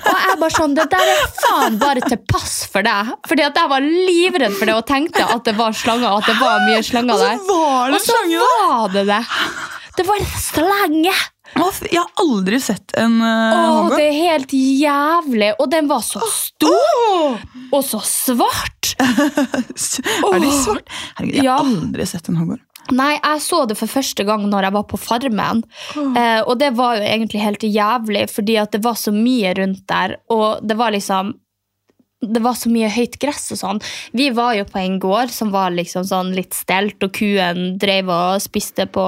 Og 0.01 0.21
jeg 0.25 0.39
bare 0.41 0.55
sånn, 0.55 0.75
Det 0.79 0.87
der 0.93 1.11
er 1.13 1.27
faen 1.41 1.79
bare 1.81 2.01
til 2.07 2.21
pass 2.31 2.65
for 2.73 2.87
deg. 2.87 3.11
Fordi 3.29 3.43
at 3.45 3.59
jeg 3.59 3.69
var 3.73 3.81
livredd 3.85 4.55
for 4.57 4.71
det 4.71 4.77
og 4.79 4.87
tenkte 4.89 5.25
at 5.27 5.45
det 5.45 5.57
var 5.59 5.73
slanger. 5.77 6.17
at 6.21 6.31
det 6.31 6.39
var 6.41 6.63
mye 6.69 6.81
slanger 6.87 7.15
Og 7.15 7.21
så 7.21 7.27
der. 7.27 7.43
var 7.51 7.91
det 7.91 8.01
så 8.07 8.23
var 8.31 8.89
det 8.95 9.05
det. 9.11 9.21
Det 9.99 10.07
var 10.09 10.25
slange. 10.41 11.13
Jeg 11.91 11.99
har 11.99 12.11
aldri 12.23 12.61
sett 12.63 12.93
en 12.97 13.17
uh, 13.21 13.27
Åh, 13.27 13.89
det 13.97 14.05
er 14.07 14.13
helt 14.31 14.53
jævlig. 14.55 15.51
Og 15.59 15.67
den 15.73 15.89
var 15.91 16.01
så 16.07 16.23
stor 16.31 17.41
og 17.75 17.83
så 17.85 17.99
svart. 18.07 18.95
Er 19.01 20.39
de 20.41 20.51
svart? 20.55 20.87
Herregud, 21.19 21.35
jeg 21.35 21.45
Ja. 21.45 21.57
har 21.59 21.67
aldri 21.67 22.07
sett 22.07 22.29
en 22.31 22.37
hoggorm. 22.39 22.63
Nei, 22.97 23.13
jeg 23.19 23.43
så 23.45 23.65
det 23.71 23.77
for 23.79 23.91
første 23.91 24.25
gang 24.27 24.47
når 24.51 24.67
jeg 24.69 24.77
var 24.79 24.87
på 24.91 25.01
Farmen. 25.01 25.63
Eh, 25.97 26.41
og 26.41 26.57
det 26.61 26.73
var 26.79 26.99
jo 26.99 27.07
egentlig 27.07 27.43
helt 27.45 27.67
jævlig, 27.67 28.27
fordi 28.33 28.57
at 28.63 28.75
det 28.75 28.83
var 28.85 28.99
så 28.99 29.15
mye 29.15 29.55
rundt 29.59 29.87
der. 29.91 30.17
Og 30.33 30.65
det 30.67 30.79
var 30.81 30.95
liksom 30.95 31.35
det 32.21 32.43
var 32.45 32.57
så 32.59 32.69
mye 32.69 32.89
høyt 32.93 33.17
gress 33.21 33.47
og 33.55 33.59
sånn. 33.61 33.79
Vi 34.17 34.29
var 34.37 34.53
jo 34.59 34.67
på 34.69 34.77
en 34.81 34.99
gård 35.01 35.33
som 35.33 35.53
var 35.55 35.73
liksom 35.73 36.05
sånn 36.05 36.35
litt 36.37 36.53
stelt, 36.57 37.01
og 37.01 37.15
kuen 37.17 37.79
drev 37.81 38.11
og 38.13 38.43
spiste 38.45 38.85
på 38.93 39.05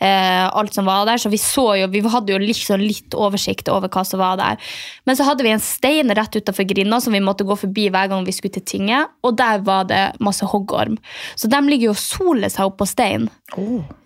eh, 0.00 0.46
alt 0.48 0.78
som 0.78 0.88
var 0.88 1.04
der. 1.08 1.20
Så 1.20 1.28
vi 1.32 1.40
så 1.42 1.66
jo, 1.82 1.90
vi 1.92 2.02
hadde 2.08 2.32
jo 2.32 2.40
liksom 2.40 2.80
litt 2.80 3.16
oversikt 3.16 3.68
over 3.72 3.92
hva 3.92 4.04
som 4.08 4.22
var 4.22 4.40
der. 4.40 4.72
Men 5.04 5.18
så 5.18 5.28
hadde 5.28 5.44
vi 5.44 5.52
en 5.52 5.62
stein 5.64 6.14
rett 6.16 6.40
utenfor 6.40 6.68
grinda 6.72 7.02
som 7.04 7.16
vi 7.16 7.24
måtte 7.24 7.46
gå 7.48 7.58
forbi 7.58 7.90
hver 7.92 8.08
gang 8.12 8.24
vi 8.24 8.36
skulle 8.36 8.56
til 8.56 8.64
tinget. 8.72 9.12
Og 9.20 9.36
der 9.36 9.60
var 9.68 9.88
det 9.92 10.04
masse 10.24 10.48
hoggorm. 10.48 10.96
Så 11.36 11.52
de 11.52 11.60
ligger 11.68 11.90
jo 11.90 11.96
og 11.96 12.00
soler 12.00 12.52
seg 12.52 12.70
opp 12.70 12.80
på 12.80 12.88
stein. 12.88 13.28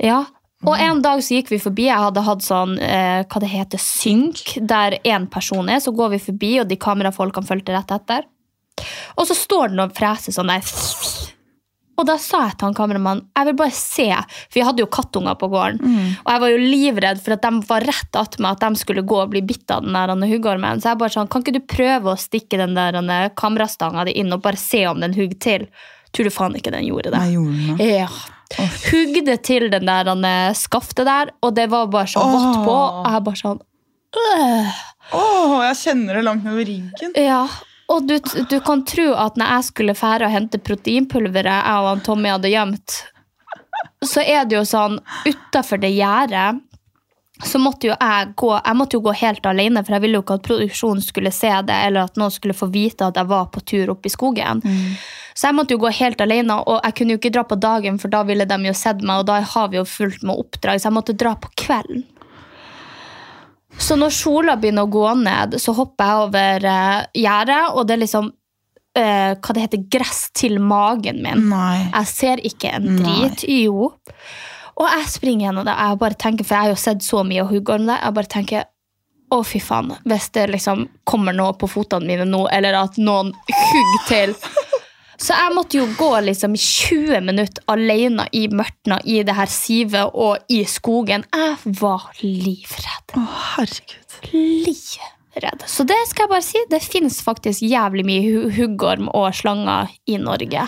Ja. 0.03 0.25
Og 0.63 0.79
en 0.79 1.03
dag 1.03 1.23
så 1.25 1.39
gikk 1.39 1.51
vi 1.51 1.59
forbi, 1.63 1.89
jeg 1.89 1.99
hadde 1.99 2.23
hatt 2.23 2.45
sånn, 2.47 2.77
eh, 2.79 3.25
hva 3.27 3.43
det 3.43 3.51
heter, 3.51 3.83
synk, 3.83 4.59
der 4.63 4.99
én 5.03 5.27
person 5.31 5.69
er, 5.69 5.83
så 5.83 5.95
går 5.95 6.15
vi 6.15 6.23
forbi, 6.31 6.53
og 6.63 6.69
de 6.71 6.79
kamerafolkene 6.79 7.49
fulgte 7.49 7.75
rett 7.75 7.91
etter. 7.91 8.29
Og 9.19 9.27
så 9.27 9.35
står 9.37 9.73
den 9.73 9.83
og 9.83 9.95
freser 9.97 10.35
sånn 10.35 10.53
der. 10.53 10.63
Og 12.01 12.07
da 12.09 12.15
sa 12.17 12.47
jeg 12.47 12.57
til 12.57 12.71
han 12.71 12.75
kameramannen, 12.75 13.27
jeg 13.37 13.47
vil 13.51 13.57
bare 13.59 13.75
se, 13.77 14.07
for 14.49 14.57
vi 14.57 14.65
hadde 14.65 14.81
jo 14.81 14.89
kattunger 14.91 15.37
på 15.39 15.49
gården, 15.53 15.83
og 16.25 16.31
jeg 16.33 16.43
var 16.45 16.53
jo 16.55 16.61
livredd 16.63 17.21
for 17.23 17.35
at 17.37 17.43
de 17.45 17.67
var 17.69 17.85
rett 17.87 18.19
at 18.19 18.39
meg, 18.39 18.57
at 18.57 18.65
de 18.65 18.81
skulle 18.81 19.05
gå 19.07 19.19
og 19.21 19.31
bli 19.35 19.43
bitt 19.45 19.71
av 19.71 19.85
den 19.85 19.93
der 19.99 20.15
huggormen. 20.31 20.81
Så 20.81 20.89
jeg 20.93 20.99
bare 21.03 21.15
sånn, 21.15 21.29
kan 21.29 21.45
ikke 21.45 21.59
du 21.59 21.61
prøve 21.61 22.15
å 22.15 22.19
stikke 22.19 22.59
den 22.63 22.79
der 22.79 23.29
kamerastanga 23.37 24.07
di 24.09 24.17
inn 24.23 24.33
og 24.33 24.43
bare 24.47 24.57
se 24.57 24.87
om 24.89 25.03
den 25.03 25.15
hugger 25.15 25.39
til? 25.39 25.67
Tror 26.13 26.29
du 26.29 26.33
faen 26.33 26.57
ikke 26.57 26.73
den 26.73 26.89
gjorde 26.89 27.13
det? 27.13 27.21
Nei, 27.21 27.35
gjorde 27.37 27.59
den 27.59 27.77
det? 27.77 27.91
Ja. 27.93 28.09
Hugde 28.59 29.37
til 29.45 29.69
den 29.73 29.89
der 29.89 30.09
han, 30.13 30.25
skaftet 30.59 31.09
der, 31.09 31.35
og 31.43 31.55
det 31.57 31.69
var 31.73 31.91
bare 31.93 32.11
så 32.11 32.23
vått 32.23 32.65
på. 32.67 32.79
Og 33.03 33.11
jeg 33.11 33.27
bare 33.29 33.41
sånn 33.43 33.61
øh. 34.23 34.81
Åh, 35.13 35.55
jeg 35.67 35.79
kjenner 35.83 36.19
det 36.19 36.25
langt 36.25 36.45
nedover 36.47 36.69
ryggen. 36.69 37.15
Ja. 37.19 37.45
Og 37.93 38.07
du, 38.09 38.17
du 38.49 38.59
kan 38.65 38.85
tro 38.89 39.11
at 39.19 39.37
når 39.41 39.57
jeg 39.57 39.69
skulle 39.69 39.97
fære 39.99 40.29
og 40.29 40.33
hente 40.33 40.61
proteinpulveret 40.63 41.53
jeg 41.53 41.81
og 41.83 41.89
han 41.91 42.05
Tommy 42.07 42.31
hadde 42.33 42.53
gjemt, 42.53 43.01
så 44.05 44.23
er 44.25 44.47
det 44.49 44.57
jo 44.57 44.65
sånn 44.69 45.01
utafor 45.29 45.81
det 45.83 45.93
gjerdet 45.95 46.63
så 47.43 47.59
måtte 47.59 47.89
jo 47.89 47.95
jeg 47.97 48.33
gå 48.39 48.51
jeg 48.55 48.79
måtte 48.79 48.99
jo 48.99 49.03
gå 49.07 49.15
helt 49.23 49.47
alene, 49.49 49.83
for 49.83 49.97
jeg 49.97 50.05
ville 50.05 50.21
jo 50.21 50.25
ikke 50.25 50.39
at 50.39 50.47
produksjonen 50.47 51.03
skulle 51.05 51.33
se 51.35 51.51
det, 51.67 51.79
eller 51.89 52.07
at 52.07 52.21
noen 52.21 52.35
skulle 52.35 52.57
få 52.57 52.69
vite 52.73 53.09
at 53.09 53.19
jeg 53.19 53.31
var 53.31 53.51
på 53.55 53.65
tur 53.67 53.93
opp 53.95 54.07
i 54.07 54.13
skogen. 54.13 54.63
Så 55.35 55.49
jeg 55.49 55.57
måtte 55.57 55.75
jo 55.75 55.83
gå 55.83 55.93
helt 55.97 56.21
alene, 56.21 56.59
og 56.61 56.81
jeg 56.85 56.97
kunne 56.99 57.17
jo 57.17 57.21
ikke 57.21 57.33
dra 57.35 57.45
på 57.49 57.59
dagen, 57.59 57.99
for 57.99 58.13
da 58.13 58.23
ville 58.29 58.47
de 58.49 58.59
jo 58.69 58.75
sett 58.77 59.03
meg, 59.03 59.23
og 59.23 59.31
da 59.31 59.41
har 59.55 59.71
vi 59.73 59.81
jo 59.81 59.87
fulgt 59.89 60.27
med 60.29 60.39
oppdrag, 60.39 60.81
så 60.81 60.91
jeg 60.91 60.99
måtte 60.99 61.17
dra 61.19 61.35
på 61.41 61.51
kvelden. 61.65 62.05
Så 63.81 63.97
når 63.97 64.13
sola 64.13 64.57
begynner 64.61 64.85
å 64.85 64.93
gå 64.93 65.09
ned, 65.23 65.57
så 65.61 65.73
hopper 65.77 66.09
jeg 66.09 66.27
over 66.27 66.67
uh, 66.69 66.99
gjerdet, 67.17 67.63
og 67.73 67.89
det 67.89 67.97
er 67.97 68.03
liksom 68.03 68.29
uh, 68.29 69.33
hva 69.33 69.57
det 69.57 69.65
heter, 69.65 69.85
gress 69.97 70.27
til 70.37 70.59
magen 70.61 71.23
min. 71.25 71.47
Nei. 71.51 71.89
Jeg 71.89 72.11
ser 72.13 72.45
ikke 72.53 72.75
en 72.77 72.91
drit. 73.01 73.47
Jo. 73.49 73.93
Og 74.83 74.89
jeg 74.91 75.09
springer 75.15 75.47
gjennom 75.49 75.67
det. 75.69 75.75
Jeg 75.79 75.99
bare 76.03 76.19
tenker, 76.27 76.45
For 76.49 76.57
jeg 76.59 76.67
har 76.67 76.75
jo 76.75 76.81
sett 76.83 77.07
så 77.07 77.23
mye 77.29 77.45
huggorm 77.47 77.87
der. 77.87 78.01
Jeg 78.03 78.17
bare 78.19 78.31
tenker 78.37 78.65
å, 79.33 79.39
fy 79.47 79.61
faen. 79.65 79.95
Hvis 80.05 80.27
det 80.35 80.49
liksom 80.53 80.89
kommer 81.09 81.33
noe 81.37 81.55
på 81.57 81.69
fotene 81.71 82.05
mine 82.11 82.27
nå, 82.29 82.43
eller 82.53 82.77
at 82.83 82.99
noen 83.01 83.31
hugger 83.49 84.03
til 84.11 84.35
Så 85.23 85.37
jeg 85.39 85.53
måtte 85.55 85.77
jo 85.79 85.85
gå 85.95 86.09
liksom 86.27 86.57
20 86.59 87.21
minutter 87.23 87.63
alene 87.71 88.25
i 88.35 88.41
mørtna 88.51 88.97
i 89.07 89.21
det 89.23 89.37
her 89.39 89.47
sivet 89.47 90.17
og 90.19 90.51
i 90.51 90.65
skogen. 90.67 91.23
Jeg 91.31 91.75
var 91.79 92.09
livredd. 92.25 93.15
Å, 93.21 93.23
herregud. 93.53 94.17
Livredd. 94.33 95.63
Så 95.71 95.87
det 95.87 96.01
skal 96.11 96.27
jeg 96.27 96.33
bare 96.33 96.47
si. 96.47 96.63
Det 96.73 96.81
fins 96.83 97.21
faktisk 97.23 97.63
jævlig 97.71 98.05
mye 98.09 98.25
hu- 98.27 98.51
huggorm 98.57 99.07
og 99.15 99.31
slanger 99.39 99.93
i 100.11 100.19
Norge. 100.19 100.67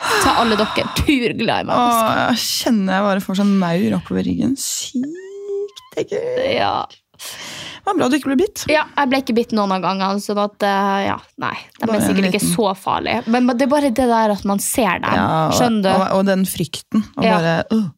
Til 0.00 0.30
alle 0.42 0.56
dere 0.56 0.84
turglade 0.96 1.68
i 1.68 1.76
Åh, 1.76 2.10
jeg 2.30 2.40
kjenner 2.44 2.96
jeg 2.98 3.06
bare 3.06 3.22
får 3.24 3.38
sånn 3.42 3.52
maur 3.60 3.96
oppover 3.98 4.24
ryggen. 4.26 4.54
Sykt 4.60 6.00
ekkelt. 6.00 6.40
Ja. 6.54 6.74
Det 7.20 7.88
var 7.88 7.96
bra 7.98 8.08
du 8.12 8.16
ikke 8.16 8.30
ble 8.30 8.38
bitt. 8.42 8.62
ja, 8.70 8.84
jeg 8.96 9.10
ble 9.10 9.18
ikke 9.22 9.34
bitt 9.36 9.52
noen 9.56 9.72
av 9.74 9.82
gangene, 9.84 10.20
så 10.22 10.36
at, 10.40 10.62
eh, 10.64 10.98
ja, 11.08 11.16
nei, 11.42 11.54
de 11.80 11.88
er 11.88 12.04
sikkert 12.04 12.28
ikke 12.30 12.42
så 12.44 12.70
farlige. 12.78 13.22
Men 13.32 13.48
det 13.52 13.66
er 13.66 13.72
bare 13.72 13.90
det 13.90 14.06
der 14.08 14.34
at 14.36 14.44
man 14.48 14.60
ser 14.62 15.00
dem. 15.02 15.16
Ja, 15.16 15.26
og, 15.48 15.56
Skjønner 15.58 15.82
du? 15.84 15.90
Og, 15.92 16.04
og 16.18 16.26
den 16.28 16.46
frykten. 16.48 17.04
Og 17.16 17.24
Ja. 17.26 17.36
bare 17.38 17.54
uh, 17.72 17.88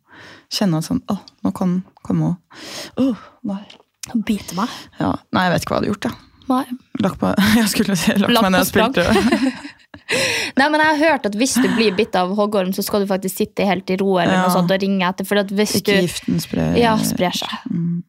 kjenne 0.52 0.78
at 0.82 0.88
sånn 0.88 1.02
Å, 1.10 1.18
nå 1.44 1.52
kan 1.56 1.78
komme 2.02 2.32
og 2.32 3.02
uh, 3.02 3.22
nei. 3.48 3.62
Bite 4.26 4.56
meg. 4.58 4.70
Ja. 4.98 5.12
nei, 5.34 5.46
jeg 5.46 5.54
vet 5.54 5.66
ikke 5.66 5.74
hva 5.74 5.82
jeg 5.82 5.84
hadde 5.84 5.92
gjort. 5.94 6.10
Ja. 6.10 6.28
Nei. 6.52 6.64
Lagt 7.04 7.20
på, 7.22 7.34
jeg 7.60 7.68
skulle 7.70 7.98
si 7.98 8.14
lagt, 8.16 8.32
Lagt 8.34 8.48
meg 8.48 8.54
ned 8.56 8.64
og 8.64 8.70
spilte. 8.70 9.06
Nei, 10.56 10.68
men 10.68 10.80
jeg 10.80 10.88
har 10.88 11.00
hørt 11.10 11.26
at 11.28 11.34
hvis 11.38 11.54
du 11.62 11.68
blir 11.76 11.94
bitt 11.96 12.14
av 12.18 12.34
hoggorm, 12.36 12.72
så 12.72 12.82
skal 12.84 13.04
du 13.04 13.06
faktisk 13.10 13.36
sitte 13.42 13.66
helt 13.68 13.88
i 13.92 13.96
ro 14.00 14.16
eller 14.18 14.32
Ja. 14.34 14.42
noe 14.46 14.54
sånt 14.54 14.70
og 14.72 14.80
ringe 14.82 15.04
etter. 15.08 15.24
For 15.28 15.36
at 15.40 15.48
hvis 15.52 15.76
Ikke 15.80 16.00
du 16.00 16.06
giften 16.06 16.40
sprer 16.40 16.76
ja, 16.80 16.96
sprer 16.98 17.32
seg. 17.32 18.02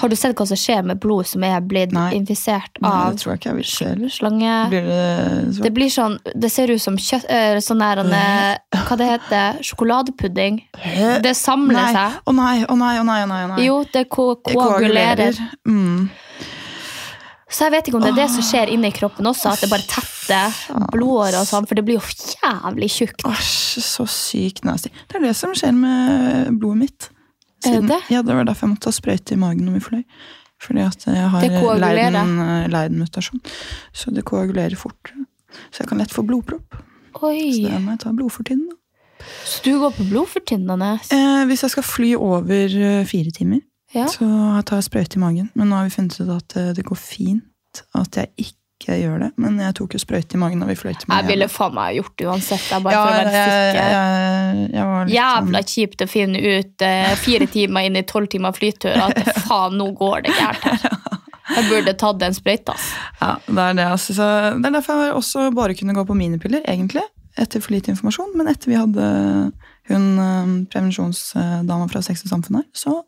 Har 0.00 0.08
du 0.08 0.16
sett 0.16 0.34
hva 0.34 0.46
som 0.48 0.56
skjer 0.58 0.80
med 0.88 0.98
blod 0.98 1.26
som 1.28 1.44
er 1.44 1.60
blitt 1.60 1.92
Nei. 1.92 2.08
infisert 2.16 2.80
Nei, 2.82 3.10
det 3.12 3.20
tror 3.20 3.36
jeg 3.36 3.60
ikke 3.62 4.08
slange? 4.10 4.54
Blir 4.72 4.86
det? 4.88 5.62
Det 5.62 5.72
blir 5.76 5.92
sånn, 5.92 6.16
det 6.34 6.50
ser 6.50 6.72
ut 6.72 6.80
som 6.82 6.96
kjøtt, 6.96 7.26
eh, 7.28 7.58
sånn 7.62 7.78
der, 7.84 8.00
en, 8.02 8.12
eh, 8.12 8.56
hva 8.88 8.96
det 8.98 9.06
heter, 9.12 9.60
sjokoladepudding. 9.62 10.62
Det 11.22 11.34
samler 11.36 11.78
Nei. 11.78 11.92
seg. 11.94 12.16
Å 12.26 12.34
nei, 12.34 12.64
å 12.64 12.76
nei, 12.80 12.94
å 12.98 13.04
nei. 13.04 13.22
å 13.22 13.28
nei, 13.28 13.42
å 13.44 13.48
nei. 13.52 13.66
Jo, 13.66 13.84
det 13.92 14.08
ko 14.08 14.34
Det 14.44 14.56
koagulerer. 14.56 15.38
Mm. 15.68 16.08
Så 17.50 17.64
jeg 17.64 17.72
vet 17.72 17.86
ikke 17.88 17.96
om 17.96 18.02
det 18.04 18.10
er 18.12 18.18
det 18.18 18.28
som 18.30 18.44
skjer 18.44 18.68
inni 18.74 18.90
kroppen 18.92 19.24
også, 19.30 19.54
at 19.54 19.62
det 19.64 19.70
bare 19.72 19.86
tetter 19.88 20.56
blodåret 20.92 21.38
og 21.40 21.46
sånn, 21.48 21.64
for 21.68 21.78
det 21.78 21.84
blir 21.86 21.96
jo 21.96 22.34
jævlig 22.42 22.88
tjukt. 22.92 23.24
Asj, 23.28 23.80
så 23.80 24.04
sykt 24.12 24.66
nasty. 24.68 24.90
Det 25.08 25.16
er 25.16 25.24
det 25.30 25.36
som 25.38 25.54
skjer 25.56 25.72
med 25.76 26.58
blodet 26.60 26.82
mitt. 26.82 27.08
Er 27.66 27.80
det? 27.82 28.02
Ja, 28.12 28.20
det 28.22 28.36
var 28.36 28.44
derfor 28.46 28.68
jeg 28.68 28.74
måtte 28.76 28.86
ta 28.90 28.92
sprøyte 28.94 29.32
i 29.34 29.40
magen 29.40 29.64
når 29.66 29.78
vi 29.78 29.84
fløy. 29.86 30.04
Fordi 30.60 30.82
at 30.84 31.04
jeg 31.06 31.30
har 31.32 31.42
leiden- 31.78 32.70
leiden-mutasjon. 32.70 33.40
Så 33.94 34.10
det 34.14 34.24
koagulerer 34.28 34.76
fort. 34.76 35.12
Så 35.70 35.80
jeg 35.82 35.88
kan 35.88 35.98
lett 35.98 36.12
få 36.12 36.22
blodpropp. 36.26 36.76
Så 37.14 37.70
da 37.70 37.78
må 37.78 37.94
jeg 37.96 38.00
ta 38.04 38.12
blodfortynnende. 38.12 38.74
så 39.44 39.62
du 39.64 39.78
går 39.80 39.90
på 39.96 40.04
blodfortynnende? 40.10 41.00
Eh, 41.10 41.44
hvis 41.48 41.62
jeg 41.64 41.70
skal 41.70 41.82
fly 41.82 42.12
over 42.14 42.66
eh, 42.76 43.04
fire 43.08 43.30
timer, 43.34 43.60
Ja. 43.94 44.04
så 44.12 44.26
tar 44.68 44.82
jeg 44.82 44.88
sprøyte 44.90 45.16
i 45.16 45.22
magen. 45.22 45.50
Men 45.56 45.70
nå 45.70 45.78
har 45.80 45.88
vi 45.88 45.94
funnet 45.96 46.18
ut 46.20 46.30
at 46.34 46.56
eh, 46.60 46.72
det 46.76 46.84
går 46.88 46.98
fint 47.00 47.82
at 47.96 48.16
jeg 48.20 48.32
ikke 48.36 48.98
gjør 49.00 49.16
det. 49.24 49.28
Men 49.40 49.56
jeg 49.58 49.74
tok 49.78 49.94
jo 49.96 50.00
sprøyte 50.02 50.36
i 50.36 50.40
magen 50.40 50.60
da 50.62 50.66
vi 50.68 50.76
fløy 50.78 50.92
til 50.94 51.08
Jeg 51.10 51.26
ville 51.26 51.48
faen 51.50 51.74
meg 51.74 51.96
gjort 51.98 52.12
det 52.20 52.28
uansett, 52.30 52.66
jeg 52.70 52.84
bare 52.84 52.94
ja, 52.94 53.00
for 53.02 53.10
å 53.10 53.16
jeg, 53.16 53.24
være 53.24 53.40
jeg, 53.40 53.72
sikker. 53.72 54.76
jeg, 54.78 55.16
Jævla 55.16 55.62
sånn- 55.62 55.72
kjipt 55.72 56.04
å 56.04 56.08
finne 56.12 56.42
ut 56.44 56.84
uh, 56.86 57.14
fire 57.24 57.48
timer 57.56 57.88
inn 57.88 57.98
i 57.98 58.04
tolv 58.06 58.30
timer 58.32 58.54
flytur 58.56 58.94
at 59.08 59.18
faen, 59.48 59.76
nå 59.80 59.88
går 59.98 60.26
det 60.28 60.36
gærent 60.38 60.68
her. 60.68 60.88
Jeg 61.48 61.64
burde 61.70 61.92
tatt 61.96 62.18
den 62.20 62.34
sprøyta. 62.36 62.74
Ja, 63.22 63.30
det 63.48 63.62
er 63.64 63.76
det. 63.78 63.84
Altså. 63.96 64.12
Så 64.14 64.24
det 64.60 64.68
er 64.68 64.74
derfor 64.74 64.98
jeg 65.00 65.14
også 65.16 65.46
bare 65.56 65.72
kunne 65.74 65.94
gå 65.96 66.02
på 66.04 66.14
minipiller, 66.14 66.60
egentlig. 66.68 67.00
Etter 67.40 67.62
for 67.64 67.72
lite 67.72 67.88
informasjon. 67.94 68.34
Men 68.36 68.50
etter 68.52 68.68
vi 68.68 68.76
hadde 68.76 69.06
hun 69.90 70.08
eh, 70.22 70.54
prevensjonsdama 70.72 71.88
fra 71.92 72.02
Sex 72.04 72.24
og 72.26 72.32
Samfunn 72.32 72.60
her, 72.60 72.66
så 72.76 73.00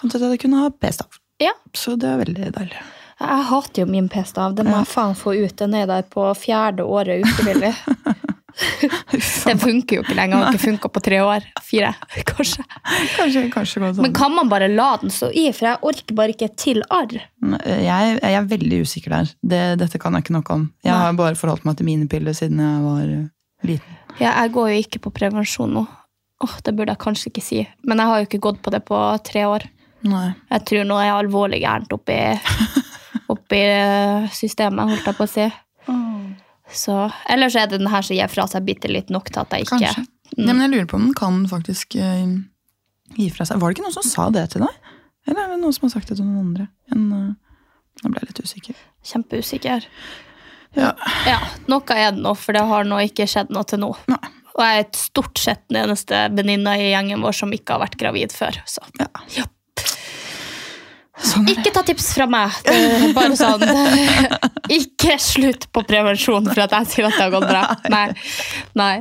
fant 0.00 0.12
jeg 0.12 0.20
ut 0.20 0.26
at 0.28 0.34
jeg 0.36 0.44
kunne 0.46 0.62
ha 0.64 0.72
p-stav. 0.72 1.20
Ja. 1.40 1.54
Så 1.76 1.96
det 2.00 2.08
er 2.10 2.20
veldig 2.20 2.50
deilig. 2.56 2.80
Jeg 3.20 3.44
hater 3.50 3.82
jo 3.82 3.90
min 3.90 4.08
p-stav. 4.08 4.54
Den 4.56 4.70
må 4.70 4.78
jeg 4.80 4.88
faen 4.88 5.16
få 5.18 5.34
ut. 5.36 5.56
Den 5.60 5.76
er 5.76 5.88
der 5.88 6.06
på 6.08 6.24
fjerde 6.40 6.86
året 6.88 7.20
ufrivillig. 7.26 7.74
Den 9.46 9.60
funker 9.60 9.98
jo 9.98 10.04
ikke 10.04 10.16
lenger. 10.16 10.36
Den 10.36 10.46
har 10.46 10.56
ikke 10.56 10.64
funka 10.64 10.90
på 10.92 11.02
tre 11.04 11.20
år. 11.24 11.44
Fire, 11.64 11.92
kanskje. 12.28 12.64
Kanskje, 13.16 13.44
kanskje 13.52 13.82
sånn. 13.82 14.02
Men 14.04 14.16
kan 14.16 14.34
man 14.34 14.50
bare 14.52 14.70
la 14.72 14.94
den 15.02 15.12
stå 15.12 15.30
i? 15.36 15.46
For 15.56 15.68
jeg 15.68 15.80
orker 15.92 16.16
bare 16.16 16.34
ikke 16.34 16.50
til 16.60 16.82
arr. 16.92 17.14
Jeg, 17.20 18.16
jeg 18.16 18.40
er 18.40 18.50
veldig 18.50 18.82
usikker 18.88 19.16
der. 19.18 19.32
Det, 19.52 19.62
dette 19.84 20.00
kan 20.02 20.16
jeg 20.16 20.26
ikke 20.26 20.36
noe 20.36 20.56
om. 20.56 20.66
Jeg 20.86 20.96
har 20.96 21.16
bare 21.18 21.38
forholdt 21.38 21.68
meg 21.68 21.78
til 21.78 21.88
mine 21.88 22.08
piller 22.10 22.36
siden 22.36 22.60
jeg 22.64 22.84
var 22.84 23.06
eh, 23.06 23.24
liten. 23.68 23.96
Ja, 24.18 24.34
jeg 24.42 24.52
går 24.56 24.72
jo 24.72 24.84
ikke 24.84 25.04
på 25.06 25.14
prevensjon 25.20 25.76
nå. 25.76 25.86
Åh, 26.40 26.56
Det 26.64 26.72
burde 26.76 26.94
jeg 26.94 27.02
kanskje 27.02 27.30
ikke 27.30 27.44
si. 27.44 27.60
Men 27.84 28.00
jeg 28.00 28.10
har 28.10 28.20
jo 28.20 28.28
ikke 28.28 28.44
gått 28.48 28.60
på 28.64 28.72
det 28.72 28.80
på 28.88 28.98
tre 29.26 29.44
år. 29.48 29.66
Nei. 30.08 30.30
Jeg 30.48 30.64
tror 30.68 30.86
nå 30.88 30.96
er 30.96 31.10
jeg 31.10 31.18
alvorlig 31.18 31.60
gærent 31.60 31.92
oppi, 31.92 32.16
oppi 33.34 33.64
systemet, 34.32 34.88
holdt 34.88 35.10
jeg 35.10 35.18
på 35.18 35.26
å 35.26 35.34
si. 35.34 35.50
Så, 36.70 36.94
ellers 37.28 37.56
er 37.58 37.66
det 37.66 37.80
den 37.80 37.90
her 37.90 38.04
som 38.06 38.16
gir 38.16 38.30
fra 38.30 38.46
seg 38.50 38.64
bitte 38.66 38.90
litt 38.90 39.10
nok 39.10 39.30
til 39.32 39.42
at 39.42 39.54
jeg 39.56 39.66
ikke 39.66 39.78
Kanskje. 39.80 40.06
Ja, 40.38 40.52
men 40.52 40.62
jeg 40.62 40.70
lurer 40.70 40.88
på 40.90 40.98
om 41.00 41.08
den 41.08 41.16
kan 41.18 41.42
faktisk 41.50 41.96
uh, 41.98 42.30
gi 43.18 43.26
fra 43.34 43.46
seg. 43.48 43.58
Var 43.58 43.72
det 43.72 43.78
ikke 43.78 43.86
noen 43.88 43.96
som 43.96 44.06
sa 44.06 44.28
det 44.34 44.46
til 44.52 44.62
deg? 44.62 44.90
Eller 45.26 45.42
er 45.42 45.54
det 45.54 45.60
noen 45.64 45.74
som 45.74 45.88
har 45.88 45.94
sagt 45.96 46.12
det 46.12 46.20
til 46.20 46.28
noen 46.28 46.52
andre? 46.52 46.68
En, 46.94 47.08
uh, 47.10 47.64
nå 48.00 48.12
ble 48.12 48.22
jeg 48.22 48.30
litt 48.30 48.42
usikker. 48.46 48.84
Kjempeusikker. 49.10 49.88
Ja. 50.78 50.92
Ja, 51.26 51.40
noe 51.66 51.98
er 51.98 52.14
det 52.14 52.22
nå, 52.22 52.36
for 52.38 52.54
det 52.54 52.62
har 52.70 52.86
nå 52.86 53.00
ikke 53.08 53.26
skjedd 53.28 53.50
noe 53.50 53.66
til 53.66 53.82
nå. 53.82 53.90
Nei. 54.12 54.22
Og 54.60 54.66
jeg 54.66 54.82
er 54.82 54.98
stort 54.98 55.40
sett 55.40 55.62
den 55.70 55.80
eneste 55.86 56.26
venninna 56.36 56.76
i 56.76 56.90
gjengen 56.90 57.24
vår 57.24 57.38
som 57.38 57.54
ikke 57.56 57.76
har 57.76 57.84
vært 57.86 57.96
gravid 58.00 58.34
før. 58.36 58.60
Så. 58.68 58.84
Ja. 59.00 59.08
Ja. 59.38 59.46
Sånn. 61.20 61.48
Ikke 61.52 61.72
ta 61.72 61.82
tips 61.84 62.12
fra 62.16 62.26
meg. 62.30 62.54
Det 62.64 62.72
er 62.72 63.10
bare 63.12 63.36
sånn 63.36 63.60
Ikke 64.72 65.18
slutt 65.20 65.66
på 65.72 65.82
prevensjon 65.84 66.48
for 66.48 66.62
at 66.64 66.72
jeg 66.78 66.88
sier 66.92 67.08
at 67.10 67.16
det 67.18 67.26
har 67.26 67.34
gått 67.34 67.48
bra. 67.50 67.64
Nei. 67.92 68.06
Nei. 68.78 68.94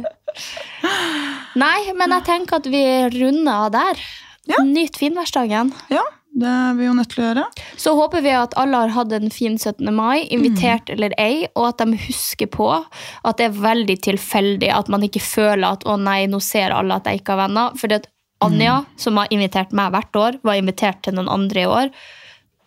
Nei, 1.59 1.77
men 1.95 2.15
jeg 2.17 2.27
tenker 2.27 2.59
at 2.59 2.67
vi 2.71 2.83
runder 3.15 3.67
av 3.67 3.71
der. 3.75 4.03
Ja. 4.49 4.63
Nyt 4.65 4.99
finværsdagen. 4.99 5.71
Ja, 5.93 6.03
det 6.39 6.49
er 6.49 6.77
vi 6.77 6.85
jo 6.87 6.93
nødt 6.95 7.11
til 7.13 7.23
å 7.23 7.27
gjøre. 7.27 7.45
Så 7.79 7.93
håper 7.97 8.23
vi 8.25 8.33
at 8.35 8.55
alle 8.59 8.83
har 8.83 8.93
hatt 8.95 9.15
en 9.15 9.31
fin 9.33 9.57
17. 9.57 9.89
mai, 9.95 10.27
invitert 10.31 10.89
eller 10.93 11.15
ei, 11.19 11.47
og 11.55 11.71
at 11.71 11.83
de 11.83 11.99
husker 12.07 12.49
på 12.51 12.69
at 12.71 13.39
det 13.39 13.49
er 13.49 13.59
veldig 13.59 13.97
tilfeldig 14.07 14.71
at 14.75 14.91
man 14.93 15.03
ikke 15.05 15.23
føler 15.23 15.67
at 15.73 15.83
'å 15.83 15.97
nei, 15.99 16.25
nå 16.27 16.39
ser 16.39 16.71
alle 16.75 16.95
at 16.95 17.05
jeg 17.05 17.21
ikke 17.21 17.35
har 17.35 17.47
venner'. 17.47 17.75
Fordi 17.79 17.99
at 17.99 18.07
Anja, 18.41 18.85
som 18.95 19.17
har 19.17 19.27
invitert 19.31 19.73
meg 19.75 19.91
hvert 19.91 20.15
år, 20.15 20.39
var 20.43 20.55
invitert 20.55 21.03
til 21.03 21.13
noen 21.13 21.27
andre 21.27 21.61
i 21.61 21.65
år. 21.67 21.89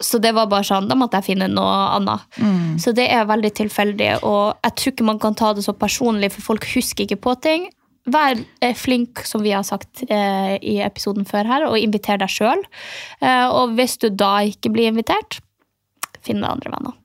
Så 0.03 0.19
det 0.21 0.35
var 0.35 0.47
bare 0.51 0.67
sånn, 0.67 0.89
da 0.89 0.95
måtte 0.99 1.17
jeg 1.21 1.33
finne 1.33 1.49
noe 1.49 1.97
annet. 1.97 2.21
Så 2.83 2.93
det 2.93 3.07
er 3.11 3.25
veldig 3.25 3.53
tilfeldig, 3.55 4.23
og 4.23 4.59
jeg 4.65 4.75
tror 4.77 4.93
ikke 4.93 5.05
man 5.05 5.19
kan 5.23 5.35
ta 5.35 5.53
det 5.55 5.65
så 5.65 5.73
personlig, 5.73 6.33
for 6.33 6.43
folk 6.43 6.67
husker 6.75 7.07
ikke 7.07 7.21
på 7.23 7.41
ting. 7.41 7.71
Vær 8.11 8.35
eh, 8.61 8.75
flink, 8.75 9.23
som 9.25 9.45
vi 9.45 9.53
har 9.55 9.63
sagt 9.63 10.03
eh, 10.09 10.57
i 10.59 10.81
episoden 10.83 11.27
før 11.29 11.47
her, 11.47 11.67
og 11.69 11.79
inviter 11.79 12.19
deg 12.19 12.33
sjøl. 12.33 12.65
Eh, 13.23 13.47
og 13.47 13.77
hvis 13.79 13.95
du 14.03 14.09
da 14.11 14.41
ikke 14.49 14.73
blir 14.75 14.91
invitert, 14.91 15.39
finn 16.23 16.43
deg 16.43 16.51
andre 16.51 16.73
venner. 16.75 16.97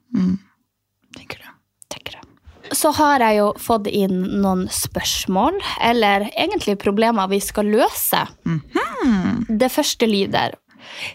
Tenker 1.14 1.44
du. 1.44 1.46
tenker 1.94 2.18
det. 2.18 2.74
Så 2.76 2.90
har 2.98 3.22
jeg 3.22 3.38
jo 3.38 3.52
fått 3.62 3.86
inn 3.86 4.18
noen 4.42 4.66
spørsmål, 4.74 5.60
eller 5.86 6.28
egentlig 6.34 6.76
problemer 6.82 7.30
vi 7.30 7.40
skal 7.42 7.70
løse. 7.70 8.26
Det 9.48 9.70
første 9.72 10.06
lyder 10.06 10.58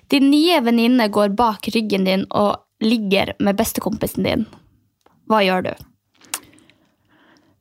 Din 0.09 0.29
nye 0.31 0.61
venninne 0.63 1.09
går 1.11 1.35
bak 1.35 1.67
ryggen 1.75 2.05
din 2.07 2.25
og 2.31 2.63
ligger 2.83 3.33
med 3.39 3.57
bestekompisen 3.59 4.23
din. 4.23 4.45
Hva 5.27 5.41
gjør 5.43 5.67
du? 5.67 5.73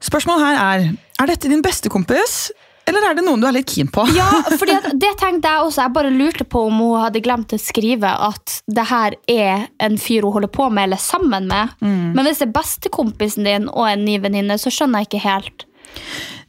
Spørsmålet 0.02 0.46
her 0.46 0.58
er 0.60 0.86
Er 1.22 1.30
dette 1.30 1.46
din 1.46 1.62
beste 1.62 1.90
kompis, 1.92 2.50
eller 2.90 3.04
er 3.06 3.14
det 3.14 3.22
noen 3.22 3.38
du 3.38 3.46
er 3.46 3.54
litt 3.54 3.68
keen 3.70 3.86
på? 3.94 4.02
Ja, 4.16 4.26
fordi 4.60 4.74
det 4.98 5.12
tenkte 5.20 5.52
jeg 5.52 5.66
også. 5.68 5.84
Jeg 5.84 5.94
bare 5.94 6.10
lurte 6.10 6.46
på 6.50 6.64
om 6.66 6.80
hun 6.82 6.96
hadde 6.98 7.22
glemt 7.22 7.54
å 7.54 7.58
skrive 7.62 8.10
at 8.26 8.56
det 8.66 8.86
her 8.90 9.14
er 9.30 9.68
en 9.86 9.98
fyr 10.02 10.26
hun 10.26 10.34
holder 10.34 10.50
på 10.50 10.66
med 10.74 10.88
eller 10.88 11.02
sammen 11.02 11.46
med. 11.50 11.76
Men 11.82 12.26
hvis 12.26 12.42
det 12.42 12.48
er 12.48 12.56
bestekompisen 12.56 13.46
din 13.46 13.68
og 13.70 13.86
en 13.86 14.02
ny 14.06 14.18
venninne, 14.24 14.58
så 14.58 14.72
skjønner 14.74 15.04
jeg 15.04 15.12
ikke 15.12 15.26
helt 15.28 15.68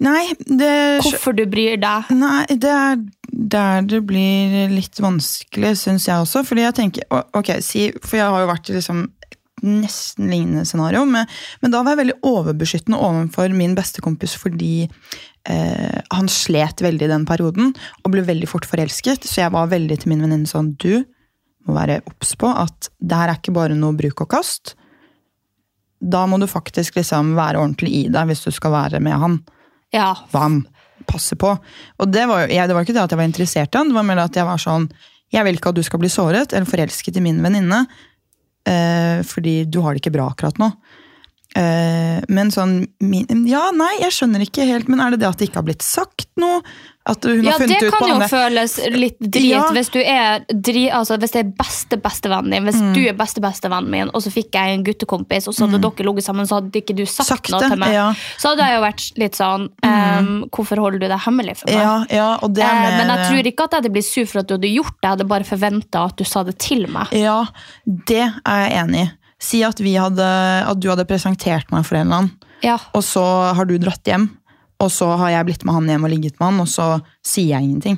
Nei, 0.03 0.31
det, 0.47 0.71
hvorfor 1.03 1.35
du 1.35 1.43
bryr 1.51 1.75
deg. 1.79 2.09
nei, 2.15 2.45
det 2.49 2.71
er 2.71 3.01
der 3.33 3.81
det 3.89 3.99
blir 4.07 4.69
litt 4.71 4.99
vanskelig, 5.01 5.73
syns 5.79 6.07
jeg 6.07 6.21
også. 6.21 6.43
Fordi 6.47 6.63
jeg 6.65 6.75
tenker, 6.77 7.07
ok, 7.33 7.55
si, 7.65 7.87
For 8.03 8.19
jeg 8.19 8.29
har 8.29 8.43
jo 8.43 8.49
vært 8.51 8.69
i 8.69 8.75
liksom 8.77 9.03
nesten 9.63 10.29
lignende 10.31 10.65
scenario, 10.67 11.05
men, 11.07 11.29
men 11.63 11.73
da 11.73 11.81
var 11.81 11.95
jeg 11.95 12.03
veldig 12.03 12.19
overbeskyttende 12.27 12.99
overfor 12.99 13.55
min 13.55 13.75
bestekompis 13.77 14.35
fordi 14.39 14.75
eh, 14.83 15.99
han 16.13 16.29
slet 16.31 16.83
veldig 16.83 17.07
i 17.07 17.11
den 17.13 17.25
perioden 17.29 17.73
og 18.03 18.13
ble 18.13 18.25
veldig 18.27 18.49
fort 18.51 18.67
forelsket. 18.69 19.27
Så 19.27 19.41
jeg 19.41 19.55
var 19.55 19.71
veldig 19.71 20.01
til 20.01 20.13
min 20.13 20.23
venninne 20.25 20.49
sånn 20.49 20.73
Du 20.75 21.05
må 21.63 21.77
være 21.77 22.01
obs 22.09 22.33
på 22.39 22.49
at 22.51 22.91
det 22.99 23.17
her 23.17 23.31
er 23.31 23.39
ikke 23.39 23.55
bare 23.55 23.77
noe 23.79 23.95
bruk 23.95 24.25
og 24.25 24.33
kast. 24.35 24.75
Da 26.03 26.25
må 26.27 26.39
du 26.41 26.49
faktisk 26.51 26.97
liksom 26.99 27.33
være 27.39 27.61
ordentlig 27.61 27.93
i 27.95 28.05
deg 28.11 28.29
hvis 28.29 28.43
du 28.43 28.51
skal 28.51 28.75
være 28.75 29.03
med 29.03 29.19
han 29.19 29.41
Ja, 29.93 30.11
hva 30.33 30.47
han 30.47 30.63
passer 31.07 31.37
på. 31.39 31.51
Og 31.99 32.11
det 32.11 32.23
var, 32.29 32.43
jo, 32.43 32.53
jeg, 32.53 32.67
det 32.67 32.75
var 32.75 32.85
ikke 32.85 32.95
det 32.95 33.03
at 33.03 33.13
jeg 33.13 33.19
var 33.19 33.29
interessert 33.29 33.75
i 33.75 33.79
han, 33.79 33.91
det 33.91 33.97
var 33.97 34.07
mer 34.07 34.23
at 34.23 34.39
jeg 34.39 34.47
var 34.47 34.61
sånn 34.61 34.87
Jeg 35.33 35.47
vil 35.47 35.57
ikke 35.57 35.71
at 35.71 35.79
du 35.79 35.85
skal 35.85 36.01
bli 36.03 36.11
såret 36.11 36.53
eller 36.53 36.69
forelsket 36.69 37.17
i 37.17 37.23
min 37.23 37.41
venninne, 37.43 37.85
fordi 39.27 39.63
du 39.67 39.81
har 39.83 39.93
det 39.93 40.03
ikke 40.03 40.13
bra 40.15 40.29
akkurat 40.31 40.59
nå. 40.61 40.69
Eh, 41.55 42.21
men 42.33 42.49
sånn 42.49 42.87
min, 42.99 43.27
Ja, 43.45 43.67
nei, 43.77 43.91
jeg 44.01 44.09
skjønner 44.15 44.41
ikke 44.41 44.65
helt, 44.65 44.87
men 44.89 44.99
er 45.03 45.11
det 45.13 45.19
det 45.21 45.27
at 45.29 45.37
det 45.37 45.49
ikke 45.51 45.61
har 45.61 45.67
blitt 45.67 45.83
sagt 45.85 46.25
noe? 46.41 46.63
At 47.05 47.25
hun 47.27 47.43
ja 47.43 47.57
det 47.59 47.67
ja, 47.67 47.79
det 47.83 47.89
kan 47.91 48.07
jo 48.07 48.27
føles 48.31 48.77
litt 48.95 49.17
drit 49.19 49.49
Ja. 49.51 49.65
hvis 49.75 49.89
du 49.91 49.99
er 49.99 50.45
dri, 50.49 50.85
altså 50.89 51.17
hvis 51.19 51.33
det 51.35 51.41
er 51.43 51.49
beste 51.59 51.97
bestevennen 51.99 52.49
din. 52.55 52.63
Hvis 52.63 52.79
Mm. 52.81 52.93
du 52.95 53.01
er 53.09 53.13
beste 53.19 53.41
bestevennen 53.43 53.89
min, 53.91 54.09
og 54.15 54.23
så 54.23 54.31
fikk 54.31 54.55
jeg 54.55 54.73
en 54.77 54.85
guttekompis, 54.87 55.47
og 55.51 55.53
så 55.53 55.67
hadde 55.67 55.81
dere 55.83 56.05
ligget 56.07 56.23
sammen, 56.23 56.47
så 56.47 56.61
hadde 56.61 56.71
ikke 56.79 56.95
du 56.95 57.03
sagt, 57.05 57.27
Sakte, 57.27 57.51
noe 57.51 57.69
til 57.69 57.77
meg. 57.77 57.91
ja. 57.93 58.07
Så 58.39 58.53
hadde 58.55 58.63
jeg 58.69 58.77
jo 58.79 58.81
vært 58.87 59.17
litt 59.19 59.35
sånn 59.35 59.67
um, 59.83 60.49
Hvorfor 60.49 60.77
holder 60.79 60.99
du 61.03 61.07
det 61.11 61.19
hemmelig 61.27 61.57
for 61.59 61.69
meg? 61.69 61.75
Ja, 61.75 62.05
ja, 62.09 62.29
og 62.41 62.53
det 62.55 62.63
er 62.63 62.73
Eh, 62.73 62.97
men 62.97 63.07
jeg 63.13 63.27
tror 63.27 63.51
ikke 63.51 63.63
at 63.67 63.71
jeg 63.71 63.81
hadde 63.83 63.93
blitt 63.93 64.05
sur 64.09 64.25
for 64.25 64.39
at 64.39 64.47
du 64.47 64.53
hadde 64.55 64.73
gjort 64.73 64.95
det. 64.95 65.03
Jeg 65.03 65.11
hadde 65.17 65.27
bare 65.27 65.43
forventa 65.43 66.05
at 66.07 66.15
du 66.17 66.23
sa 66.23 66.43
det 66.43 66.57
til 66.57 66.87
meg. 66.87 67.11
Ja, 67.11 67.45
det 67.85 68.31
er 68.47 68.69
jeg 68.69 68.79
enig 68.87 69.03
i. 69.03 69.11
Si 69.43 69.59
at, 69.67 69.79
vi 69.83 69.97
hadde, 69.99 70.23
at 70.63 70.79
du 70.79 70.87
hadde 70.91 71.03
presentert 71.09 71.67
meg 71.73 71.83
for 71.87 71.99
en 71.99 72.07
eller 72.07 72.21
annen. 72.23 72.49
Ja, 72.63 72.77
Og 72.95 73.03
så 73.03 73.23
har 73.57 73.67
du 73.67 73.75
dratt 73.81 74.07
hjem, 74.07 74.29
og 74.79 74.89
så 74.93 75.09
har 75.19 75.33
jeg 75.33 75.45
blitt 75.49 75.65
med 75.67 75.75
han 75.75 75.89
hjem 75.91 76.05
og 76.07 76.11
ligget 76.13 76.37
med 76.39 76.45
han, 76.47 76.61
og 76.63 76.69
så 76.71 76.85
sier 77.27 77.57
jeg 77.57 77.67
ingenting. 77.67 77.97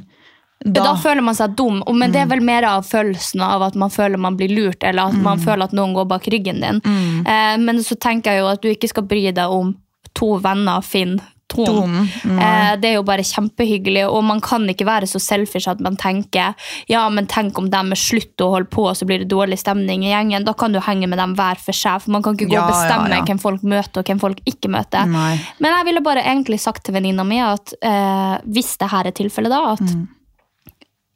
Da, 0.66 0.82
Da- 0.88 0.96
føler 0.98 1.22
man 1.22 1.36
seg 1.38 1.54
dum, 1.60 1.84
men 1.94 2.12
det 2.12 2.22
er 2.24 2.26
vel 2.32 2.42
mer 2.42 2.64
av 2.66 2.86
følelsen 2.88 3.42
av 3.46 3.62
at 3.68 3.76
man 3.78 3.92
føler 3.94 4.18
man 4.18 4.38
blir 4.40 4.50
lurt, 4.56 4.82
eller 4.84 5.12
at 5.12 5.20
man 5.22 5.38
føler 5.38 5.68
at 5.68 5.76
noen 5.78 5.94
går 5.94 6.08
bak 6.10 6.26
ryggen 6.34 6.62
din. 6.64 6.82
Eh, 7.28 7.58
men 7.62 7.78
så 7.86 7.94
tenker 8.00 8.32
jeg 8.34 8.42
jo 8.42 8.48
at 8.50 8.62
du 8.64 8.70
ikke 8.72 8.90
skal 8.90 9.04
bry 9.06 9.28
deg 9.32 9.46
om 9.52 9.76
to 10.16 10.38
venner 10.42 10.82
finner 10.82 11.22
tonen. 11.56 12.10
Mm. 12.24 12.40
Eh, 12.40 12.72
det 12.82 12.90
er 12.90 12.96
jo 12.98 13.04
bare 13.08 13.24
kjempehyggelig, 13.26 14.04
og 14.10 14.24
man 14.28 14.42
kan 14.44 14.68
ikke 14.70 14.86
være 14.88 15.08
så 15.08 15.22
selfish 15.24 15.70
at 15.72 15.80
man 15.84 15.96
tenker 15.96 16.54
ja, 16.92 17.04
men 17.10 17.28
tenk 17.32 17.58
om 17.62 17.70
de 17.72 17.84
slutter 18.00 18.46
å 18.46 18.52
holde 18.58 18.70
på, 18.74 18.86
og 18.90 18.96
så 19.00 19.08
blir 19.08 19.24
det 19.24 19.30
dårlig 19.32 19.58
stemning 19.62 20.04
i 20.06 20.12
gjengen. 20.12 20.46
Da 20.48 20.54
kan 20.54 20.76
du 20.76 20.80
henge 20.84 21.08
med 21.08 21.18
dem 21.22 21.36
hver 21.38 21.62
for 21.62 21.74
seg, 21.78 22.02
for 22.04 22.12
man 22.18 22.26
kan 22.26 22.36
ikke 22.36 22.50
gå 22.52 22.58
Ja, 22.58 22.66
og 22.66 22.74
ja, 22.74 22.76
bestemme 22.76 23.16
ja. 23.16 23.24
hvem 23.30 23.40
folk 23.42 23.64
møter, 23.64 24.02
og 24.04 24.06
hvem 24.12 24.20
folk 24.26 24.44
ikke 24.46 24.70
møter. 24.74 25.06
Nei. 25.10 25.38
Men 25.64 25.78
jeg 25.78 25.86
ville 25.92 26.04
bare 26.06 26.26
egentlig 26.26 26.60
sagt 26.64 26.84
til 26.86 26.94
venninna 26.98 27.24
mi 27.28 27.40
at 27.44 27.74
eh, 27.82 28.36
hvis 28.46 28.76
det 28.82 28.92
her 28.92 29.08
er 29.08 29.16
tilfellet, 29.16 29.52
da, 29.56 29.74
at 29.78 29.82
Mm. 29.86 30.08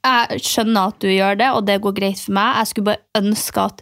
jeg 0.05 0.39
skjønner 0.45 0.87
at 0.93 0.99
du 1.03 1.07
gjør 1.11 1.37
det, 1.39 1.49
og 1.51 1.65
det 1.67 1.81
går 1.83 1.95
greit 1.97 2.19
for 2.23 2.31
meg. 2.37 2.55
Jeg 2.61 2.67
skulle 2.71 2.85
bare 2.93 3.21
ønske 3.23 3.65
at 3.65 3.81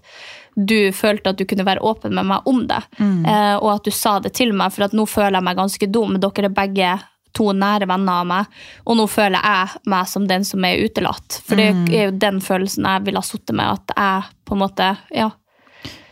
du 0.57 0.91
følte 0.91 1.29
at 1.29 1.37
du 1.37 1.45
kunne 1.45 1.65
være 1.65 1.79
åpen 1.85 2.13
med 2.17 2.25
meg 2.25 2.41
om 2.49 2.63
det, 2.67 2.81
Mm. 2.99 3.25
eh, 3.27 3.55
og 3.57 3.75
at 3.75 3.83
du 3.83 3.91
sa 3.91 4.19
det 4.19 4.33
til 4.33 4.53
meg, 4.53 4.71
for 4.73 4.83
at 4.85 4.91
nå 4.93 5.05
føler 5.07 5.33
jeg 5.37 5.43
meg 5.43 5.57
ganske 5.57 5.91
dum. 5.91 6.19
Dere 6.19 6.45
er 6.45 6.49
begge 6.49 6.99
to 7.33 7.51
nære 7.53 7.85
venner 7.87 8.21
av 8.23 8.25
meg, 8.25 8.45
og 8.87 8.97
nå 8.97 9.05
føler 9.07 9.39
jeg 9.43 9.69
meg 9.85 10.07
som 10.07 10.25
den 10.27 10.43
som 10.43 10.63
er 10.65 10.79
utelatt. 10.87 11.41
For 11.45 11.55
det 11.55 11.73
Mm. 11.75 11.87
er 11.93 12.05
jo 12.05 12.11
den 12.17 12.39
følelsen 12.41 12.83
jeg 12.85 13.03
ville 13.05 13.17
ha 13.17 13.21
sittet 13.21 13.53
med, 13.55 13.65
at 13.67 13.95
jeg 13.95 14.23
på 14.45 14.53
en 14.53 14.59
måte 14.59 14.97
ja, 15.13 15.29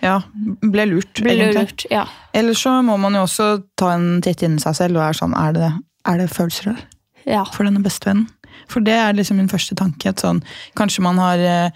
Ja, 0.03 0.19
ble 0.61 0.85
lurt, 0.85 1.13
ble 1.23 1.31
egentlig. 1.31 1.55
lurt. 1.55 1.85
Ja. 1.89 2.05
Eller 2.33 2.53
så 2.53 2.83
må 2.85 2.99
man 2.99 3.13
jo 3.13 3.23
også 3.23 3.63
ta 3.75 3.89
en 3.95 4.21
titt 4.21 4.43
inn 4.43 4.57
i 4.57 4.59
seg 4.59 4.75
selv 4.75 4.97
og 4.97 5.01
er 5.09 5.13
sånn, 5.13 5.33
er 5.35 5.53
det, 5.53 5.71
er 6.05 6.17
det 6.19 6.29
følelser 6.29 6.65
der? 6.75 6.83
Ja. 7.25 7.43
for 7.45 7.63
denne 7.63 7.81
bestevennen. 7.81 8.27
For 8.67 8.79
det 8.81 8.93
er 8.93 9.13
liksom 9.13 9.37
min 9.37 9.47
første 9.49 9.73
tanke. 9.75 10.13
Sånn, 10.13 10.43
kanskje 10.75 10.99
man 11.01 11.17
har 11.17 11.37
eh, 11.39 11.69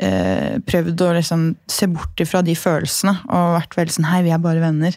eh, 0.00 0.58
prøvd 0.66 1.04
å 1.04 1.12
liksom 1.18 1.46
se 1.70 1.88
bort 1.90 2.22
ifra 2.22 2.42
de 2.44 2.54
følelsene 2.58 3.14
og 3.28 3.56
vært 3.58 3.76
veldig 3.78 3.96
sånn 3.98 4.10
Hei, 4.10 4.22
vi 4.26 4.34
er 4.34 4.42
bare 4.42 4.62
venner. 4.62 4.96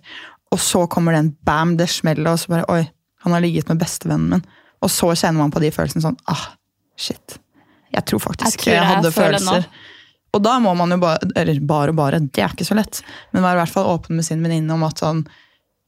Og 0.54 0.62
så 0.62 0.86
kommer 0.92 1.16
den 1.18 1.34
bam, 1.48 1.76
det 1.80 1.90
smeller, 1.92 2.32
og 2.32 2.42
så 2.42 2.54
bare 2.54 2.70
Oi, 2.72 2.84
han 3.26 3.36
har 3.36 3.44
ligget 3.44 3.72
med 3.72 3.82
bestevennen 3.82 4.38
min. 4.38 4.46
Og 4.84 4.92
så 4.94 5.12
kjenner 5.16 5.42
man 5.42 5.54
på 5.54 5.64
de 5.64 5.74
følelsene 5.74 6.06
sånn 6.06 6.20
Ah, 6.32 6.52
shit. 7.00 7.40
Jeg 7.96 8.08
tror 8.10 8.24
faktisk 8.24 8.60
Jeg 8.60 8.64
tror 8.64 8.74
jeg, 8.74 8.82
jeg 8.82 8.92
hadde 8.94 9.16
følelser. 9.16 9.68
Og 10.36 10.44
da 10.44 10.58
må 10.60 10.74
man 10.76 10.92
jo 10.92 11.00
bare 11.00 11.32
Eller 11.40 11.62
bare 11.64 11.94
og 11.94 12.00
bare, 12.00 12.20
det 12.20 12.44
er 12.44 12.54
ikke 12.54 12.68
så 12.68 12.78
lett. 12.78 13.02
Men 13.32 13.46
være 13.46 13.60
i 13.60 13.64
hvert 13.64 13.76
fall 13.76 13.92
åpen 13.94 14.20
med 14.20 14.28
sin 14.28 14.44
venninne 14.44 14.76
om 14.76 14.84
at 14.88 15.02
sånn 15.04 15.26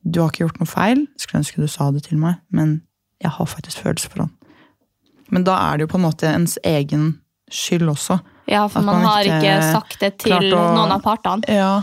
Du 0.07 0.21
har 0.21 0.31
ikke 0.31 0.45
gjort 0.45 0.61
noe 0.61 0.71
feil. 0.71 1.05
Skulle 1.19 1.43
ønske 1.43 1.61
du 1.61 1.67
sa 1.71 1.91
det 1.91 2.05
til 2.07 2.19
meg, 2.21 2.39
men 2.49 2.81
jeg 3.23 3.33
har 3.33 3.49
faktisk 3.49 3.81
følelser 3.83 4.13
for 4.13 4.23
han. 4.23 4.33
Men 5.33 5.43
da 5.43 5.57
er 5.57 5.77
det 5.77 5.87
jo 5.87 5.91
på 5.91 5.99
en 5.99 6.05
måte 6.05 6.29
ens 6.29 6.55
egen 6.63 7.17
skyld 7.51 7.89
også. 7.91 8.19
Ja, 8.47 8.67
for 8.69 8.81
man 8.81 8.95
man 9.01 9.05
har 9.05 9.21
ikke 9.27 9.37
ikke 9.43 9.71
sagt 9.73 9.99
det 9.99 10.17
til 10.23 10.53
å- 10.53 10.73
noen 10.75 10.91
av 10.91 11.01
partene. 11.03 11.43
Ja, 11.47 11.81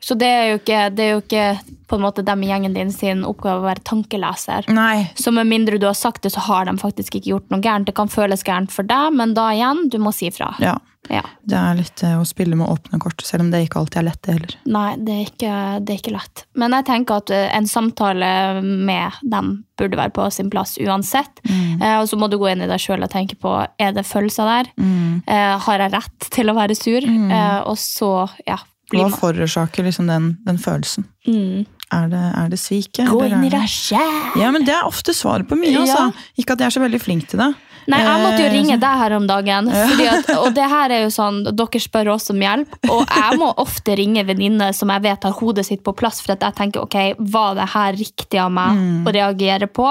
Så 0.00 0.16
det 0.18 0.28
er 0.28 0.54
ikke, 0.56 0.84
det 0.96 1.04
er 1.04 1.10
jo 1.14 1.22
ikke 1.22 1.46
på 1.90 1.98
en 1.98 2.04
måte 2.04 2.24
dem 2.24 2.44
i 2.44 2.50
gjengen 2.50 2.76
din 2.76 2.92
sin 2.94 3.24
oppgave 3.26 3.60
å 3.60 3.66
være 3.66 3.84
tankeleser. 3.84 4.68
Nei, 4.72 5.10
Så 5.18 5.32
med 5.34 5.48
mindre 5.50 5.78
du 5.80 5.88
har 5.88 5.98
sagt 5.98 6.22
det, 6.22 6.32
så 6.32 6.44
har 6.46 6.68
de 6.68 6.76
faktisk 6.80 7.18
ikke 7.18 7.34
gjort 7.34 7.50
noe 7.52 7.60
gærent. 7.64 7.88
Det 7.90 7.96
kan 7.98 8.08
føles 8.08 8.44
gærent 8.46 8.72
for 8.72 8.86
deg, 8.86 9.10
men 9.18 9.34
da 9.36 9.50
igjen, 9.56 9.88
du 9.90 9.98
må 10.02 10.14
si 10.16 10.30
fra. 10.34 10.54
ja. 10.62 10.78
Ja. 11.08 11.22
Det 11.42 11.56
er 11.56 11.78
litt 11.78 12.02
eh, 12.04 12.18
å 12.20 12.26
spille 12.28 12.54
med 12.58 12.68
åpne 12.70 12.98
kort, 13.02 13.22
selv 13.24 13.42
om 13.46 13.48
det 13.50 13.62
ikke 13.64 13.80
alltid 13.80 14.02
er 14.02 14.04
lett, 14.10 14.20
det 14.22 14.34
heller. 14.36 14.52
Nei, 14.68 14.90
det 15.00 15.14
er, 15.14 15.22
ikke, 15.30 15.54
det 15.80 15.94
er 15.94 15.98
ikke 16.02 16.12
lett. 16.14 16.42
Men 16.60 16.76
jeg 16.76 16.86
tenker 16.90 17.22
at 17.22 17.32
eh, 17.34 17.46
en 17.56 17.66
samtale 17.66 18.28
med 18.62 19.16
dem 19.32 19.48
burde 19.80 19.98
være 19.98 20.12
på 20.14 20.28
sin 20.30 20.52
plass 20.52 20.76
uansett. 20.78 21.40
Mm. 21.48 21.80
Eh, 21.80 21.96
og 22.02 22.06
så 22.10 22.18
må 22.20 22.28
du 22.30 22.36
gå 22.38 22.50
inn 22.52 22.62
i 22.62 22.68
deg 22.70 22.84
sjøl 22.84 23.02
og 23.02 23.10
tenke 23.10 23.38
på 23.40 23.56
er 23.64 23.96
det 23.96 24.04
følelser 24.06 24.52
der. 24.52 24.70
Mm. 24.76 25.22
Eh, 25.24 25.54
har 25.64 25.86
jeg 25.86 25.94
rett 25.96 26.28
til 26.36 26.52
å 26.52 26.56
være 26.60 26.76
sur? 26.78 27.08
Eh, 27.08 27.58
og 27.64 27.80
så, 27.80 28.12
ja 28.46 28.60
Hva 28.90 29.08
forårsaker 29.14 29.84
liksom 29.86 30.06
den, 30.10 30.38
den 30.46 30.58
følelsen? 30.58 31.04
Mm. 31.26 31.66
Er 31.92 32.06
det, 32.08 32.20
er 32.38 32.48
det 32.52 32.58
sviket? 32.62 33.08
Gå 33.10 33.24
inn 33.26 33.42
i 33.44 33.50
deg 33.50 33.66
sjæl! 33.70 34.38
Ja, 34.38 34.50
men 34.54 34.64
det 34.66 34.74
er 34.76 34.86
ofte 34.86 35.14
svaret 35.16 35.48
på 35.50 35.56
mye, 35.58 35.72
Ja. 35.74 35.80
altså. 35.82 36.12
Ikke 36.38 36.52
at 36.54 36.60
jeg 36.62 36.66
er 36.70 36.76
så 36.78 36.82
veldig 36.84 37.00
flink 37.02 37.26
til 37.32 37.38
det. 37.42 37.48
Nei, 37.90 37.98
jeg 38.04 38.20
måtte 38.22 38.38
jo 38.42 38.46
Eh, 38.46 38.52
ringe 38.52 38.76
deg 38.78 38.98
her 39.00 39.12
om 39.16 39.26
dagen. 39.26 39.68
At, 39.72 40.28
og 40.42 40.52
det 40.54 40.66
her 40.70 40.90
er 40.94 41.00
jo 41.02 41.10
sånn, 41.10 41.40
Dere 41.56 41.80
spør 41.82 42.12
oss 42.14 42.30
om 42.30 42.38
hjelp, 42.44 42.76
og 42.92 43.06
jeg 43.08 43.38
må 43.40 43.48
ofte 43.58 43.96
ringe 43.98 44.22
venninner 44.28 44.72
som 44.76 44.92
jeg 44.94 45.02
vet 45.02 45.24
har 45.26 45.32
hodet 45.32 45.64
sitt 45.66 45.82
på 45.82 45.94
plass, 45.96 46.20
for 46.22 46.36
at 46.36 46.44
jeg 46.46 46.54
tenker 46.60 46.84
ok, 46.84 47.16
var 47.32 47.56
det 47.58 47.68
her 47.72 47.92
riktig 47.98 48.38
av 48.38 48.52
meg 48.52 48.76
Mm. 48.76 49.06
å 49.08 49.12
reagere 49.16 49.66
på? 49.66 49.88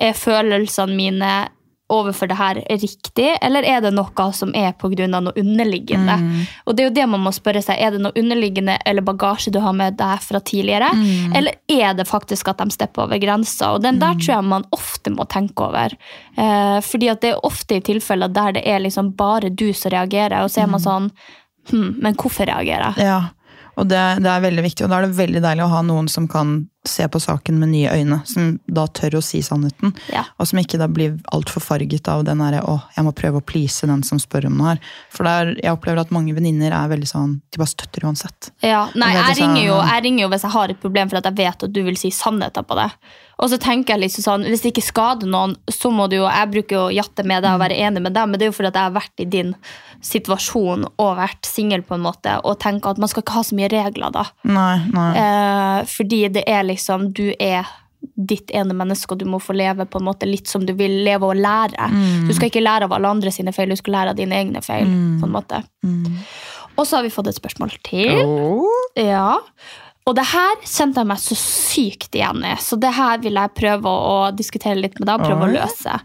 Er 0.00 0.12
følelsene 0.18 0.94
mine 0.98 1.48
overfor 1.88 2.28
det 2.28 2.36
her 2.36 2.58
riktig, 2.68 3.28
eller 3.42 3.64
er 3.64 3.80
det 3.80 3.92
noe 3.96 4.26
som 4.36 4.50
er 4.54 4.72
pga. 4.76 5.06
noe 5.08 5.32
underliggende? 5.32 6.16
Mm. 6.20 6.42
Og 6.66 6.76
det 6.76 6.82
er 6.82 6.88
jo 6.88 6.94
det 6.94 7.06
man 7.08 7.22
må 7.24 7.32
spørre 7.32 7.62
seg, 7.64 7.80
er 7.80 7.94
det 7.94 8.02
noe 8.04 8.12
underliggende 8.16 8.78
eller 8.84 9.02
bagasje 9.02 9.52
du 9.52 9.60
har 9.64 9.72
med 9.72 9.96
deg 9.96 10.20
fra 10.20 10.40
tidligere, 10.40 10.90
Mm. 10.94 11.36
eller 11.36 11.54
er 11.68 11.94
det 11.94 12.06
faktisk 12.08 12.48
at 12.48 12.58
de 12.58 12.70
stepper 12.70 13.02
over 13.02 13.18
grensa? 13.18 13.72
Og 13.74 13.82
den 13.82 13.98
der 13.98 14.14
tror 14.14 14.34
jeg 14.34 14.44
man 14.44 14.64
ofte 14.72 15.10
må 15.10 15.24
tenke 15.28 15.64
over. 15.64 15.96
Eh, 16.36 16.80
fordi 16.80 17.08
at 17.08 17.20
det 17.20 17.30
er 17.34 17.44
ofte 17.44 17.76
i 17.76 17.80
tilfeller 17.80 18.28
der 18.28 18.52
det 18.52 18.66
er 18.66 18.80
liksom 18.80 19.14
bare 19.16 19.48
du 19.50 19.72
som 19.72 19.90
reagerer, 19.90 20.42
og 20.42 20.50
så 20.50 20.62
er 20.62 20.66
man 20.66 20.80
sånn 20.80 21.10
hm, 21.70 21.96
men 22.00 22.14
hvorfor 22.14 22.46
reagerer 22.46 22.94
jeg? 22.96 23.06
Ja, 23.06 23.30
og 23.78 23.88
det, 23.88 24.00
det 24.24 24.30
er 24.30 24.40
veldig 24.42 24.62
viktig, 24.64 24.84
og 24.84 24.90
da 24.90 24.98
er 24.98 25.06
det 25.06 25.16
veldig 25.18 25.42
deilig 25.44 25.64
å 25.64 25.72
ha 25.72 25.82
noen 25.86 26.08
som 26.08 26.26
kan 26.28 26.68
se 26.88 27.06
på 27.08 27.20
saken 27.20 27.58
med 27.60 27.68
nye 27.70 27.90
øyne, 27.92 28.20
som 28.26 28.58
da 28.68 28.86
tør 28.86 29.18
å 29.18 29.22
si 29.22 29.40
sannheten, 29.44 29.94
Ja. 30.12 30.24
og 30.38 30.46
som 30.48 30.58
ikke 30.58 30.78
da 30.78 30.88
blir 30.88 31.18
altfor 31.32 31.60
farget 31.62 32.08
av 32.08 32.24
den 32.24 32.38
derre 32.38 32.60
'å, 32.62 32.80
jeg 32.96 33.04
må 33.04 33.12
prøve 33.14 33.40
å 33.40 33.46
please 33.46 33.86
den 33.86 34.02
som 34.02 34.18
spør 34.18 34.46
om 34.46 34.56
noe 34.58 34.74
her'. 34.74 34.80
For 35.10 35.24
der, 35.24 35.54
jeg 35.62 35.72
opplever 35.72 36.00
at 36.00 36.10
mange 36.10 36.34
venninner 36.34 36.72
er 36.72 36.88
veldig 36.88 37.08
sånn, 37.08 37.40
de 37.52 37.58
bare 37.58 37.68
støtter 37.68 38.00
uansett. 38.08 38.50
Ja, 38.62 38.88
nei, 38.94 39.12
Jeg 39.12 39.36
jeg 39.36 39.36
ringer, 39.38 39.64
jo, 39.66 39.74
sånn- 39.80 39.88
jeg 39.92 40.02
ringer 40.04 40.20
jo 40.20 40.28
hvis 40.28 40.42
jeg 40.42 40.50
har 40.50 40.68
et 40.70 40.80
problem, 40.80 41.08
for 41.10 41.16
at 41.18 41.24
jeg 41.24 41.34
vet 41.36 41.62
at 41.62 41.72
du 41.72 41.82
vil 41.84 41.96
si 41.96 42.10
sannheten 42.10 42.64
på 42.64 42.74
det. 42.74 42.92
Og 43.40 43.48
så 43.50 43.56
tenker 43.58 43.94
jeg 43.94 44.00
liksom 44.10 44.24
sånn, 44.24 44.44
Hvis 44.48 44.62
det 44.62 44.74
ikke 44.74 44.82
skader 44.92 45.26
noen, 45.28 45.54
så 45.70 45.92
må 45.92 46.08
du 46.10 46.16
jo 46.16 46.28
Jeg 46.28 46.50
bruker 46.50 46.70
jo 46.74 46.88
å 46.88 46.92
jatte 46.92 47.24
med 47.24 47.44
deg 47.44 47.52
og 47.54 47.60
være 47.60 47.78
enig 47.78 48.02
med 48.02 48.12
deg, 48.14 48.28
men 48.28 48.32
det 48.32 48.42
er 48.42 48.50
jo 48.50 48.52
fordi 48.52 48.66
at 48.66 48.74
jeg 48.74 48.82
har 48.82 49.00
vært 49.00 49.20
i 49.20 49.24
din 49.24 49.54
situasjon 50.02 50.84
og 50.98 51.16
vært 51.18 51.44
singel, 51.46 51.82
på 51.82 51.94
en 51.94 52.02
måte, 52.02 52.40
og 52.44 52.58
tenker 52.60 52.90
at 52.90 52.98
man 52.98 53.08
skal 53.08 53.22
ikke 53.22 53.32
ha 53.34 53.42
så 53.42 53.54
mye 53.58 53.68
regler, 53.70 54.10
da. 54.12 54.24
Nei, 54.44 54.78
nei. 54.92 55.08
Eh, 55.16 55.84
fordi 55.84 56.32
det 56.32 56.44
er 56.46 56.62
liksom 56.64 56.77
Du 57.14 57.26
er 57.38 57.66
ditt 58.14 58.52
ene 58.54 58.74
menneske, 58.78 59.10
og 59.12 59.18
du 59.18 59.26
må 59.26 59.40
få 59.42 59.56
leve 59.58 59.86
på 59.90 59.98
en 59.98 60.06
måte 60.06 60.26
litt 60.28 60.46
som 60.46 60.62
du 60.66 60.72
vil 60.78 61.00
leve 61.04 61.26
og 61.26 61.36
lære. 61.36 61.88
Du 62.28 62.34
skal 62.34 62.50
ikke 62.50 62.62
lære 62.62 62.86
av 62.86 62.94
alle 62.94 63.10
andre 63.10 63.32
sine 63.34 63.52
feil, 63.52 63.70
du 63.74 63.76
skal 63.80 63.96
lære 63.96 64.14
av 64.14 64.16
dine 64.20 64.38
egne 64.38 64.62
feil. 64.62 64.86
på 65.18 65.26
en 65.26 65.34
måte. 65.34 65.62
Og 66.78 66.86
så 66.86 66.96
har 66.96 67.02
vi 67.02 67.10
fått 67.10 67.26
et 67.26 67.38
spørsmål 67.38 67.74
til. 67.82 68.06
Ja. 68.96 69.38
Og 70.06 70.14
det 70.16 70.24
her 70.30 70.54
kjente 70.62 71.02
jeg 71.02 71.08
meg 71.10 71.18
så 71.20 71.36
sykt 71.36 72.14
igjen 72.16 72.44
i, 72.46 72.54
så 72.62 72.78
det 72.80 72.94
her 72.96 73.18
vil 73.20 73.34
jeg 73.36 73.56
prøve 73.58 73.90
å, 73.90 74.12
å 74.28 74.30
diskutere 74.32 74.78
litt 74.78 74.96
med 74.98 75.08
deg 75.10 75.18
og 75.18 75.26
prøve 75.26 75.48
å 75.48 75.52
løse. 75.52 75.98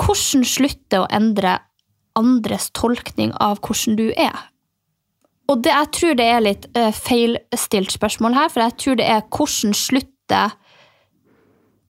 Hvordan 0.00 0.46
slutte 0.48 1.02
å 1.02 1.10
endre 1.12 1.58
andres 2.16 2.70
tolkning 2.72 3.34
av 3.36 3.60
hvordan 3.60 3.98
du 3.98 4.06
er? 4.14 4.46
Og 5.50 5.58
det, 5.64 5.72
jeg 5.74 5.90
tror 5.96 6.16
det 6.18 6.28
er 6.30 6.44
litt 6.44 6.66
uh, 6.78 6.92
feilstilt 6.94 7.94
spørsmål 7.96 8.36
her, 8.38 8.50
for 8.52 8.62
jeg 8.62 8.76
tror 8.82 8.98
det 9.00 9.10
er 9.10 9.26
hvordan 9.26 9.76
slutte 9.76 10.42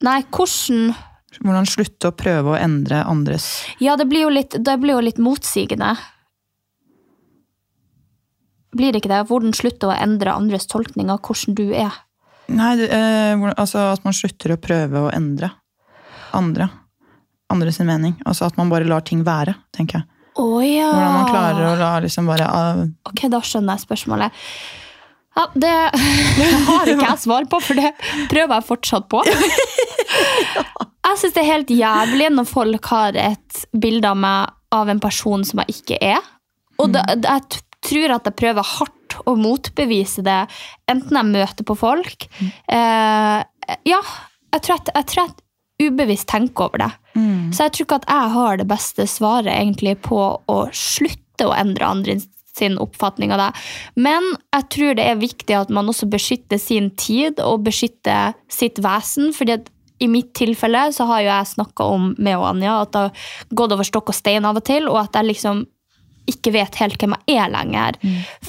Nei, 0.02 0.18
hvordan 0.34 0.96
Hvordan 1.38 1.68
slutte 1.70 2.10
å 2.10 2.16
prøve 2.18 2.56
å 2.56 2.58
endre 2.58 3.04
andres 3.08 3.52
Ja, 3.80 3.94
det 4.00 4.08
blir 4.10 4.26
jo 4.26 4.32
litt, 4.34 4.58
det 4.58 4.74
blir 4.82 4.98
jo 4.98 5.04
litt 5.06 5.22
motsigende. 5.22 5.94
Blir 8.76 8.92
det 8.92 9.02
ikke 9.02 9.12
det? 9.12 9.22
Hvordan 9.30 9.54
slutte 9.56 9.90
å 9.90 9.96
endre 9.96 10.34
andres 10.34 10.68
tolkning 10.72 11.12
av 11.14 11.22
hvordan 11.24 11.56
du 11.56 11.70
er? 11.76 11.96
Nei, 12.52 12.74
det, 12.80 12.90
eh, 12.92 13.46
altså 13.54 13.92
at 13.94 14.04
man 14.08 14.16
slutter 14.16 14.56
å 14.56 14.60
prøve 14.60 15.06
å 15.06 15.12
endre 15.14 15.52
andre. 16.36 16.68
Andres 17.52 17.80
mening. 17.84 18.18
Altså 18.26 18.48
at 18.48 18.58
man 18.60 18.72
bare 18.72 18.88
lar 18.88 19.04
ting 19.08 19.26
være, 19.28 19.56
tenker 19.76 20.02
jeg. 20.02 20.08
Å 20.40 20.48
ja! 20.64 20.92
Hvordan 20.92 21.18
man 21.18 21.32
klarer 21.32 21.66
å 21.68 21.74
la 21.80 21.90
liksom 22.04 22.30
bare 22.32 22.46
uh... 22.48 22.86
Ok, 23.10 23.26
da 23.32 23.42
skjønner 23.44 23.76
jeg 23.76 23.86
spørsmålet. 23.88 24.44
Ja, 25.36 25.46
det 25.64 25.74
har 26.68 26.92
ikke 26.92 27.08
jeg 27.08 27.20
svar 27.24 27.48
på, 27.52 27.60
for 27.64 27.80
det 27.80 27.92
prøver 28.32 28.58
jeg 28.58 28.68
fortsatt 28.68 29.12
på. 29.12 29.24
Jeg 31.02 31.18
syns 31.18 31.34
det 31.34 31.42
er 31.42 31.48
helt 31.50 31.72
jævlig 31.74 32.28
når 32.32 32.46
folk 32.48 32.88
har 32.92 33.16
et 33.20 33.62
bilde 33.76 34.08
av 34.08 34.20
meg 34.22 34.52
av 34.72 34.90
en 34.92 35.00
person 35.04 35.44
som 35.44 35.60
jeg 35.64 35.82
ikke 35.82 35.98
er. 36.14 36.20
Og 36.80 36.94
det, 36.94 37.02
det, 37.20 37.28
jeg 37.28 37.64
tror 37.84 38.14
at 38.16 38.28
jeg 38.30 38.38
prøver 38.40 38.68
hardt 38.78 39.18
å 39.28 39.34
motbevise 39.40 40.24
det, 40.24 40.40
enten 40.92 41.20
jeg 41.20 41.32
møter 41.34 41.68
på 41.68 41.76
folk 41.76 42.28
eh, 42.32 43.40
Ja, 43.90 44.00
jeg 44.56 44.64
tror, 44.64 44.80
at, 44.80 44.92
jeg 44.96 45.08
tror 45.12 45.26
at 45.26 45.42
ubevisst 45.82 46.30
tenker 46.32 46.70
over 46.70 46.86
det. 46.86 46.92
Så 47.52 47.66
jeg 47.66 47.74
tror 47.76 47.88
ikke 47.88 48.00
at 48.02 48.12
jeg 48.12 48.36
har 48.36 48.62
det 48.62 48.68
beste 48.70 49.08
svaret 49.10 49.52
egentlig 49.52 49.98
på 50.06 50.22
å 50.48 50.60
slutte 50.76 51.48
å 51.48 51.56
endre 51.58 51.88
andre 51.88 52.20
sin 52.58 52.78
oppfatning 52.84 53.32
av 53.32 53.40
det. 53.40 53.50
Men 53.96 54.26
jeg 54.56 54.68
tror 54.76 54.96
det 55.00 55.06
er 55.08 55.20
viktig 55.22 55.56
at 55.58 55.70
man 55.74 55.90
også 55.92 56.08
beskytter 56.12 56.60
sin 56.62 56.92
tid 57.00 57.40
og 57.44 57.66
beskytter 57.68 58.36
sitt 58.52 58.82
vesen. 58.84 59.32
fordi 59.34 59.60
at 59.60 59.70
i 60.02 60.08
mitt 60.10 60.34
tilfelle 60.34 60.88
så 60.96 61.06
har 61.06 61.22
jo 61.22 61.30
jeg 61.30 61.52
snakka 61.52 61.86
om 61.94 62.08
med 62.18 62.40
og 62.40 62.48
Anja 62.56 62.80
at 62.82 62.94
det 62.94 63.04
har 63.04 63.28
gått 63.54 63.76
over 63.76 63.86
stokk 63.86 64.10
og 64.10 64.18
stein 64.18 64.48
av 64.50 64.58
og 64.58 64.66
til, 64.66 64.90
og 64.90 64.98
at 65.04 65.20
jeg 65.20 65.30
liksom 65.30 65.66
ikke 66.32 66.54
vet 66.56 66.78
helt 66.82 66.98
hvem 67.02 67.14
jeg 67.28 67.38
er 67.38 67.52
lenger. 67.54 68.00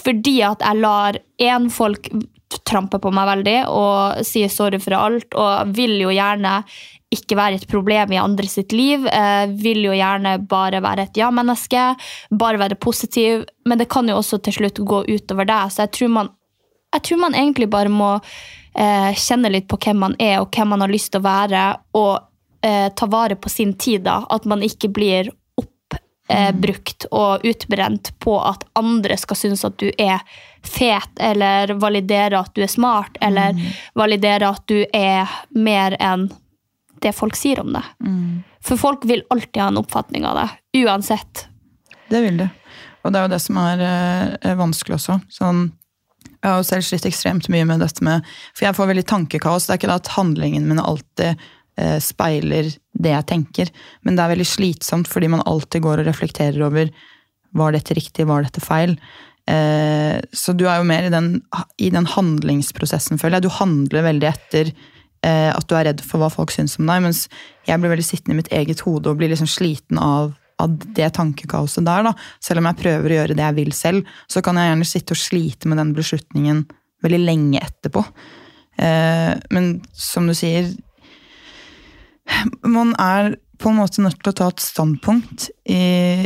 Fordi 0.05 0.37
at 0.49 0.65
jeg 0.65 0.81
lar 0.81 1.19
én 1.41 1.69
folk 1.73 2.09
trampe 2.69 3.01
på 3.01 3.13
meg 3.15 3.29
veldig 3.29 3.59
og 3.73 4.25
sier 4.29 4.51
sorry 4.53 4.81
for 4.81 4.97
alt, 4.97 5.35
og 5.35 5.73
vil 5.77 5.99
jo 6.01 6.13
gjerne 6.13 6.63
ikke 7.13 7.37
være 7.39 7.61
et 7.61 7.69
problem 7.71 8.15
i 8.15 8.21
andre 8.21 8.49
sitt 8.49 8.73
liv. 8.73 9.07
Eh, 9.07 9.45
vil 9.63 9.85
jo 9.87 9.97
gjerne 9.97 10.37
bare 10.49 10.83
være 10.85 11.09
et 11.09 11.21
ja-menneske, 11.21 11.85
bare 12.31 12.61
være 12.61 12.81
positiv. 12.81 13.45
Men 13.69 13.81
det 13.81 13.91
kan 13.93 14.09
jo 14.09 14.19
også 14.21 14.41
til 14.43 14.61
slutt 14.61 14.81
gå 14.81 15.05
utover 15.09 15.49
deg, 15.49 15.73
så 15.73 15.87
jeg 15.87 15.95
tror 15.99 16.17
man, 16.17 16.33
jeg 16.93 17.07
tror 17.09 17.23
man 17.25 17.39
egentlig 17.39 17.71
bare 17.73 17.93
må 17.93 18.15
eh, 18.17 19.13
kjenne 19.19 19.53
litt 19.53 19.69
på 19.71 19.81
hvem 19.85 20.03
man 20.07 20.17
er, 20.19 20.41
og 20.41 20.51
hvem 20.55 20.75
man 20.75 20.85
har 20.85 20.93
lyst 20.93 21.13
til 21.13 21.23
å 21.23 21.29
være, 21.29 21.69
og 21.99 22.13
eh, 22.65 22.89
ta 22.97 23.09
vare 23.13 23.37
på 23.37 23.53
sin 23.53 23.77
tid. 23.77 24.07
da, 24.09 24.23
At 24.31 24.49
man 24.49 24.65
ikke 24.65 24.93
blir 24.93 25.33
oppbrukt 25.63 27.05
og 27.13 27.45
utbrent 27.45 28.13
på 28.23 28.39
at 28.41 28.63
andre 28.79 29.19
skal 29.21 29.37
synes 29.37 29.65
at 29.69 29.77
du 29.83 29.91
er 30.01 30.23
fet, 30.65 31.11
eller 31.21 31.75
validere 31.83 32.41
at 32.41 32.55
du 32.55 32.63
er 32.63 32.71
smart, 32.71 33.19
eller 33.21 33.59
validere 33.99 34.53
at 34.55 34.63
du 34.71 34.85
er 34.95 35.29
mer 35.51 35.97
enn 36.01 36.31
det 37.03 37.15
folk 37.17 37.37
sier 37.39 37.61
om 37.63 37.73
deg. 37.75 37.87
For 38.63 38.81
folk 38.81 39.07
vil 39.09 39.25
alltid 39.35 39.63
ha 39.63 39.69
en 39.73 39.81
oppfatning 39.83 40.27
av 40.29 40.39
det, 40.39 40.49
uansett. 40.85 41.47
Det 42.11 42.21
vil 42.25 42.43
de. 42.45 42.49
Og 43.03 43.13
det 43.13 43.19
er 43.19 43.27
jo 43.27 43.33
det 43.33 43.41
som 43.43 43.59
er 43.63 43.81
er 43.83 44.59
vanskelig 44.61 44.99
også. 44.99 45.19
Sånn, 45.33 45.65
jeg 46.43 46.51
har 46.51 46.61
jo 46.61 46.67
selv 46.67 46.87
slitt 46.87 47.07
ekstremt 47.09 47.49
mye 47.55 47.67
med 47.67 47.83
dette 47.83 48.05
med 48.05 48.27
For 48.55 48.67
jeg 48.67 48.77
får 48.79 48.91
veldig 48.91 49.07
tankekaos. 49.11 49.67
Det 49.67 49.75
er 49.75 49.81
ikke 49.81 49.91
det 49.91 49.99
at 50.01 50.15
handlingene 50.17 50.69
mine 50.69 50.87
alltid 50.87 51.43
eh, 51.79 51.99
speiler 52.03 52.71
det 52.93 53.15
jeg 53.15 53.29
tenker, 53.31 53.73
men 54.03 54.17
det 54.17 54.25
er 54.25 54.35
veldig 54.35 54.47
slitsomt 54.47 55.11
fordi 55.11 55.31
man 55.33 55.45
alltid 55.49 55.83
går 55.83 56.03
og 56.03 56.09
reflekterer 56.11 56.63
over 56.67 56.91
var 57.57 57.75
dette 57.75 57.97
riktig, 57.97 58.27
var 58.29 58.45
dette 58.45 58.63
feil. 58.65 58.97
Eh, 59.51 60.19
så 60.33 60.55
du 60.55 60.67
er 60.69 60.81
jo 60.81 60.89
mer 60.89 61.09
i 61.09 61.13
den, 61.13 61.35
i 61.83 61.91
den 61.93 62.09
handlingsprosessen, 62.09 63.21
føler 63.21 63.39
jeg. 63.39 63.47
Du 63.49 63.57
handler 63.59 64.07
veldig 64.07 64.29
etter 64.31 64.71
eh, 64.71 64.91
at 65.23 65.67
du 65.71 65.77
er 65.79 65.85
redd 65.87 66.01
for 66.03 66.19
hva 66.19 66.27
folk 66.33 66.51
syns 66.51 66.73
om 66.81 66.89
deg, 66.91 67.05
mens 67.05 67.27
jeg 67.69 67.79
blir 67.79 67.93
veldig 67.93 68.07
sittende 68.07 68.35
i 68.35 68.41
mitt 68.41 68.49
eget 68.51 68.81
hode 68.83 69.07
og 69.13 69.21
blir 69.21 69.31
liksom 69.31 69.47
sliten 69.47 70.01
av, 70.03 70.33
av 70.59 70.73
det 70.97 71.13
tankekaoset 71.15 71.87
der. 71.87 72.09
da. 72.09 72.13
Selv 72.43 72.59
om 72.59 72.67
jeg 72.67 72.81
prøver 72.81 73.07
å 73.13 73.19
gjøre 73.21 73.37
det 73.39 73.45
jeg 73.47 73.59
vil 73.61 73.71
selv, 73.77 74.11
så 74.27 74.43
kan 74.43 74.59
jeg 74.59 74.73
gjerne 74.73 74.89
sitte 74.91 75.15
og 75.15 75.23
slite 75.23 75.71
med 75.71 75.79
den 75.79 75.93
beslutningen 75.95 76.65
veldig 77.07 77.23
lenge 77.23 77.63
etterpå. 77.63 78.03
Eh, 78.83 79.33
men 79.55 79.73
som 79.93 80.27
du 80.27 80.35
sier 80.37 80.71
Man 82.65 82.95
er 83.03 83.35
på 83.61 83.69
en 83.69 83.77
måte 83.77 84.01
nødt 84.01 84.21
til 84.23 84.31
å 84.31 84.37
ta 84.39 84.47
et 84.49 84.63
standpunkt 84.63 85.49
i 85.69 86.25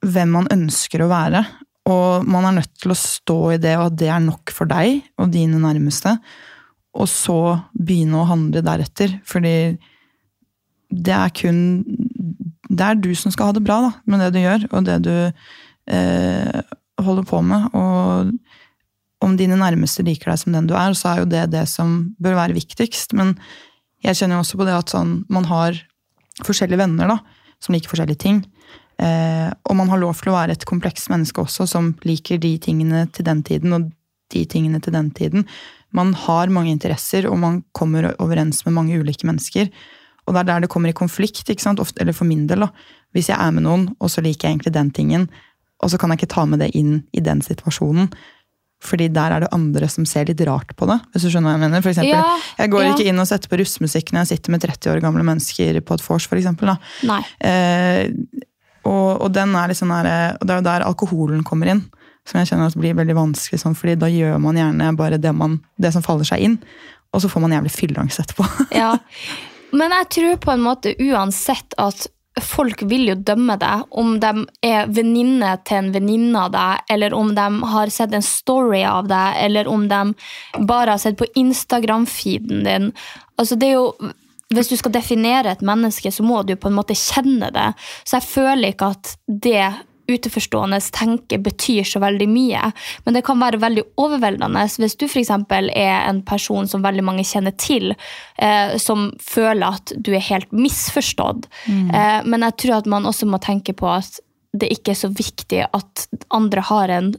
hvem 0.00 0.30
man 0.32 0.48
ønsker 0.54 1.02
å 1.04 1.10
være. 1.10 1.42
Og 1.90 2.26
man 2.30 2.46
er 2.46 2.56
nødt 2.60 2.72
til 2.80 2.94
å 2.94 2.98
stå 2.98 3.38
i 3.56 3.58
det, 3.60 3.74
og 3.78 3.90
at 3.90 3.98
det 4.00 4.08
er 4.10 4.22
nok 4.24 4.52
for 4.54 4.70
deg 4.70 5.02
og 5.20 5.32
dine 5.34 5.60
nærmeste. 5.60 6.14
Og 6.98 7.06
så 7.10 7.40
begynne 7.76 8.20
å 8.20 8.28
handle 8.28 8.62
deretter. 8.66 9.18
Fordi 9.28 9.76
det 10.90 11.14
er 11.14 11.30
kun 11.30 11.60
Det 12.70 12.86
er 12.86 12.98
du 12.98 13.12
som 13.18 13.32
skal 13.34 13.50
ha 13.50 13.54
det 13.54 13.64
bra 13.66 13.80
da, 13.82 13.90
med 14.06 14.20
det 14.22 14.30
du 14.34 14.40
gjør, 14.40 14.66
og 14.70 14.84
det 14.86 14.98
du 15.02 15.14
eh, 15.90 16.60
holder 17.02 17.24
på 17.26 17.40
med. 17.42 17.66
Og 17.74 19.24
om 19.26 19.34
dine 19.36 19.58
nærmeste 19.58 20.04
liker 20.06 20.30
deg 20.30 20.38
som 20.38 20.54
den 20.54 20.68
du 20.70 20.76
er, 20.78 20.94
så 20.94 21.10
er 21.10 21.22
jo 21.22 21.30
det 21.32 21.48
det 21.50 21.64
som 21.68 22.14
bør 22.22 22.38
være 22.38 22.54
viktigst. 22.54 23.16
Men 23.18 23.34
jeg 24.06 24.20
kjenner 24.20 24.38
jo 24.38 24.44
også 24.44 24.60
på 24.60 24.68
det 24.68 24.76
at 24.76 24.94
sånn, 24.94 25.16
man 25.28 25.48
har 25.50 25.82
forskjellige 26.46 26.80
venner 26.80 27.10
da, 27.10 27.18
som 27.60 27.74
liker 27.74 27.90
forskjellige 27.90 28.22
ting. 28.22 28.40
Eh, 29.00 29.48
og 29.66 29.76
man 29.76 29.90
har 29.90 30.00
lov 30.00 30.20
til 30.20 30.30
å 30.30 30.36
være 30.38 30.56
et 30.56 30.68
komplekst 30.68 31.10
menneske 31.12 31.42
også, 31.42 31.66
som 31.68 31.94
liker 32.06 32.40
de 32.40 32.54
tingene 32.62 33.06
til 33.14 33.26
den 33.28 33.42
tiden 33.46 33.76
og 33.76 33.90
de 34.30 34.46
tingene 34.48 34.80
til 34.84 34.94
den 34.94 35.10
tiden. 35.16 35.46
Man 35.96 36.14
har 36.14 36.52
mange 36.54 36.72
interesser, 36.72 37.26
og 37.30 37.38
man 37.42 37.62
kommer 37.76 38.12
overens 38.22 38.64
med 38.66 38.76
mange 38.76 38.98
ulike 39.00 39.26
mennesker. 39.26 39.70
Og 40.26 40.34
det 40.34 40.42
er 40.42 40.50
der 40.52 40.64
det 40.64 40.72
kommer 40.72 40.92
i 40.92 40.96
konflikt, 40.96 41.48
ikke 41.48 41.64
sant? 41.64 41.80
Ofte, 41.82 42.02
eller 42.02 42.14
for 42.16 42.28
min 42.28 42.46
del. 42.46 42.66
da. 42.66 42.70
Hvis 43.16 43.30
jeg 43.32 43.38
er 43.40 43.54
med 43.54 43.66
noen, 43.66 43.88
og 43.98 44.12
så 44.12 44.22
liker 44.22 44.48
jeg 44.48 44.58
egentlig 44.58 44.74
den 44.76 44.90
tingen, 44.94 45.30
og 45.80 45.90
så 45.90 45.98
kan 45.98 46.12
jeg 46.12 46.20
ikke 46.20 46.34
ta 46.34 46.44
med 46.46 46.60
det 46.62 46.70
inn 46.76 47.00
i 47.16 47.22
den 47.24 47.40
situasjonen. 47.42 48.10
Fordi 48.80 49.10
der 49.12 49.34
er 49.34 49.44
det 49.44 49.50
andre 49.52 49.88
som 49.92 50.06
ser 50.08 50.28
litt 50.28 50.40
rart 50.48 50.72
på 50.76 50.86
det. 50.88 50.98
hvis 51.12 51.26
du 51.26 51.30
skjønner 51.32 51.50
hva 51.50 51.56
Jeg 51.58 51.64
mener. 51.66 51.82
For 51.82 51.90
eksempel, 51.90 52.16
Ja, 52.16 52.36
jeg 52.58 52.70
går 52.70 52.82
ja. 52.82 52.92
ikke 52.94 53.08
inn 53.08 53.18
og 53.18 53.26
setter 53.28 53.48
på 53.48 53.58
russmusikk 53.60 54.12
når 54.12 54.24
jeg 54.24 54.38
sitter 54.38 54.50
med 54.54 54.62
30 54.64 54.92
år 54.92 55.00
gamle 55.04 55.24
mennesker 55.24 55.80
på 55.80 55.94
et 55.94 56.04
vors, 56.06 56.26
for 56.26 56.36
eksempel. 56.40 56.72
Eh, 57.40 58.08
og, 58.84 59.20
og, 59.20 59.32
den 59.32 59.54
er 59.54 59.68
der, 59.68 60.36
og 60.40 60.46
det 60.46 60.54
er 60.54 60.60
jo 60.62 60.68
der 60.70 60.86
alkoholen 60.86 61.44
kommer 61.44 61.68
inn. 61.68 61.82
Som 62.28 62.40
jeg 62.40 62.50
kjenner 62.50 62.70
at 62.70 62.78
blir 62.78 62.96
veldig 62.98 63.16
vanskelig, 63.16 63.60
sånn, 63.62 63.76
fordi 63.78 63.96
da 64.00 64.10
gjør 64.12 64.38
man 64.42 64.58
gjerne 64.60 64.92
bare 64.98 65.18
det, 65.20 65.32
man, 65.36 65.58
det 65.80 65.92
som 65.94 66.04
faller 66.04 66.28
seg 66.28 66.44
inn. 66.46 66.58
Og 67.10 67.22
så 67.22 67.30
får 67.30 67.42
man 67.42 67.56
jævlig 67.56 67.74
fylleangst 67.74 68.22
etterpå. 68.24 68.48
Ja. 68.82 68.94
Men 69.70 69.92
jeg 69.94 70.08
tror 70.16 70.40
på 70.42 70.50
en 70.50 70.64
måte 70.64 70.96
uansett 70.98 71.76
at 71.78 72.08
folk 72.42 72.82
vil 72.90 73.08
jo 73.10 73.16
dømme 73.26 73.56
deg 73.60 73.84
om 74.00 74.14
de 74.22 74.44
er 74.66 74.90
venninne 74.90 75.52
til 75.66 75.80
en 75.80 75.90
venninne 75.94 76.44
av 76.46 76.52
deg, 76.54 76.84
eller 76.94 77.14
om 77.14 77.32
de 77.36 77.46
har 77.72 77.92
sett 77.92 78.14
en 78.16 78.24
story 78.24 78.82
av 78.86 79.10
deg, 79.10 79.38
eller 79.44 79.70
om 79.70 79.86
de 79.90 80.00
bare 80.66 80.94
har 80.94 81.02
sett 81.02 81.18
på 81.20 81.28
Instagram-feeden 81.38 82.64
din. 82.66 82.90
Altså 83.38 83.58
det 83.58 83.70
er 83.70 83.78
jo 83.78 84.12
hvis 84.50 84.70
du 84.72 84.74
skal 84.78 84.94
definere 84.94 85.52
et 85.52 85.62
menneske, 85.62 86.10
så 86.10 86.24
må 86.26 86.40
du 86.42 86.56
på 86.58 86.70
en 86.70 86.74
måte 86.74 86.96
kjenne 86.98 87.52
det. 87.54 87.68
Så 88.02 88.18
jeg 88.18 88.26
føler 88.26 88.72
ikke 88.72 88.88
at 88.96 89.12
det 89.30 89.68
utenforstående 90.08 90.80
tenker 90.94 91.42
betyr 91.44 91.84
så 91.86 92.00
veldig 92.02 92.28
mye. 92.30 92.70
Men 93.04 93.16
det 93.16 93.24
kan 93.26 93.40
være 93.40 93.60
veldig 93.62 93.84
overveldende 94.00 94.64
hvis 94.80 94.96
du 95.00 95.06
f.eks. 95.08 95.30
er 95.30 96.08
en 96.08 96.22
person 96.26 96.68
som 96.68 96.84
veldig 96.84 97.04
mange 97.06 97.26
kjenner 97.26 97.54
til, 97.60 97.94
eh, 98.38 98.76
som 98.78 99.10
føler 99.20 99.80
at 99.80 99.94
du 99.96 100.12
er 100.14 100.26
helt 100.30 100.52
misforstått. 100.52 101.50
Eh, 101.94 102.20
men 102.24 102.46
jeg 102.48 102.58
tror 102.62 102.80
at 102.80 102.90
man 102.90 103.08
også 103.08 103.28
må 103.30 103.42
tenke 103.42 103.76
på 103.76 103.90
at 103.90 104.20
det 104.52 104.72
ikke 104.74 104.94
er 104.94 105.02
så 105.04 105.12
viktig 105.14 105.66
at 105.70 106.08
andre 106.34 106.64
har 106.66 106.90
en 106.90 107.12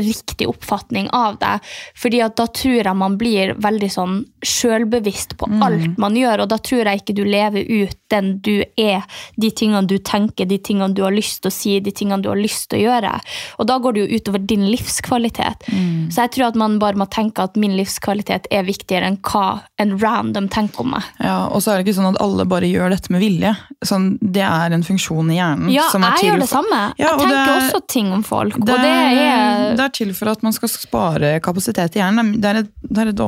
riktig 0.00 0.48
oppfatning 0.48 1.08
av 1.12 1.38
deg. 1.40 1.60
fordi 1.94 2.22
at 2.24 2.36
da 2.36 2.46
tror 2.46 2.80
jeg 2.80 2.96
man 2.96 3.18
blir 3.20 3.54
veldig 3.60 3.90
sånn 3.92 4.24
sjølbevisst 4.46 5.36
på 5.40 5.48
alt 5.64 5.98
man 6.00 6.16
gjør, 6.18 6.44
og 6.44 6.50
da 6.52 6.58
tror 6.62 6.86
jeg 6.88 7.02
ikke 7.02 7.14
du 7.18 7.22
lever 7.26 7.66
ut 7.82 7.96
den 8.12 8.36
du 8.44 8.60
er, 8.78 9.02
de 9.40 9.50
tingene 9.50 9.86
du 9.90 9.96
tenker, 9.98 10.46
de 10.46 10.58
tingene 10.62 10.94
du 10.94 11.02
har 11.02 11.14
lyst 11.14 11.42
til 11.42 11.50
å 11.50 11.54
si, 11.54 11.74
de 11.82 11.90
tingene 11.96 12.22
du 12.22 12.28
har 12.30 12.38
lyst 12.38 12.68
til 12.70 12.80
å 12.80 12.84
gjøre. 12.86 13.12
Og 13.58 13.66
da 13.70 13.78
går 13.82 13.96
det 13.96 14.04
jo 14.04 14.20
utover 14.20 14.44
din 14.46 14.66
livskvalitet. 14.70 15.66
Så 16.12 16.22
jeg 16.26 16.32
tror 16.36 16.48
at 16.52 16.58
man 16.60 16.78
bare 16.82 16.98
må 17.00 17.08
tenke 17.10 17.42
at 17.44 17.56
min 17.60 17.74
livskvalitet 17.78 18.46
er 18.54 18.66
viktigere 18.66 19.08
enn 19.10 19.18
hva 19.26 19.62
en 19.82 19.96
random 20.00 20.48
tenker 20.52 20.84
om 20.84 20.94
meg. 20.94 21.08
Ja, 21.22 21.48
Og 21.50 21.62
så 21.64 21.72
er 21.72 21.80
det 21.80 21.86
ikke 21.88 21.96
sånn 21.98 22.12
at 22.14 22.20
alle 22.22 22.46
bare 22.48 22.68
gjør 22.70 22.92
dette 22.94 23.10
med 23.14 23.22
vilje. 23.24 23.52
Sånn, 23.86 24.12
det 24.22 24.44
er 24.46 24.74
en 24.76 24.86
funksjon 24.86 25.30
i 25.34 25.38
hjernen. 25.40 25.70
Ja, 25.74 25.88
som 25.92 26.04
er 26.06 26.14
jeg 26.14 26.22
til 26.22 26.30
gjør 26.30 26.44
det 26.44 26.50
samme. 26.52 26.80
Ja, 27.00 27.10
jeg 27.10 27.18
tenker 27.24 27.42
er- 27.42 27.66
også 27.66 27.82
ting 27.90 28.12
om 28.14 28.22
folk, 28.26 28.54
Det 28.54 28.62
og 28.62 28.80
det 28.80 28.94
er 28.94 29.76
det 29.76 29.84
er 29.84 29.92
til 29.94 30.12
for 30.14 30.30
at 30.30 30.42
man 30.46 30.52
skal 30.52 30.68
spare 30.70 31.40
kapasitet 31.40 31.96
i 31.96 32.00
hjernen. 32.00 32.34
Det 32.40 32.44
er 32.50 32.62
et, 32.62 32.70
det 32.86 33.02
er 33.02 33.08
et 33.12 33.20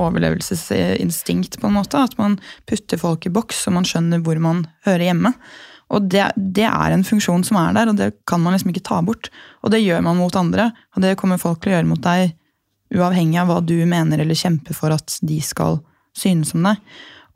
overlevelsesinstinkt, 1.09 1.61
på 1.61 1.67
en 1.67 1.75
måte. 1.75 1.99
At 1.99 2.19
man 2.19 2.39
putter 2.67 2.99
folk 2.99 3.27
i 3.27 3.31
boks, 3.31 3.65
så 3.65 3.71
man 3.71 3.85
skjønner 3.85 4.21
hvor 4.23 4.39
man 4.39 4.67
hører 4.85 5.11
hjemme. 5.11 5.33
Og 5.91 6.09
det, 6.11 6.33
det 6.37 6.67
er 6.69 6.93
en 6.93 7.05
funksjon 7.05 7.45
som 7.45 7.57
er 7.57 7.73
der, 7.75 7.89
og 7.89 7.97
det 7.97 8.13
kan 8.27 8.41
man 8.41 8.53
liksom 8.53 8.71
ikke 8.71 8.85
ta 8.85 9.01
bort. 9.03 9.31
Og 9.63 9.73
det 9.73 9.81
gjør 9.81 10.03
man 10.03 10.19
mot 10.19 10.35
andre, 10.37 10.73
og 10.95 11.03
det 11.03 11.17
kommer 11.17 11.39
folk 11.39 11.63
til 11.63 11.73
å 11.73 11.79
gjøre 11.79 11.89
mot 11.89 12.03
deg 12.03 12.35
uavhengig 12.95 13.39
av 13.41 13.49
hva 13.49 13.61
du 13.61 13.77
mener 13.85 14.19
eller 14.21 14.37
kjemper 14.37 14.75
for 14.77 14.93
at 14.93 15.19
de 15.23 15.41
skal 15.45 15.81
synes 16.17 16.55
om 16.55 16.65
deg. 16.65 16.77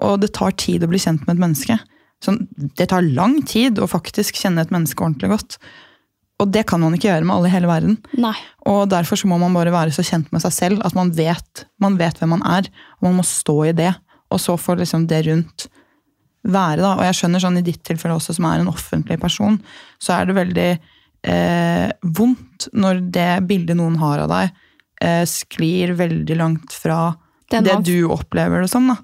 Og 0.03 0.21
det 0.21 0.33
tar 0.35 0.53
tid 0.57 0.85
å 0.85 0.91
bli 0.91 1.01
kjent 1.01 1.25
med 1.27 1.37
et 1.37 1.43
menneske. 1.43 1.79
Sånn, 2.23 2.47
det 2.79 2.89
tar 2.93 3.05
lang 3.05 3.41
tid 3.49 3.81
å 3.81 3.89
faktisk 3.91 4.39
kjenne 4.39 4.63
et 4.63 4.73
menneske 4.73 5.03
ordentlig 5.03 5.33
godt. 5.33 5.59
Og 6.43 6.51
det 6.51 6.65
kan 6.69 6.83
man 6.83 6.95
ikke 6.97 7.09
gjøre 7.09 7.27
med 7.27 7.37
alle 7.37 7.51
i 7.51 7.55
hele 7.55 7.71
verden. 7.71 7.99
Nei. 8.19 8.35
Og 8.71 8.87
derfor 8.91 9.21
så 9.21 9.29
må 9.31 9.39
man 9.41 9.55
bare 9.55 9.75
være 9.75 9.95
så 9.95 10.05
kjent 10.07 10.33
med 10.35 10.43
seg 10.45 10.55
selv 10.57 10.87
at 10.87 10.97
man 10.99 11.13
vet, 11.15 11.67
man 11.83 11.99
vet 12.01 12.19
hvem 12.19 12.35
man 12.35 12.43
er, 12.49 12.67
og 12.99 13.09
man 13.09 13.21
må 13.21 13.27
stå 13.27 13.57
i 13.71 13.77
det. 13.79 13.93
Og 14.33 14.41
så 14.43 14.57
får 14.59 14.83
liksom 14.83 15.07
det 15.11 15.23
rundt 15.29 15.69
være, 16.43 16.81
da. 16.83 16.97
Og 16.97 17.05
jeg 17.07 17.19
skjønner 17.21 17.43
sånn 17.43 17.61
i 17.61 17.67
ditt 17.67 17.83
tilfelle 17.87 18.17
også, 18.19 18.35
som 18.37 18.49
er 18.49 18.63
en 18.63 18.73
offentlig 18.73 19.19
person, 19.23 19.61
så 20.03 20.17
er 20.17 20.29
det 20.29 20.39
veldig 20.41 20.69
eh, 20.73 21.89
vondt 22.19 22.69
når 22.75 23.03
det 23.15 23.31
bildet 23.49 23.79
noen 23.79 23.99
har 24.03 24.25
av 24.25 24.33
deg, 24.33 24.63
eh, 25.05 25.23
sklir 25.29 25.95
veldig 25.99 26.39
langt 26.41 26.75
fra 26.75 27.15
Den 27.53 27.69
det 27.69 27.79
du 27.87 28.11
opplever 28.11 28.65
det 28.65 28.73
som. 28.73 28.91
da. 28.91 28.99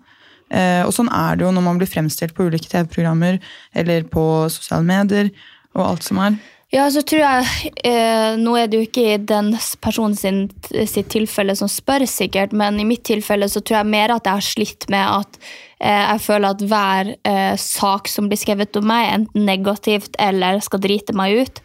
Eh, 0.49 0.83
og 0.87 0.95
sånn 0.97 1.11
er 1.13 1.37
det 1.37 1.45
jo 1.45 1.53
når 1.55 1.65
man 1.65 1.81
blir 1.81 1.91
fremstilt 1.91 2.35
på 2.35 2.49
ulike 2.49 2.71
TV-programmer 2.71 3.39
eller 3.77 4.07
på 4.09 4.25
sosiale 4.51 4.87
medier 4.87 5.31
og 5.77 5.85
alt 5.85 6.07
som 6.07 6.23
er. 6.25 6.39
Ja, 6.69 6.85
så 6.93 7.01
tror 7.01 7.23
jeg 7.23 7.71
eh, 7.89 8.35
Nå 8.37 8.53
er 8.61 8.67
det 8.69 8.77
jo 8.77 8.85
ikke 8.85 9.05
i 9.15 9.21
den 9.31 9.55
personen 9.81 10.17
sin, 10.19 10.43
sitt 10.69 11.09
tilfelle 11.15 11.55
som 11.57 11.71
spør, 11.73 12.05
sikkert, 12.05 12.53
men 12.53 12.77
i 12.77 12.85
mitt 12.85 13.07
tilfelle 13.09 13.49
så 13.49 13.63
tror 13.63 13.81
jeg 13.81 13.93
mer 13.95 14.13
at 14.13 14.29
jeg 14.29 14.37
har 14.37 14.45
slitt 14.45 14.89
med 14.93 15.01
at 15.01 15.39
eh, 15.81 16.03
jeg 16.03 16.25
føler 16.27 16.53
at 16.53 16.67
hver 16.69 17.13
eh, 17.17 17.55
sak 17.63 18.13
som 18.13 18.29
blir 18.29 18.41
skrevet 18.41 18.77
om 18.77 18.85
meg, 18.91 19.09
enten 19.15 19.49
negativt 19.49 20.21
eller 20.21 20.61
skal 20.65 20.85
drite 20.85 21.17
meg 21.17 21.41
ut, 21.41 21.63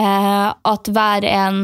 eh, 0.00 0.48
at 0.72 0.92
hver 0.96 1.28
en 1.34 1.60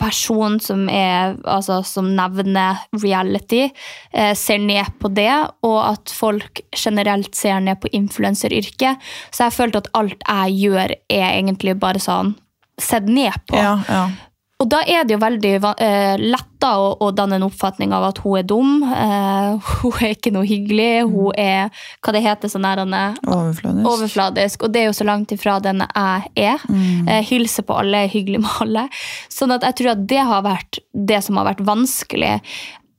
person 0.00 0.58
som, 0.62 0.86
er, 0.88 1.36
altså, 1.44 1.80
som 1.86 2.08
nevner 2.16 2.82
reality, 3.02 3.66
eh, 4.12 4.32
ser 4.38 4.62
ned 4.62 4.98
på 5.00 5.10
det, 5.14 5.32
og 5.66 5.78
at 5.84 6.12
folk 6.14 6.62
generelt 6.76 7.34
ser 7.36 7.60
ned 7.64 7.80
på 7.82 7.92
influenseryrket. 7.96 9.02
Så 9.30 9.46
jeg 9.46 9.56
følte 9.56 9.84
at 9.84 9.92
alt 9.98 10.26
jeg 10.26 10.58
gjør, 10.66 10.96
er 11.12 11.28
egentlig 11.30 11.76
bare 11.80 12.02
sånn 12.02 12.34
sett 12.80 13.08
ned 13.08 13.34
på. 13.48 13.56
Ja, 13.56 13.78
ja. 13.88 14.06
Og 14.56 14.68
da 14.72 14.78
er 14.88 15.04
det 15.04 15.12
jo 15.12 15.20
veldig 15.20 15.50
eh, 15.84 16.14
lett 16.16 16.64
å, 16.64 16.94
å 17.04 17.10
danne 17.12 17.36
en 17.36 17.44
oppfatning 17.44 17.92
av 17.92 18.06
at 18.08 18.22
hun 18.24 18.38
er 18.38 18.46
dum. 18.48 18.78
Eh, 18.88 19.66
hun 19.82 19.98
er 20.00 20.14
ikke 20.14 20.32
noe 20.32 20.48
hyggelig. 20.48 21.04
Hun 21.10 21.36
er 21.36 21.68
hva 22.00 22.14
det 22.16 22.22
heter 22.24 22.52
sånn 22.52 22.64
nærende, 22.64 23.02
Overfladisk. 23.26 23.90
overfladisk. 23.92 24.64
Og 24.64 24.72
det 24.72 24.80
er 24.80 24.88
jo 24.88 24.96
så 24.96 25.08
langt 25.08 25.34
ifra 25.36 25.58
den 25.60 25.84
jeg 25.84 26.32
er. 26.48 26.64
Eh, 26.72 27.20
hilser 27.28 27.68
på 27.68 27.76
alle, 27.76 28.06
er 28.06 28.14
hyggelig 28.14 28.40
med 28.46 28.64
alle. 28.64 28.86
Sånn 29.32 29.52
at 29.58 29.66
jeg 29.68 29.80
tror 29.82 29.92
at 29.92 30.08
det 30.08 30.24
har 30.32 30.48
vært 30.48 30.80
det 31.12 31.20
som 31.26 31.36
har 31.42 31.50
vært 31.52 31.64
vanskelig. 31.68 32.34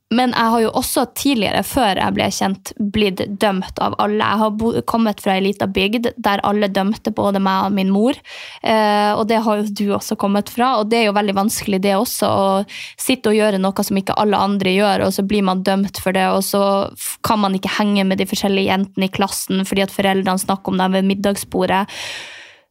Men 0.08 0.32
jeg 0.32 0.52
har 0.52 0.62
jo 0.62 0.70
også 0.78 1.02
tidligere, 1.18 1.60
før 1.68 1.98
jeg 2.00 2.14
ble 2.16 2.26
kjent, 2.32 2.70
blitt 2.94 3.20
dømt 3.42 3.80
av 3.84 3.92
alle. 4.00 4.24
Jeg 4.24 4.40
har 4.40 4.78
kommet 4.88 5.20
fra 5.20 5.34
ei 5.36 5.42
lita 5.44 5.68
bygd 5.68 6.08
der 6.16 6.40
alle 6.48 6.70
dømte 6.72 7.12
både 7.12 7.42
meg 7.44 7.66
og 7.66 7.76
min 7.76 7.92
mor. 7.92 8.16
Eh, 8.62 9.12
og 9.12 9.26
det 9.28 9.42
har 9.44 9.60
jo 9.60 9.66
du 9.68 9.84
også 9.98 10.16
kommet 10.20 10.48
fra, 10.54 10.78
og 10.80 10.88
det 10.88 11.02
er 11.02 11.06
jo 11.10 11.16
veldig 11.18 11.36
vanskelig 11.36 11.82
det 11.84 11.92
også. 11.98 12.30
Å 12.32 12.96
sitte 12.96 13.34
og 13.34 13.36
gjøre 13.36 13.60
noe 13.60 13.84
som 13.84 14.00
ikke 14.00 14.16
alle 14.16 14.40
andre 14.48 14.72
gjør, 14.78 15.04
og 15.04 15.12
så 15.18 15.26
blir 15.28 15.44
man 15.44 15.60
dømt 15.66 16.00
for 16.00 16.16
det, 16.16 16.24
og 16.32 16.40
så 16.46 16.62
kan 17.26 17.44
man 17.44 17.60
ikke 17.60 17.76
henge 17.76 18.08
med 18.08 18.22
de 18.22 18.28
forskjellige 18.30 18.72
jentene 18.72 19.10
i 19.10 19.12
klassen 19.12 19.60
fordi 19.68 19.84
at 19.84 19.92
foreldrene 19.92 20.40
snakker 20.40 20.72
om 20.72 20.80
dem 20.80 20.96
ved 20.96 21.08
middagsbordet. 21.10 21.84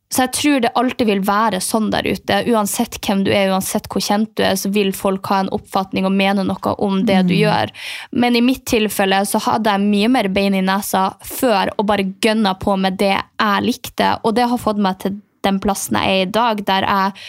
Så 0.08 0.24
jeg 0.24 0.34
tror 0.38 0.62
det 0.64 0.72
alltid 0.80 1.10
vil 1.10 1.22
være 1.28 1.60
sånn 1.64 1.90
der 1.92 2.08
ute. 2.08 2.40
Uansett 2.48 2.96
hvem 3.04 3.26
du 3.28 3.32
er, 3.34 3.52
uansett 3.52 3.90
hvor 3.92 4.04
kjent 4.04 4.32
du 4.40 4.44
er, 4.48 4.56
så 4.56 4.72
vil 4.72 4.94
folk 4.96 5.28
ha 5.28 5.42
en 5.44 5.52
oppfatning 5.56 6.08
og 6.08 6.16
mene 6.16 6.46
noe 6.48 6.76
om 6.84 7.02
det 7.08 7.26
du 7.28 7.36
gjør. 7.36 7.74
Men 8.16 8.38
i 8.40 8.44
mitt 8.46 8.64
tilfelle 8.72 9.20
så 9.28 9.42
hadde 9.44 9.74
jeg 9.74 9.90
mye 9.90 10.12
mer 10.16 10.32
bein 10.32 10.56
i 10.56 10.64
nesa 10.64 11.10
før 11.28 11.74
og 11.76 11.90
bare 11.92 12.08
gønna 12.24 12.56
på 12.62 12.78
med 12.80 13.00
det 13.02 13.18
jeg 13.18 13.66
likte, 13.68 14.16
og 14.24 14.38
det 14.40 14.48
har 14.48 14.64
fått 14.64 14.80
meg 14.80 15.04
til 15.04 15.20
den 15.46 15.60
plassen 15.64 16.00
jeg 16.00 16.16
er 16.16 16.26
i 16.26 16.32
dag, 16.40 16.64
der 16.68 16.88
jeg 16.88 17.28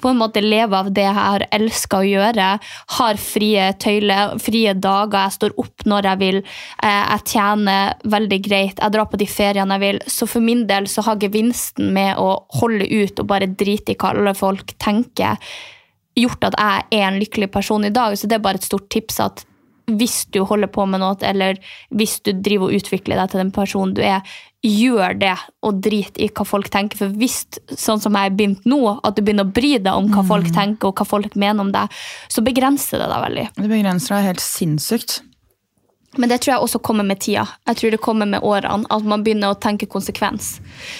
på 0.00 0.10
en 0.10 0.18
måte 0.20 0.42
leve 0.42 0.76
av 0.76 0.90
det 0.92 1.04
jeg 1.04 1.14
har 1.16 1.44
elska 1.52 2.00
å 2.00 2.06
gjøre. 2.08 2.48
Har 2.96 3.20
frie 3.20 3.68
tøyler, 3.80 4.36
frie 4.42 4.74
dager. 4.74 5.26
Jeg 5.28 5.36
står 5.38 5.56
opp 5.60 5.84
når 5.86 6.08
jeg 6.10 6.18
vil. 6.22 6.38
eh, 6.82 7.04
Jeg 7.10 7.24
tjener 7.34 7.94
veldig 8.04 8.40
greit. 8.42 8.78
Jeg 8.80 8.92
drar 8.92 9.06
på 9.10 9.18
de 9.20 9.26
feriene 9.26 9.76
jeg 9.78 9.80
vil. 9.80 10.00
Så 10.06 10.28
for 10.28 10.40
min 10.40 10.66
del 10.66 10.86
så 10.86 11.02
har 11.02 11.16
gevinsten 11.20 11.92
med 11.92 12.16
å 12.16 12.44
holde 12.60 12.86
ut 12.88 13.20
og 13.20 13.26
bare 13.26 13.46
drite 13.46 13.92
i 13.92 13.96
hva 14.00 14.14
alle 14.14 14.34
folk 14.34 14.74
tenker, 14.78 15.36
gjort 16.16 16.44
at 16.44 16.56
jeg 16.58 17.00
er 17.00 17.06
en 17.08 17.20
lykkelig 17.20 17.50
person 17.52 17.84
i 17.84 17.90
dag. 17.94 18.16
Så 18.18 18.26
det 18.26 18.36
er 18.38 18.44
bare 18.44 18.60
et 18.60 18.66
stort 18.66 18.88
tips 18.90 19.20
at 19.20 19.44
hvis 19.98 20.22
du 20.32 20.42
holder 20.46 20.70
på 20.72 20.86
med 20.88 21.02
noe, 21.02 21.18
eller 21.26 21.58
hvis 21.94 22.20
du 22.26 22.32
driver 22.36 22.68
og 22.70 22.80
utvikler 22.80 23.20
deg 23.20 23.32
til 23.32 23.42
den 23.42 23.52
personen 23.54 23.96
du 23.96 24.02
er, 24.04 24.24
gjør 24.66 25.16
det, 25.16 25.36
og 25.64 25.80
drit 25.84 26.18
i 26.20 26.28
hva 26.28 26.44
folk 26.44 26.68
tenker. 26.72 27.00
For 27.00 27.16
hvis, 27.20 27.42
sånn 27.80 28.02
som 28.02 28.16
jeg 28.16 28.28
har 28.28 28.36
begynt 28.36 28.66
nå, 28.68 28.80
at 29.00 29.16
du 29.16 29.24
begynner 29.24 29.48
å 29.48 29.54
bry 29.56 29.72
deg 29.78 29.92
om 29.94 30.10
hva 30.12 30.24
folk 30.28 30.50
tenker, 30.52 30.90
og 30.90 31.00
hva 31.00 31.08
folk 31.08 31.36
mener 31.40 31.64
om 31.64 31.72
deg, 31.74 32.00
så 32.28 32.44
begrenser 32.44 33.00
det 33.00 33.08
deg 33.12 33.24
veldig. 33.24 33.48
Det 33.56 33.72
begrenser 33.72 34.18
deg 34.18 34.30
helt 34.32 34.44
sinnssykt. 34.44 35.20
Men 36.18 36.26
det 36.28 36.40
tror 36.42 36.56
jeg 36.56 36.64
også 36.64 36.80
kommer 36.82 37.06
med 37.06 37.20
tida. 37.22 37.44
Jeg 37.68 37.78
tror 37.78 37.92
det 37.94 38.00
kommer 38.02 38.26
med 38.26 38.42
årene. 38.42 38.88
At 38.90 39.04
man 39.06 39.22
begynner 39.22 39.52
å 39.52 39.58
tenke 39.62 39.86
konsekvens. 39.90 40.56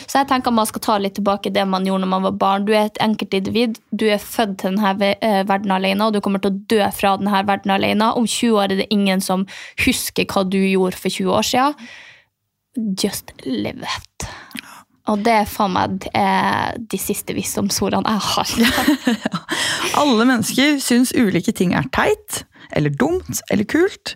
Så 0.06 0.20
jeg 0.20 0.28
tenker 0.30 0.54
man 0.54 0.68
skal 0.70 0.84
ta 0.84 0.98
litt 1.02 1.16
tilbake 1.18 1.50
det 1.50 1.64
man 1.66 1.86
gjorde 1.86 2.04
når 2.04 2.12
man 2.12 2.26
var 2.28 2.36
barn. 2.38 2.66
Du 2.68 2.70
er 2.76 2.86
et 2.86 3.00
enkeltindivid. 3.02 3.80
Du 3.90 4.06
er 4.06 4.22
født 4.22 4.60
til 4.62 4.78
denne 4.78 5.10
eh, 5.18 5.40
verden 5.48 5.74
alene, 5.74 6.06
og 6.06 6.14
du 6.14 6.20
kommer 6.22 6.42
til 6.42 6.52
å 6.52 6.60
dø 6.70 6.84
fra 6.94 7.16
denne 7.18 7.42
verden 7.48 7.74
alene. 7.74 8.12
Om 8.14 8.28
20 8.28 8.54
år 8.54 8.68
er 8.68 8.84
det 8.84 8.90
ingen 8.94 9.24
som 9.24 9.48
husker 9.82 10.30
hva 10.30 10.44
du 10.46 10.60
gjorde 10.60 11.00
for 11.00 11.10
20 11.10 11.34
år 11.40 11.50
siden. 11.50 11.90
Just 13.02 13.34
live 13.42 13.82
it. 13.82 14.30
Og 15.10 15.24
det 15.26 15.32
er 15.40 15.48
faen 15.48 15.74
meg 15.74 16.06
eh, 16.14 16.70
de 16.92 17.00
siste 17.00 17.34
visdomsordene 17.34 18.14
jeg 18.14 18.26
har. 18.28 19.26
Alle 20.00 20.28
mennesker 20.28 20.78
syns 20.82 21.10
ulike 21.18 21.54
ting 21.56 21.74
er 21.74 21.88
teit, 21.90 22.44
eller 22.76 22.94
dumt, 22.94 23.40
eller 23.50 23.66
kult. 23.66 24.14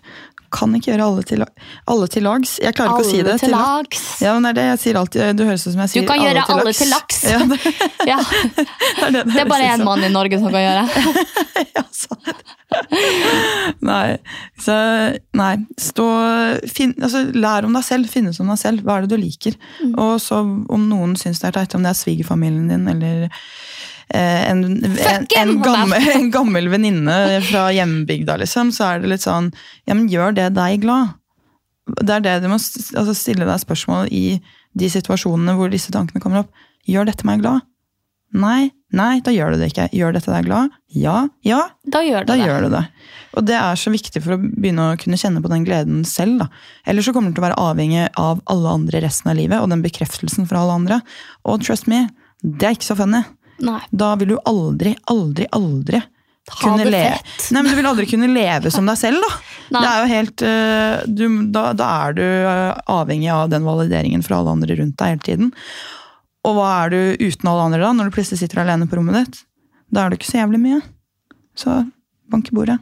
Kan 0.55 0.73
ikke 0.77 0.91
gjøre 0.93 1.05
alle 1.09 1.23
til, 1.27 1.43
alle 1.91 2.07
til 2.13 2.23
lags. 2.25 2.55
Jeg 2.63 2.75
klarer 2.77 2.95
ikke 2.95 3.05
å 3.05 3.09
si 3.09 3.19
Alle 3.19 3.33
det. 3.33 3.39
til 3.43 3.51
lags. 3.55 4.03
Ja, 4.23 4.33
men 4.37 4.45
det 4.47 4.51
er 4.53 4.57
det 4.59 4.65
jeg 4.69 4.81
sier 4.85 4.99
alltid. 5.01 5.35
Du 5.39 5.43
høres 5.47 5.65
ut 5.67 5.73
som 5.73 5.81
jeg 5.83 5.91
Du 5.91 5.95
sier 5.97 6.07
kan 6.09 6.21
gjøre 6.23 6.45
alle 6.55 6.73
til 6.77 6.91
laks. 6.93 7.21
Ja, 7.27 7.39
det, 7.51 7.59
Ja. 8.11 8.19
det, 9.15 9.23
Det 9.33 9.41
er 9.43 9.49
bare 9.51 9.71
én 9.75 9.83
mann 9.87 10.03
i 10.07 10.11
Norge 10.13 10.39
som 10.39 10.51
kan 10.55 10.63
gjøre. 10.63 10.85
Ja, 11.75 11.81
sant. 11.91 12.43
Nei. 13.83 14.17
Så, 14.63 14.75
nei. 15.35 15.53
Stå, 15.79 16.05
finn, 16.71 16.93
altså, 17.03 17.25
lær 17.35 17.67
om 17.67 17.75
deg 17.75 17.85
selv. 17.87 18.09
Finne 18.11 18.31
ut 18.31 18.39
om 18.43 18.51
deg 18.53 18.59
selv. 18.61 18.83
Hva 18.85 18.97
er 18.99 19.05
det 19.05 19.15
du 19.15 19.21
liker? 19.21 19.55
Mm. 19.83 19.93
Og 20.01 20.15
så 20.23 20.39
om 20.43 20.87
noen 20.89 21.15
syns 21.19 21.41
det 21.43 21.51
er 21.51 21.57
teit, 21.59 21.75
om 21.77 21.83
det 21.85 21.91
er 21.93 21.99
svigerfamilien 21.99 22.71
din 22.71 22.87
eller 22.91 23.27
en, 24.13 24.63
en, 24.85 25.27
en, 25.37 25.53
gammel, 25.65 26.09
en 26.15 26.27
gammel 26.33 26.69
venninne 26.69 27.15
fra 27.47 27.67
hjembygda, 27.73 28.37
liksom, 28.43 28.71
så 28.75 28.91
er 28.91 29.01
det 29.01 29.09
litt 29.15 29.25
sånn 29.25 29.51
Ja, 29.87 29.95
men 29.95 30.07
gjør 30.11 30.35
det 30.37 30.51
deg 30.55 30.83
glad? 30.85 31.15
Det 32.01 32.19
er 32.19 32.25
det 32.25 32.35
du 32.43 32.49
må 32.49 32.57
altså, 32.59 33.13
stille 33.17 33.45
deg 33.45 33.61
spørsmål 33.61 34.09
i 34.13 34.39
de 34.75 34.89
situasjonene 34.91 35.55
hvor 35.57 35.69
disse 35.71 35.93
tankene 35.93 36.21
kommer 36.21 36.43
opp. 36.43 36.63
Gjør 36.89 37.07
dette 37.09 37.25
meg 37.27 37.41
glad? 37.43 37.65
Nei, 38.35 38.71
nei, 38.91 39.21
da 39.23 39.31
gjør 39.31 39.53
du 39.53 39.61
det 39.61 39.69
ikke. 39.71 39.85
Gjør 39.95 40.15
dette 40.17 40.33
deg 40.33 40.47
glad? 40.49 40.73
Ja, 40.91 41.27
ja, 41.45 41.61
Da 41.87 42.01
gjør 42.03 42.25
du 42.25 42.31
da 42.31 42.35
det. 42.35 42.47
gjør 42.49 42.65
du 42.65 42.73
det. 42.73 42.81
Og 43.37 43.45
det 43.47 43.55
er 43.59 43.79
så 43.79 43.93
viktig 43.93 44.21
for 44.25 44.35
å 44.35 44.39
begynne 44.41 44.89
å 44.91 44.97
kunne 44.99 45.19
kjenne 45.19 45.43
på 45.43 45.51
den 45.51 45.63
gleden 45.67 46.03
selv. 46.09 46.41
da. 46.41 46.49
Ellers 46.89 47.07
så 47.07 47.13
kommer 47.15 47.31
du 47.31 47.37
til 47.37 47.45
å 47.45 47.47
være 47.47 47.61
avhengig 47.61 48.09
av 48.19 48.41
alle 48.51 48.73
andre 48.81 49.01
resten 49.05 49.31
av 49.31 49.37
livet, 49.39 49.61
og 49.61 49.71
den 49.71 49.85
bekreftelsen 49.85 50.49
fra 50.49 50.63
alle 50.65 50.75
andre. 50.81 50.99
Og 51.47 51.63
trust 51.63 51.87
me, 51.91 52.07
det 52.43 52.67
er 52.67 52.75
ikke 52.75 52.89
så 52.91 52.97
funny. 52.99 53.23
Nei. 53.63 53.79
Da 53.91 54.15
vil 54.19 54.33
du 54.33 54.37
aldri, 54.43 54.95
aldri, 55.11 55.45
aldri 55.55 56.01
Ha 56.01 56.55
kunne 56.59 56.83
det 56.83 56.91
leve 56.91 57.13
fett. 57.17 57.45
Nei, 57.55 57.61
men 57.63 57.71
Du 57.71 57.77
vil 57.79 57.87
aldri 57.89 58.05
kunne 58.09 58.27
leve 58.29 58.71
som 58.73 58.85
deg 58.89 58.97
selv, 58.99 59.23
da. 59.23 59.31
Nei. 59.75 59.81
Det 59.81 59.89
er 59.89 59.97
jo 59.97 60.07
helt, 60.11 60.43
øh, 60.45 60.95
du, 61.07 61.23
da, 61.55 61.63
da 61.77 61.85
er 62.05 62.17
du 62.17 62.25
øh, 62.25 62.71
avhengig 62.97 63.29
av 63.33 63.45
den 63.53 63.65
valideringen 63.65 64.21
fra 64.25 64.37
alle 64.41 64.53
andre 64.57 64.77
rundt 64.81 64.97
deg 64.99 65.07
hele 65.15 65.25
tiden. 65.25 65.47
Og 66.45 66.51
hva 66.59 66.67
er 66.83 66.87
du 66.93 66.99
uten 67.23 67.49
alle 67.49 67.63
andre 67.69 67.81
da, 67.81 67.89
når 67.97 68.03
du 68.11 68.15
plutselig 68.19 68.39
sitter 68.43 68.57
alene 68.61 68.85
på 68.89 68.99
rommet 68.99 69.15
ditt? 69.23 69.35
Da 69.89 69.97
er 70.03 70.07
du 70.11 70.15
ikke 70.19 70.29
så 70.29 70.41
jævlig 70.43 70.59
mye. 70.61 70.79
Så 71.57 71.69
bank 72.29 72.45
i 72.51 72.57
bordet. 72.57 72.77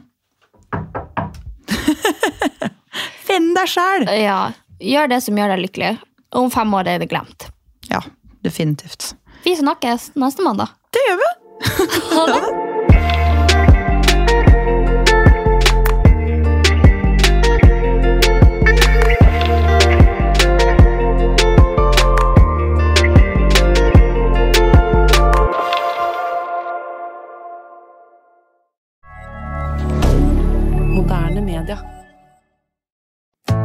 Finn 3.24 3.52
deg 3.56 3.68
sjæl! 3.70 4.04
Ja, 4.20 4.40
gjør 4.82 5.08
det 5.14 5.20
som 5.24 5.38
gjør 5.40 5.54
deg 5.54 5.64
lykkelig. 5.64 5.92
Om 6.36 6.50
fem 6.52 6.70
år 6.76 6.84
er 6.90 6.98
det 7.00 7.08
glemt. 7.12 7.40
Ja, 7.88 8.00
definitivt. 8.44 9.14
Vi 9.44 9.56
snakkes 9.56 10.10
neste 10.14 10.42
mandag. 10.42 10.68
Det 10.90 11.02
gjør 11.08 11.20
vi! 11.24 11.32
Ha 12.14 12.26
det. 12.32 12.44